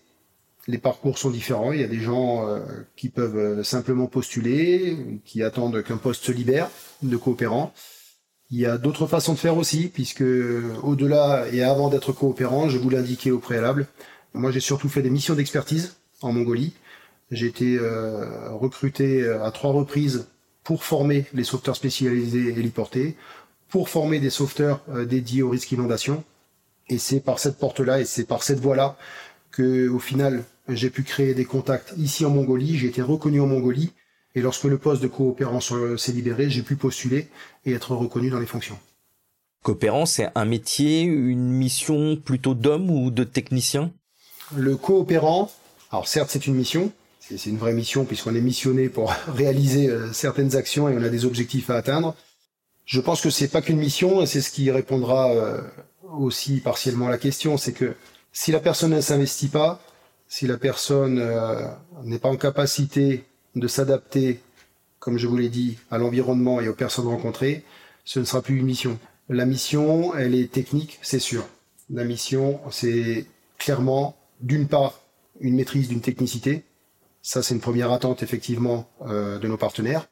les 0.70 0.78
parcours 0.78 1.18
sont 1.18 1.30
différents. 1.30 1.72
Il 1.72 1.82
y 1.82 1.84
a 1.84 1.88
des 1.88 2.00
gens 2.00 2.48
qui 2.96 3.10
peuvent 3.10 3.64
simplement 3.64 4.06
postuler, 4.08 4.98
qui 5.26 5.42
attendent 5.42 5.84
qu'un 5.84 5.98
poste 5.98 6.24
se 6.24 6.32
libère 6.32 6.70
de 7.02 7.18
coopérants. 7.18 7.74
Il 8.52 8.60
y 8.60 8.66
a 8.66 8.78
d'autres 8.78 9.08
façons 9.08 9.34
de 9.34 9.40
faire 9.40 9.58
aussi, 9.58 9.90
puisque 9.94 10.24
au-delà 10.84 11.46
et 11.52 11.64
avant 11.64 11.90
d'être 11.90 12.14
coopérant, 12.14 12.70
je 12.70 12.78
vous 12.78 12.90
l'indiquais 12.90 13.32
au 13.32 13.40
préalable, 13.40 13.88
moi 14.34 14.52
j'ai 14.52 14.60
surtout 14.60 14.90
fait 14.90 15.02
des 15.02 15.10
missions 15.10 15.36
d'expertise 15.36 15.98
en 16.22 16.32
Mongolie. 16.32 16.74
J'ai 17.32 17.48
été 17.48 17.78
euh, 17.78 18.50
recruté 18.52 19.22
euh, 19.22 19.44
à 19.44 19.52
trois 19.52 19.72
reprises 19.72 20.28
pour 20.64 20.84
former 20.84 21.26
les 21.34 21.44
sauveteurs 21.44 21.76
spécialisés 21.76 22.50
héliportés, 22.50 23.16
pour 23.70 23.90
former 23.90 24.20
des 24.20 24.32
sauveteurs 24.32 24.82
euh, 24.90 25.06
dédiés 25.06 25.44
au 25.44 25.50
risque 25.50 25.72
inondation. 25.72 26.24
Et 26.90 26.98
c'est 26.98 27.20
par 27.20 27.38
cette 27.38 27.60
porte-là 27.60 28.00
et 28.00 28.06
c'est 28.06 28.26
par 28.26 28.42
cette 28.42 28.60
voie-là 28.60 28.98
que, 29.52 29.88
au 29.90 30.00
final, 30.00 30.44
j'ai 30.70 30.90
pu 30.90 31.04
créer 31.04 31.34
des 31.34 31.46
contacts 31.46 31.94
ici 31.98 32.26
en 32.26 32.30
Mongolie. 32.30 32.78
J'ai 32.78 32.88
été 32.88 33.02
reconnu 33.02 33.42
en 33.42 33.48
Mongolie. 33.48 33.92
Et 34.36 34.42
lorsque 34.42 34.66
le 34.66 34.78
poste 34.78 35.02
de 35.02 35.08
coopérant 35.08 35.60
s'est 35.60 36.12
libéré, 36.12 36.50
j'ai 36.50 36.62
pu 36.62 36.76
postuler 36.76 37.28
et 37.66 37.74
être 37.74 37.96
reconnu 37.96 38.30
dans 38.30 38.40
les 38.40 38.46
fonctions. 38.46 38.78
Coopérant, 39.64 40.06
c'est 40.06 40.30
un 40.36 40.46
métier, 40.46 41.02
une 41.02 41.50
mission 41.50 42.16
plutôt 42.16 42.54
d'homme 42.54 42.90
ou 42.90 43.12
de 43.12 43.24
technicien? 43.24 43.92
Le 44.56 44.78
coopérant, 44.78 45.52
alors 45.92 46.08
certes 46.08 46.30
c'est 46.32 46.48
une 46.48 46.56
mission, 46.56 46.92
c'est 47.20 47.46
une 47.46 47.58
vraie 47.58 47.74
mission 47.74 48.06
puisqu'on 48.06 48.36
est 48.36 48.42
missionné 48.42 48.88
pour 48.88 49.14
réaliser 49.28 49.90
euh, 49.90 50.14
certaines 50.14 50.56
actions 50.56 50.88
et 50.90 50.98
on 50.98 51.04
a 51.04 51.10
des 51.10 51.26
objectifs 51.26 51.70
à 51.70 51.76
atteindre. 51.76 52.16
Je 52.86 53.02
pense 53.02 53.22
que 53.22 53.30
c'est 53.30 53.50
pas 53.50 53.62
qu'une 53.62 53.78
mission 53.78 54.22
et 54.22 54.26
c'est 54.26 54.42
ce 54.42 54.50
qui 54.50 54.72
répondra 54.72 55.32
euh, 55.32 55.62
aussi 56.18 56.62
partiellement 56.62 57.08
à 57.08 57.12
la 57.12 57.18
question, 57.18 57.58
c'est 57.58 57.74
que 57.74 57.96
si 58.32 58.52
la 58.52 58.60
personne 58.60 58.92
ne 58.92 59.02
s'investit 59.02 59.50
pas, 59.50 59.82
si 60.30 60.48
la 60.48 60.58
personne 60.58 61.20
euh, 61.20 61.68
n'est 62.04 62.20
pas 62.20 62.30
en 62.30 62.38
capacité 62.38 63.26
de 63.56 63.68
s'adapter, 63.68 64.40
comme 65.00 65.18
je 65.18 65.28
vous 65.28 65.36
l'ai 65.36 65.50
dit, 65.50 65.78
à 65.92 65.98
l'environnement 65.98 66.62
et 66.62 66.70
aux 66.70 66.74
personnes 66.74 67.08
rencontrées, 67.08 67.64
ce 68.06 68.20
ne 68.20 68.26
sera 68.26 68.42
plus 68.42 68.60
une 68.60 68.66
mission. 68.66 68.98
La 69.28 69.46
mission, 69.46 70.16
elle 70.16 70.36
est 70.36 70.52
technique, 70.52 71.00
c'est 71.02 71.20
sûr. 71.20 71.46
La 71.90 72.06
mission, 72.06 72.62
c'est 72.72 73.26
clairement, 73.58 74.16
d'une 74.40 74.68
part, 74.68 75.02
une 75.42 75.56
maîtrise 75.56 75.90
d'une 75.90 76.02
technicité, 76.02 76.64
ça, 77.22 77.44
c'est 77.44 77.54
une 77.54 77.60
première 77.60 77.92
attente 77.92 78.24
effectivement 78.24 78.90
euh, 79.02 79.40
de 79.40 79.48
nos 79.48 79.58
partenaires. 79.58 80.08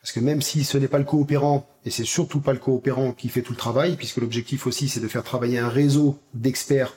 Parce 0.00 0.12
que 0.12 0.20
même 0.20 0.42
si 0.42 0.64
ce 0.64 0.78
n'est 0.78 0.88
pas 0.88 0.98
le 0.98 1.04
coopérant, 1.04 1.68
et 1.84 1.90
c'est 1.90 2.04
surtout 2.04 2.40
pas 2.40 2.52
le 2.52 2.58
coopérant 2.58 3.12
qui 3.12 3.28
fait 3.28 3.42
tout 3.42 3.52
le 3.52 3.58
travail, 3.58 3.96
puisque 3.96 4.18
l'objectif 4.18 4.66
aussi 4.66 4.88
c'est 4.88 5.00
de 5.00 5.08
faire 5.08 5.24
travailler 5.24 5.58
un 5.58 5.68
réseau 5.68 6.18
d'experts 6.34 6.94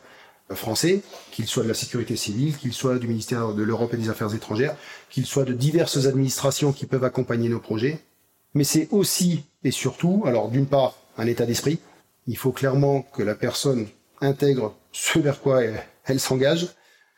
français, 0.55 1.01
qu'ils 1.31 1.47
soient 1.47 1.63
de 1.63 1.67
la 1.67 1.73
sécurité 1.73 2.15
civile, 2.15 2.55
qu'ils 2.57 2.73
soient 2.73 2.97
du 2.97 3.07
ministère 3.07 3.53
de 3.53 3.63
l'Europe 3.63 3.93
et 3.93 3.97
des 3.97 4.09
Affaires 4.09 4.33
étrangères, 4.33 4.75
qu'ils 5.09 5.25
soient 5.25 5.45
de 5.45 5.53
diverses 5.53 6.05
administrations 6.05 6.73
qui 6.73 6.85
peuvent 6.85 7.03
accompagner 7.03 7.49
nos 7.49 7.59
projets. 7.59 7.99
Mais 8.53 8.63
c'est 8.63 8.87
aussi 8.91 9.43
et 9.63 9.71
surtout, 9.71 10.23
alors 10.25 10.49
d'une 10.49 10.65
part, 10.65 10.95
un 11.17 11.27
état 11.27 11.45
d'esprit. 11.45 11.79
Il 12.27 12.37
faut 12.37 12.51
clairement 12.51 13.01
que 13.01 13.23
la 13.23 13.35
personne 13.35 13.87
intègre 14.21 14.75
ce 14.91 15.19
vers 15.19 15.39
quoi 15.39 15.61
elle 16.05 16.19
s'engage, 16.19 16.69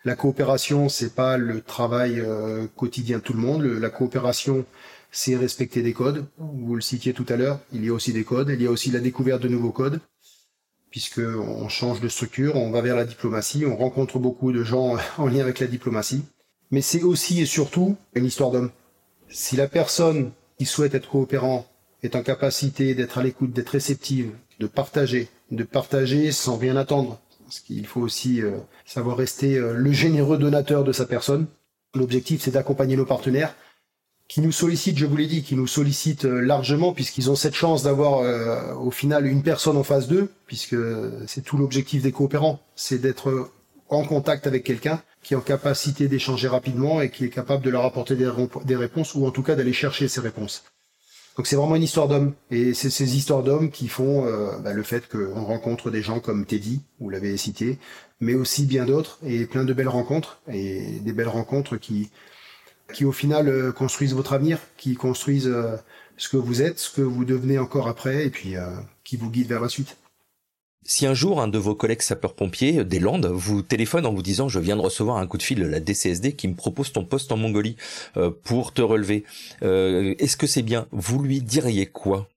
la 0.05 0.15
coopération, 0.17 0.89
c'est 0.89 1.15
pas 1.15 1.37
le 1.37 1.61
travail 1.61 2.19
euh, 2.19 2.67
quotidien 2.75 3.19
de 3.19 3.23
tout 3.23 3.31
le 3.31 3.39
monde. 3.39 3.63
la 3.63 3.89
coopération, 3.89 4.65
c'est 5.11 5.37
respecter 5.37 5.81
des 5.81 5.93
codes. 5.93 6.25
Vous 6.37 6.75
le 6.75 6.81
citiez 6.81 7.13
tout 7.13 7.25
à 7.29 7.37
l'heure. 7.37 7.59
Il 7.71 7.85
y 7.85 7.89
a 7.89 7.93
aussi 7.93 8.11
des 8.11 8.25
codes. 8.25 8.49
Il 8.49 8.61
y 8.61 8.67
a 8.67 8.71
aussi 8.71 8.91
la 8.91 8.99
découverte 8.99 9.41
de 9.41 9.47
nouveaux 9.47 9.71
codes, 9.71 10.01
puisque 10.93 11.17
on 11.17 11.69
change 11.69 12.01
de 12.01 12.07
structure, 12.07 12.55
on 12.55 12.69
va 12.69 12.81
vers 12.81 12.95
la 12.95 13.03
diplomatie, 13.03 13.65
on 13.65 13.75
rencontre 13.75 14.19
beaucoup 14.19 14.51
de 14.51 14.63
gens 14.63 14.95
en 15.17 15.25
lien 15.25 15.39
avec 15.39 15.59
la 15.59 15.65
diplomatie. 15.65 16.21
Mais 16.69 16.81
c'est 16.81 17.01
aussi 17.01 17.41
et 17.41 17.47
surtout 17.47 17.97
une 18.13 18.25
histoire 18.25 18.51
d'homme. 18.51 18.69
Si 19.27 19.55
la 19.55 19.67
personne 19.67 20.29
qui 20.59 20.65
souhaite 20.65 20.93
être 20.93 21.09
coopérant 21.09 21.65
est 22.03 22.15
en 22.15 22.21
capacité 22.21 22.93
d'être 22.93 23.17
à 23.17 23.23
l'écoute, 23.23 23.53
d'être 23.53 23.69
réceptive, 23.69 24.33
de 24.59 24.67
partager, 24.67 25.29
de 25.49 25.63
partager 25.63 26.31
sans 26.31 26.57
rien 26.57 26.75
attendre, 26.75 27.19
parce 27.43 27.59
qu'il 27.61 27.87
faut 27.87 28.01
aussi 28.01 28.43
euh, 28.43 28.51
savoir 28.85 29.17
rester 29.17 29.57
euh, 29.57 29.73
le 29.73 29.91
généreux 29.91 30.37
donateur 30.37 30.83
de 30.83 30.91
sa 30.91 31.07
personne. 31.07 31.47
L'objectif, 31.95 32.43
c'est 32.43 32.51
d'accompagner 32.51 32.97
nos 32.97 33.05
partenaires 33.05 33.55
qui 34.33 34.41
nous 34.41 34.51
sollicitent, 34.51 34.97
je 34.97 35.05
vous 35.05 35.15
l'ai 35.15 35.27
dit, 35.27 35.43
qui 35.43 35.53
nous 35.53 35.67
sollicitent 35.67 36.25
euh, 36.25 36.39
largement 36.39 36.91
puisqu'ils 36.91 37.29
ont 37.29 37.35
cette 37.35 37.53
chance 37.53 37.83
d'avoir 37.83 38.21
au 38.81 38.89
final 38.89 39.27
une 39.27 39.43
personne 39.43 39.77
en 39.77 39.83
face 39.83 40.07
d'eux, 40.07 40.31
puisque 40.47 40.75
c'est 41.27 41.43
tout 41.43 41.55
l'objectif 41.55 42.01
des 42.01 42.11
coopérants, 42.11 42.59
c'est 42.75 42.97
d'être 42.97 43.51
en 43.89 44.03
contact 44.03 44.47
avec 44.47 44.63
quelqu'un 44.63 45.03
qui 45.21 45.35
est 45.35 45.37
en 45.37 45.41
capacité 45.41 46.07
d'échanger 46.07 46.47
rapidement 46.47 46.99
et 46.99 47.11
qui 47.11 47.25
est 47.25 47.29
capable 47.29 47.63
de 47.63 47.69
leur 47.69 47.85
apporter 47.85 48.15
des 48.15 48.75
réponses 48.75 49.13
ou 49.13 49.27
en 49.27 49.29
tout 49.29 49.43
cas 49.43 49.53
d'aller 49.53 49.71
chercher 49.71 50.07
ces 50.07 50.19
réponses. 50.19 50.63
Donc 51.37 51.47
c'est 51.47 51.55
vraiment 51.55 51.75
une 51.75 51.83
histoire 51.83 52.07
d'hommes. 52.07 52.33
Et 52.51 52.73
c'est 52.73 52.89
ces 52.89 53.15
histoires 53.15 53.43
d'hommes 53.43 53.71
qui 53.71 53.87
font 53.87 54.25
euh, 54.25 54.57
bah, 54.59 54.73
le 54.73 54.83
fait 54.83 55.07
qu'on 55.07 55.43
rencontre 55.43 55.89
des 55.89 56.01
gens 56.01 56.19
comme 56.19 56.45
Teddy, 56.45 56.81
vous 56.99 57.09
l'avez 57.09 57.37
cité, 57.37 57.79
mais 58.19 58.35
aussi 58.35 58.65
bien 58.65 58.85
d'autres, 58.85 59.19
et 59.25 59.45
plein 59.45 59.63
de 59.63 59.73
belles 59.73 59.89
rencontres, 59.89 60.41
et 60.51 60.99
des 60.99 61.13
belles 61.13 61.27
rencontres 61.27 61.77
qui, 61.77 62.09
qui 62.93 63.05
au 63.05 63.11
final 63.11 63.47
euh, 63.47 63.71
construisent 63.71 64.13
votre 64.13 64.33
avenir, 64.33 64.59
qui 64.77 64.95
construisent 64.95 65.47
euh, 65.47 65.75
ce 66.17 66.29
que 66.29 66.37
vous 66.37 66.61
êtes, 66.61 66.79
ce 66.79 66.91
que 66.91 67.01
vous 67.01 67.25
devenez 67.25 67.59
encore 67.59 67.87
après, 67.87 68.25
et 68.25 68.29
puis 68.29 68.55
qui 69.03 69.17
vous 69.17 69.29
guident 69.29 69.47
vers 69.47 69.61
la 69.61 69.69
suite. 69.69 69.97
Si 70.85 71.05
un 71.05 71.13
jour 71.13 71.41
un 71.41 71.47
de 71.47 71.57
vos 71.57 71.75
collègues 71.75 72.01
sapeurs-pompiers 72.01 72.83
des 72.83 72.99
Landes 72.99 73.27
vous 73.27 73.61
téléphone 73.61 74.05
en 74.05 74.13
vous 74.13 74.21
disant 74.21 74.49
je 74.49 74.59
viens 74.59 74.75
de 74.75 74.81
recevoir 74.81 75.17
un 75.17 75.27
coup 75.27 75.37
de 75.37 75.43
fil 75.43 75.59
de 75.59 75.65
la 75.65 75.79
DCSD 75.79 76.33
qui 76.33 76.49
me 76.49 76.55
propose 76.55 76.91
ton 76.91 77.05
poste 77.05 77.31
en 77.31 77.37
Mongolie 77.37 77.77
euh, 78.17 78.31
pour 78.43 78.73
te 78.73 78.81
relever, 78.81 79.23
euh, 79.63 80.13
est-ce 80.19 80.35
que 80.35 80.45
c'est 80.45 80.61
bien? 80.61 80.87
Vous 80.91 81.23
lui 81.23 81.41
diriez 81.41 81.85
quoi? 81.85 82.27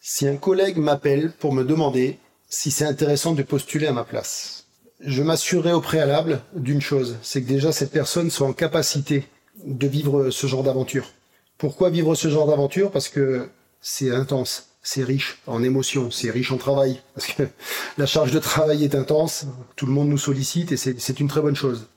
Si 0.00 0.26
un 0.26 0.36
collègue 0.36 0.78
m'appelle 0.78 1.32
pour 1.38 1.52
me 1.52 1.64
demander 1.64 2.18
si 2.48 2.70
c'est 2.70 2.86
intéressant 2.86 3.34
de 3.34 3.42
postuler 3.42 3.88
à 3.88 3.92
ma 3.92 4.04
place, 4.04 4.64
je 5.00 5.22
m'assurerai 5.22 5.74
au 5.74 5.82
préalable 5.82 6.40
d'une 6.54 6.80
chose, 6.80 7.16
c'est 7.20 7.42
que 7.42 7.48
déjà 7.48 7.72
cette 7.72 7.90
personne 7.90 8.30
soit 8.30 8.48
en 8.48 8.54
capacité 8.54 9.26
de 9.64 9.86
vivre 9.86 10.30
ce 10.30 10.46
genre 10.46 10.62
d'aventure. 10.62 11.10
Pourquoi 11.58 11.90
vivre 11.90 12.14
ce 12.14 12.28
genre 12.28 12.46
d'aventure? 12.46 12.90
Parce 12.90 13.08
que 13.08 13.48
c'est 13.80 14.10
intense 14.10 14.76
c'est 14.86 15.02
riche 15.02 15.38
en 15.48 15.64
émotions, 15.64 16.12
c'est 16.12 16.30
riche 16.30 16.52
en 16.52 16.58
travail, 16.58 17.02
parce 17.14 17.26
que 17.26 17.42
la 17.98 18.06
charge 18.06 18.30
de 18.30 18.38
travail 18.38 18.84
est 18.84 18.94
intense, 18.94 19.46
tout 19.74 19.84
le 19.84 19.92
monde 19.92 20.08
nous 20.08 20.18
sollicite 20.18 20.70
et 20.70 20.76
c'est 20.76 21.20
une 21.20 21.26
très 21.26 21.40
bonne 21.40 21.56
chose. 21.56 21.88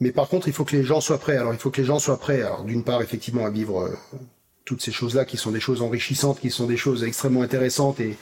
Mais 0.00 0.10
par 0.10 0.28
contre, 0.28 0.48
il 0.48 0.52
faut 0.52 0.64
que 0.64 0.74
les 0.74 0.82
gens 0.82 1.00
soient 1.00 1.18
prêts. 1.18 1.36
Alors, 1.36 1.52
il 1.52 1.58
faut 1.60 1.70
que 1.70 1.80
les 1.80 1.86
gens 1.86 2.00
soient 2.00 2.18
prêts, 2.18 2.42
alors 2.42 2.64
d'une 2.64 2.82
part, 2.82 3.00
effectivement, 3.00 3.46
à 3.46 3.50
vivre 3.50 3.82
euh, 3.82 3.96
toutes 4.64 4.82
ces 4.82 4.90
choses-là, 4.90 5.24
qui 5.24 5.36
sont 5.36 5.52
des 5.52 5.60
choses 5.60 5.82
enrichissantes, 5.82 6.40
qui 6.40 6.50
sont 6.50 6.66
des 6.66 6.76
choses 6.76 7.04
extrêmement 7.04 7.42
intéressantes 7.42 8.00
et, 8.00 8.16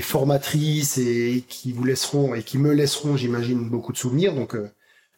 formatrices, 0.00 0.98
et 0.98 1.44
qui 1.48 1.70
vous 1.70 1.84
laisseront, 1.84 2.34
et 2.34 2.42
qui 2.42 2.58
me 2.58 2.72
laisseront, 2.72 3.16
j'imagine, 3.16 3.68
beaucoup 3.68 3.92
de 3.92 3.98
souvenirs. 3.98 4.34
Donc, 4.34 4.56
euh, 4.56 4.68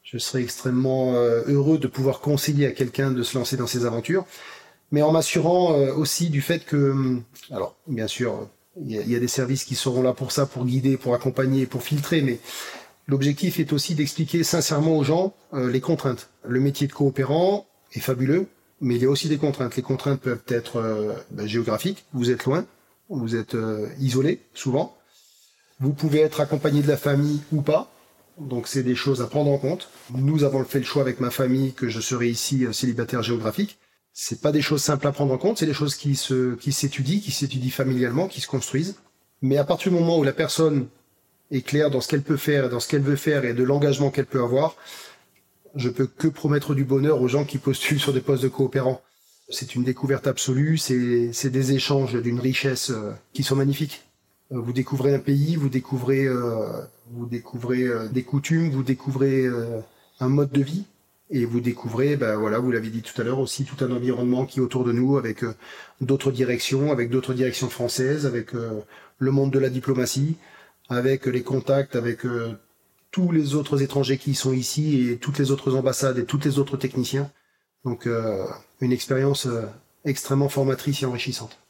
je 0.04 0.18
serai 0.18 0.42
extrêmement 0.42 1.14
euh, 1.14 1.42
heureux 1.46 1.78
de 1.78 1.88
pouvoir 1.88 2.20
conseiller 2.20 2.66
à 2.66 2.72
quelqu'un 2.72 3.10
de 3.10 3.22
se 3.22 3.36
lancer 3.36 3.56
dans 3.56 3.66
ces 3.66 3.86
aventures 3.86 4.26
mais 4.92 5.02
en 5.02 5.10
m'assurant 5.10 5.72
euh, 5.72 5.92
aussi 5.94 6.28
du 6.28 6.40
fait 6.40 6.64
que, 6.64 6.90
hum, 6.90 7.24
alors 7.50 7.74
bien 7.88 8.06
sûr, 8.06 8.48
il 8.80 8.90
y, 8.90 9.16
a, 9.16 9.20
des 9.20 9.28
services 9.28 9.64
qui 9.64 9.76
seront 9.76 10.02
là 10.02 10.12
pour 10.12 10.30
ça, 10.30 10.46
pour 10.46 10.64
guider, 10.64 10.96
pour 10.96 11.14
accompagner, 11.14 11.64
pour 11.64 11.82
filtrer, 11.82 12.22
mais 12.22 12.38
l'objectif 13.06 13.58
est 13.58 13.72
aussi 13.72 13.94
d'expliquer 13.94 14.42
sincèrement 14.42 14.96
aux 14.96 15.04
gens 15.04 15.34
euh, 15.52 15.70
les 15.70 15.80
contraintes. 15.80 16.28
Le 16.44 16.60
métier 16.60 16.86
de 16.86 16.92
coopérant 16.92 17.66
est 17.92 18.00
fabuleux, 18.00 18.46
mais 18.80 18.96
il 18.96 19.02
y 19.02 19.06
a 19.06 19.10
aussi 19.10 19.28
des 19.28 19.38
contraintes. 19.38 19.76
Les 19.76 19.82
contraintes 19.82 20.20
peuvent 20.20 20.42
être 20.48 21.16
ben, 21.30 21.46
géographiques, 21.46 22.04
vous 22.12 22.30
êtes 22.30 22.44
loin, 22.44 22.66
vous 23.08 23.36
êtes 23.36 23.56
isolé 24.00 24.40
souvent, 24.54 24.96
vous 25.78 25.92
pouvez 25.92 26.20
être 26.20 26.40
accompagné 26.40 26.82
de 26.82 26.88
la 26.88 26.96
famille 26.96 27.40
ou 27.52 27.62
pas, 27.62 27.93
donc 28.38 28.68
c'est 28.68 28.82
des 28.82 28.94
choses 28.94 29.22
à 29.22 29.26
prendre 29.26 29.50
en 29.50 29.58
compte. 29.58 29.90
Nous 30.14 30.44
avons 30.44 30.64
fait 30.64 30.78
le 30.78 30.84
choix 30.84 31.02
avec 31.02 31.20
ma 31.20 31.30
famille 31.30 31.72
que 31.72 31.88
je 31.88 32.00
serai 32.00 32.28
ici 32.28 32.66
célibataire 32.72 33.22
géographique 33.22 33.78
c'est 34.16 34.40
pas 34.40 34.52
des 34.52 34.62
choses 34.62 34.80
simples 34.80 35.08
à 35.08 35.12
prendre 35.12 35.34
en 35.34 35.38
compte, 35.38 35.58
c'est 35.58 35.66
des 35.66 35.74
choses 35.74 35.96
qui 35.96 36.14
se, 36.14 36.54
qui 36.54 36.72
s'étudient, 36.72 37.18
qui 37.18 37.32
s'étudient 37.32 37.70
familialement, 37.70 38.28
qui 38.28 38.40
se 38.40 38.46
construisent. 38.46 38.94
Mais 39.42 39.58
à 39.58 39.64
partir 39.64 39.90
du 39.90 39.98
moment 39.98 40.18
où 40.18 40.22
la 40.22 40.32
personne 40.32 40.86
est 41.50 41.62
claire 41.62 41.90
dans 41.90 42.00
ce 42.00 42.06
qu'elle 42.06 42.22
peut 42.22 42.36
faire 42.36 42.66
et 42.66 42.68
dans 42.68 42.78
ce 42.78 42.88
qu'elle 42.88 43.02
veut 43.02 43.16
faire 43.16 43.44
et 43.44 43.54
de 43.54 43.64
l'engagement 43.64 44.10
qu'elle 44.10 44.26
peut 44.26 44.40
avoir, 44.40 44.76
je 45.74 45.88
peux 45.88 46.06
que 46.06 46.28
promettre 46.28 46.76
du 46.76 46.84
bonheur 46.84 47.20
aux 47.20 47.26
gens 47.26 47.44
qui 47.44 47.58
postulent 47.58 47.98
sur 47.98 48.12
des 48.12 48.20
postes 48.20 48.44
de 48.44 48.48
coopérants. 48.48 49.02
C'est 49.48 49.74
une 49.74 49.82
découverte 49.82 50.28
absolue, 50.28 50.78
c'est 50.78 51.50
des 51.50 51.72
échanges 51.72 52.14
d'une 52.14 52.38
richesse 52.38 52.90
euh, 52.90 53.12
qui 53.34 53.42
sont 53.42 53.56
magnifiques. 53.56 54.04
Euh, 54.52 54.60
vous 54.60 54.72
découvrez 54.72 55.14
un 55.14 55.18
pays, 55.18 55.56
vous 55.56 55.68
découvrez, 55.68 56.26
euh, 56.26 56.82
vous 57.10 57.26
découvrez 57.26 57.86
des 58.10 58.22
coutumes, 58.22 58.70
vous 58.70 58.82
découvrez 58.82 59.46
un 60.20 60.28
mode 60.28 60.50
de 60.50 60.62
vie 60.62 60.84
et 61.30 61.44
vous 61.44 61.60
découvrez, 61.60 62.16
ben 62.16 62.36
voilà, 62.36 62.58
vous 62.58 62.70
l'avez 62.70 62.90
dit 62.90 63.02
tout 63.02 63.18
à 63.20 63.24
l'heure 63.24 63.38
aussi, 63.38 63.64
tout 63.64 63.82
un 63.84 63.90
environnement 63.90 64.46
qui 64.46 64.58
est 64.58 64.62
autour 64.62 64.84
de 64.84 64.92
nous, 64.92 65.16
avec 65.16 65.42
euh, 65.42 65.54
d'autres 66.00 66.30
directions, 66.30 66.92
avec 66.92 67.10
d'autres 67.10 67.34
directions 67.34 67.70
françaises, 67.70 68.26
avec 68.26 68.54
euh, 68.54 68.80
le 69.18 69.30
monde 69.30 69.50
de 69.50 69.58
la 69.58 69.70
diplomatie, 69.70 70.36
avec 70.88 71.26
les 71.26 71.42
contacts 71.42 71.96
avec 71.96 72.26
euh, 72.26 72.52
tous 73.10 73.32
les 73.32 73.54
autres 73.54 73.82
étrangers 73.82 74.18
qui 74.18 74.34
sont 74.34 74.52
ici 74.52 75.08
et 75.08 75.16
toutes 75.16 75.38
les 75.38 75.50
autres 75.50 75.74
ambassades 75.74 76.18
et 76.18 76.24
tous 76.24 76.40
les 76.44 76.58
autres 76.58 76.76
techniciens. 76.76 77.30
Donc 77.84 78.08
une 78.80 78.92
expérience 78.92 79.46
extrêmement 80.04 80.48
formatrice 80.48 81.02
et 81.02 81.06
enrichissante. 81.06 81.63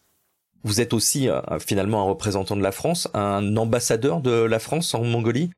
Vous 0.65 0.81
êtes 0.81 0.95
aussi 0.95 1.29
finalement 1.61 2.01
un 2.01 2.05
représentant 2.05 2.57
de 2.57 2.63
la 2.63 2.73
France, 2.73 3.09
un 3.13 3.57
ambassadeur 3.57 4.21
de 4.21 4.31
la 4.31 4.59
France 4.59 4.95
en 4.95 5.05
Mongolie? 5.05 5.51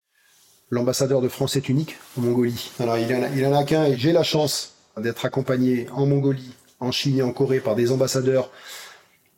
L'ambassadeur 0.71 1.21
de 1.21 1.29
France 1.29 1.55
est 1.55 1.69
unique 1.69 1.97
en 2.19 2.23
Mongolie. 2.23 2.73
Alors 2.81 2.99
il 2.99 3.47
en 3.47 3.55
a 3.55 3.63
qu'un 3.63 3.85
et 3.85 3.97
j'ai 3.97 4.13
la 4.13 4.25
chance 4.25 4.75
d'être 4.97 5.25
accompagné 5.25 5.87
en 5.93 6.07
Mongolie, 6.07 6.55
en 6.81 6.91
Chine 6.91 7.19
et 7.19 7.23
en 7.23 7.33
Corée 7.33 7.61
par 7.61 7.77
des 7.77 7.93
ambassadeurs 7.93 8.51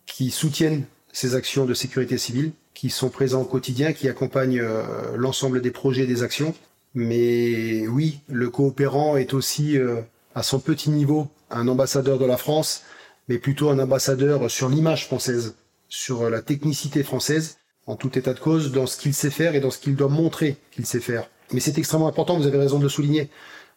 qui 0.07 0.31
soutiennent 0.31 0.85
ces 1.13 1.35
actions 1.35 1.67
de 1.67 1.75
sécurité 1.75 2.17
civile, 2.17 2.53
qui 2.73 2.89
sont 2.89 3.11
présents 3.11 3.43
au 3.43 3.45
quotidien, 3.45 3.93
qui 3.93 4.09
accompagnent 4.09 4.61
euh, 4.61 4.83
l'ensemble 5.17 5.61
des 5.61 5.71
projets 5.71 6.05
et 6.05 6.07
des 6.07 6.23
actions. 6.23 6.55
Mais 6.95 7.87
oui, 7.89 8.21
le 8.29 8.49
coopérant 8.49 9.17
est 9.17 9.35
aussi 9.35 9.77
euh, 9.77 10.01
à 10.35 10.43
son 10.43 10.61
petit 10.61 10.91
niveau 10.91 11.29
un 11.51 11.69
ambassadeur 11.69 12.19
de 12.19 12.25
la 12.25 12.37
France, 12.37 12.85
mais 13.29 13.39
plutôt 13.39 13.71
un 13.71 13.79
ambassadeur 13.79 14.51
sur 14.51 14.69
l'image 14.69 15.07
française, 15.07 15.55
sur 15.89 16.29
la 16.31 16.43
technicité 16.43 17.03
française, 17.03 17.59
en 17.87 17.97
tout 17.97 18.19
état 18.19 18.35
de 18.35 18.41
cause, 18.41 18.73
dans 18.73 18.87
ce 18.87 18.99
qu'il 18.99 19.15
sait 19.15 19.31
faire 19.31 19.55
et 19.55 19.61
dans 19.61 19.71
ce 19.71 19.79
qu'il 19.79 19.97
doit 19.97 20.09
montrer 20.09 20.57
qu'il 20.71 20.87
sait 20.87 21.01
faire. 21.01 21.29
Mais 21.53 21.61
c'est 21.61 21.79
extrêmement 21.79 22.09
important, 22.09 22.37
vous 22.37 22.47
avez 22.47 22.59
raison 22.59 22.79
de 22.79 22.83
le 22.83 22.89
souligner. 22.89 23.31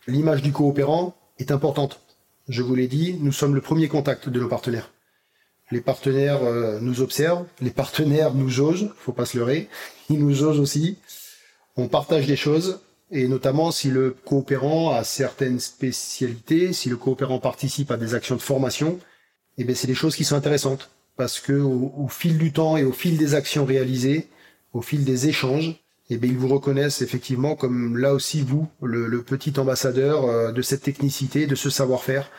L'image 0.08 0.42
du 0.42 0.52
coopérant 0.52 1.16
est 1.40 1.52
importante. 1.52 2.02
Je 2.50 2.62
vous 2.62 2.76
l'ai 2.76 2.88
dit, 2.88 3.18
nous 3.22 3.32
sommes 3.32 3.56
le 3.56 3.62
premier 3.62 3.88
contact 3.88 4.28
de 4.28 4.40
nos 4.40 4.48
partenaires. 4.48 4.92
Les 5.72 5.80
partenaires 5.80 6.44
euh, 6.44 6.80
nous 6.82 7.02
observent, 7.02 7.46
les 7.62 7.70
partenaires 7.70 8.34
nous 8.34 8.50
jaugent, 8.50 8.90
faut 8.98 9.14
pas 9.14 9.26
se 9.26 9.38
leurrer, 9.38 9.70
ils 10.10 10.20
nous 10.20 10.34
jaugent 10.34 10.60
aussi. 10.60 10.98
On 11.78 11.88
partage 11.88 12.28
des 12.28 12.36
choses, 12.36 12.82
et 13.10 13.30
notamment 13.30 13.72
si 13.72 13.90
le 13.90 14.12
coopérant 14.26 14.92
a 14.92 15.06
certaines 15.06 15.62
spécialités, 15.62 16.74
si 16.74 16.90
le 16.90 16.98
coopérant 16.98 17.40
participe 17.40 17.92
à 17.92 17.98
des 17.98 18.16
actions 18.16 18.36
de 18.36 18.42
formation, 18.42 19.00
eh 19.58 19.64
bien 19.64 19.76
c'est 19.76 19.88
des 19.88 19.96
choses 19.96 20.16
qui 20.16 20.24
sont 20.24 20.36
intéressantes 20.36 20.90
parce 21.18 21.40
que 21.40 21.54
au, 21.54 22.08
fil 22.08 22.38
du 22.38 22.52
temps 22.52 22.78
et 22.78 22.84
au 22.84 22.92
fil 22.92 23.18
des 23.18 23.36
actions 23.36 23.66
réalisées, 23.66 24.28
au 24.74 24.82
fil 24.82 25.04
des 25.04 25.28
échanges, 25.28 25.76
eh 26.10 26.18
bien, 26.18 26.32
ils 26.32 26.38
vous 26.38 26.48
reconnaissent 26.48 27.02
effectivement 27.02 27.56
comme 27.56 27.98
là 27.98 28.14
aussi 28.14 28.42
vous, 28.42 28.68
le, 28.82 29.22
petit 29.22 29.54
ambassadeur 29.60 30.26
euh, 30.26 30.52
de 30.52 30.62
cette 30.62 30.82
technicité, 30.82 31.48
de 31.48 31.56
ce 31.56 31.70
savoir-faire. 31.70 32.30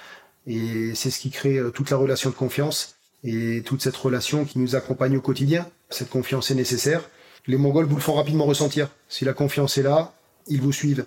Et 0.46 0.94
c'est 0.94 1.10
ce 1.10 1.20
qui 1.20 1.30
crée 1.30 1.58
euh, 1.58 1.70
toute 1.70 1.90
la 1.90 1.96
relation 1.96 2.28
de 2.30 2.34
confiance 2.34 2.96
et 3.24 3.62
toute 3.64 3.82
cette 3.82 3.96
relation 3.96 4.44
qui 4.44 4.58
nous 4.58 4.74
accompagne 4.76 5.16
au 5.16 5.20
quotidien. 5.20 5.66
Cette 5.90 6.10
confiance 6.10 6.50
est 6.50 6.54
nécessaire. 6.54 7.08
Les 7.46 7.56
Mongols 7.56 7.86
vous 7.86 7.96
le 7.96 8.02
font 8.02 8.14
rapidement 8.14 8.44
ressentir. 8.44 8.90
Si 9.08 9.24
la 9.24 9.32
confiance 9.32 9.78
est 9.78 9.82
là, 9.82 10.12
ils 10.48 10.60
vous 10.60 10.72
suivent. 10.72 11.06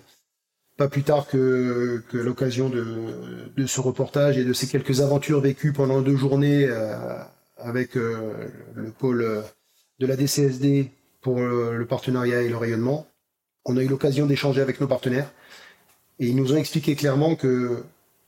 Pas 0.76 0.88
plus 0.88 1.04
tard 1.04 1.26
que, 1.26 2.02
l'occasion 2.12 2.68
de, 2.68 3.66
ce 3.66 3.80
reportage 3.80 4.36
et 4.36 4.44
de 4.44 4.52
ces 4.52 4.66
quelques 4.66 5.00
aventures 5.00 5.40
vécues 5.40 5.72
pendant 5.72 6.02
deux 6.02 6.16
journées 6.16 6.66
euh, 6.68 6.94
avec 7.56 7.96
euh, 7.96 8.48
le 8.74 8.90
pôle 8.90 9.22
euh, 9.22 9.40
de 10.00 10.06
la 10.06 10.16
DCSD 10.16 10.90
pour 11.22 11.40
le 11.40 11.84
partenariat 11.86 12.42
et 12.42 12.48
le 12.48 12.56
rayonnement. 12.56 13.06
On 13.64 13.76
a 13.76 13.82
eu 13.82 13.88
l'occasion 13.88 14.26
d'échanger 14.26 14.60
avec 14.60 14.80
nos 14.80 14.86
partenaires 14.86 15.32
et 16.20 16.28
ils 16.28 16.36
nous 16.36 16.52
ont 16.52 16.56
expliqué 16.56 16.94
clairement 16.94 17.34
que 17.34 17.82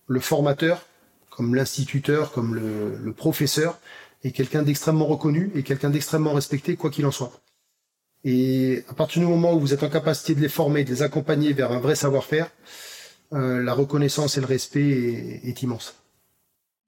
le 0.09 0.21
formateur, 0.21 0.85
comme 1.31 1.55
l'instituteur, 1.55 2.33
comme 2.33 2.55
le, 2.55 3.13
professeur, 3.13 3.79
est 4.25 4.33
quelqu'un 4.33 4.63
d'extrêmement 4.63 5.07
reconnu 5.07 5.53
et 5.55 5.63
quelqu'un 5.63 5.91
d'extrêmement 5.91 6.33
respecté, 6.33 6.75
quoi 6.75 6.91
qu'il 6.91 7.07
en 7.07 7.13
soit. 7.13 7.41
Et 8.25 8.85
à 8.89 8.95
partir 8.95 9.23
du 9.23 9.29
moment 9.29 9.55
où 9.55 9.61
vous 9.61 9.73
êtes 9.73 9.83
en 9.83 9.89
capacité 9.89 10.35
de 10.35 10.41
les 10.41 10.49
former, 10.49 10.85
de 10.85 10.91
les 10.91 11.03
accompagner 11.03 11.53
vers 11.53 11.73
un 11.73 11.79
vrai 11.79 11.95
savoir-faire, 11.95 12.51
la 13.31 13.75
reconnaissance 13.75 14.39
et 14.39 14.41
le 14.41 14.47
respect 14.47 15.41
est 15.45 15.63
immense. 15.63 15.95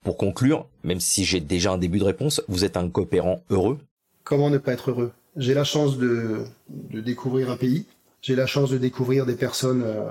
Pour 0.03 0.17
conclure, 0.17 0.67
même 0.83 0.99
si 0.99 1.25
j'ai 1.25 1.39
déjà 1.39 1.73
un 1.73 1.77
début 1.77 1.99
de 1.99 2.03
réponse, 2.03 2.41
vous 2.47 2.65
êtes 2.65 2.75
un 2.75 2.89
coopérant 2.89 3.43
heureux? 3.51 3.77
Comment 4.23 4.49
ne 4.49 4.57
pas 4.57 4.73
être 4.73 4.89
heureux? 4.89 5.11
J'ai 5.37 5.53
la 5.53 5.63
chance 5.63 5.97
de, 5.97 6.43
découvrir 6.69 7.51
un 7.51 7.57
pays, 7.57 7.85
j'ai 8.21 8.35
la 8.35 8.47
chance 8.47 8.71
de 8.71 8.79
découvrir 8.79 9.27
des 9.27 9.35
personnes 9.35 9.83
euh, 9.83 10.09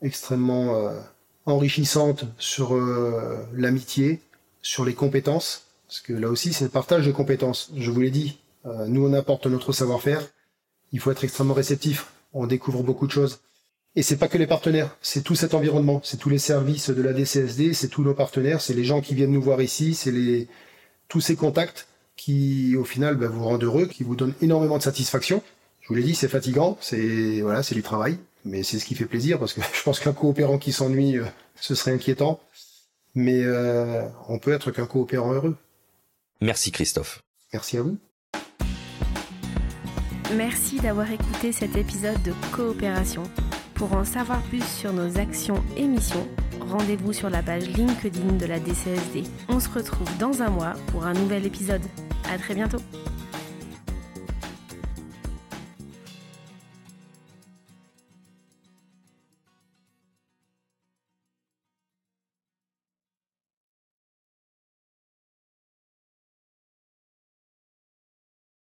extrêmement 0.00 0.76
euh, 0.76 0.98
enrichissantes 1.44 2.24
sur 2.38 2.74
euh, 2.74 3.44
l'amitié, 3.52 4.20
sur 4.62 4.84
les 4.84 4.94
compétences, 4.94 5.66
parce 5.88 6.00
que 6.00 6.12
là 6.12 6.28
aussi 6.28 6.52
c'est 6.52 6.66
un 6.66 6.68
partage 6.68 7.04
de 7.04 7.12
compétences. 7.12 7.72
Je 7.76 7.90
vous 7.90 8.00
l'ai 8.00 8.10
dit, 8.12 8.38
nous 8.64 9.06
on 9.06 9.12
apporte 9.12 9.46
notre 9.46 9.72
savoir-faire, 9.72 10.22
il 10.92 11.00
faut 11.00 11.10
être 11.10 11.24
extrêmement 11.24 11.54
réceptif, 11.54 12.06
on 12.32 12.46
découvre 12.46 12.82
beaucoup 12.82 13.06
de 13.06 13.12
choses. 13.12 13.40
Et 13.96 14.02
c'est 14.02 14.16
pas 14.16 14.28
que 14.28 14.38
les 14.38 14.46
partenaires, 14.46 14.96
c'est 15.02 15.22
tout 15.22 15.36
cet 15.36 15.54
environnement, 15.54 16.00
c'est 16.02 16.16
tous 16.16 16.28
les 16.28 16.38
services 16.38 16.90
de 16.90 17.00
la 17.00 17.12
DCSD, 17.12 17.74
c'est 17.74 17.88
tous 17.88 18.02
nos 18.02 18.14
partenaires, 18.14 18.60
c'est 18.60 18.74
les 18.74 18.84
gens 18.84 19.00
qui 19.00 19.14
viennent 19.14 19.30
nous 19.30 19.42
voir 19.42 19.62
ici, 19.62 19.94
c'est 19.94 20.10
les 20.10 20.48
tous 21.08 21.20
ces 21.20 21.36
contacts 21.36 21.86
qui, 22.16 22.76
au 22.76 22.84
final, 22.84 23.16
bah, 23.16 23.28
vous 23.28 23.44
rendent 23.44 23.62
heureux, 23.62 23.86
qui 23.86 24.02
vous 24.02 24.16
donnent 24.16 24.34
énormément 24.40 24.78
de 24.78 24.82
satisfaction. 24.82 25.42
Je 25.80 25.88
vous 25.88 25.94
l'ai 25.94 26.02
dit, 26.02 26.14
c'est 26.14 26.28
fatigant, 26.28 26.76
c'est 26.80 27.40
voilà, 27.40 27.62
c'est 27.62 27.74
du 27.74 27.82
travail, 27.82 28.18
mais 28.44 28.62
c'est 28.62 28.78
ce 28.78 28.84
qui 28.84 28.94
fait 28.94 29.04
plaisir 29.04 29.38
parce 29.38 29.52
que 29.52 29.60
je 29.72 29.82
pense 29.82 30.00
qu'un 30.00 30.12
coopérant 30.12 30.58
qui 30.58 30.72
s'ennuie, 30.72 31.18
euh, 31.18 31.24
ce 31.54 31.74
serait 31.74 31.92
inquiétant. 31.92 32.40
Mais 33.14 33.44
euh, 33.44 34.02
on 34.28 34.40
peut 34.40 34.52
être 34.52 34.72
qu'un 34.72 34.86
coopérant 34.86 35.32
heureux. 35.32 35.56
Merci 36.40 36.72
Christophe. 36.72 37.22
Merci 37.52 37.78
à 37.78 37.82
vous. 37.82 37.96
Merci 40.32 40.80
d'avoir 40.80 41.10
écouté 41.10 41.52
cet 41.52 41.76
épisode 41.76 42.20
de 42.22 42.32
Coopération. 42.50 43.22
Pour 43.74 43.92
en 43.92 44.04
savoir 44.04 44.40
plus 44.42 44.64
sur 44.64 44.92
nos 44.92 45.18
actions 45.18 45.62
et 45.76 45.86
missions, 45.86 46.26
rendez-vous 46.60 47.12
sur 47.12 47.28
la 47.28 47.42
page 47.42 47.68
LinkedIn 47.68 48.32
de 48.38 48.46
la 48.46 48.58
DCSD. 48.58 49.24
On 49.48 49.60
se 49.60 49.68
retrouve 49.68 50.08
dans 50.18 50.42
un 50.42 50.48
mois 50.48 50.72
pour 50.88 51.04
un 51.04 51.12
nouvel 51.12 51.44
épisode. 51.46 51.82
À 52.32 52.38
très 52.38 52.54
bientôt. 52.54 52.78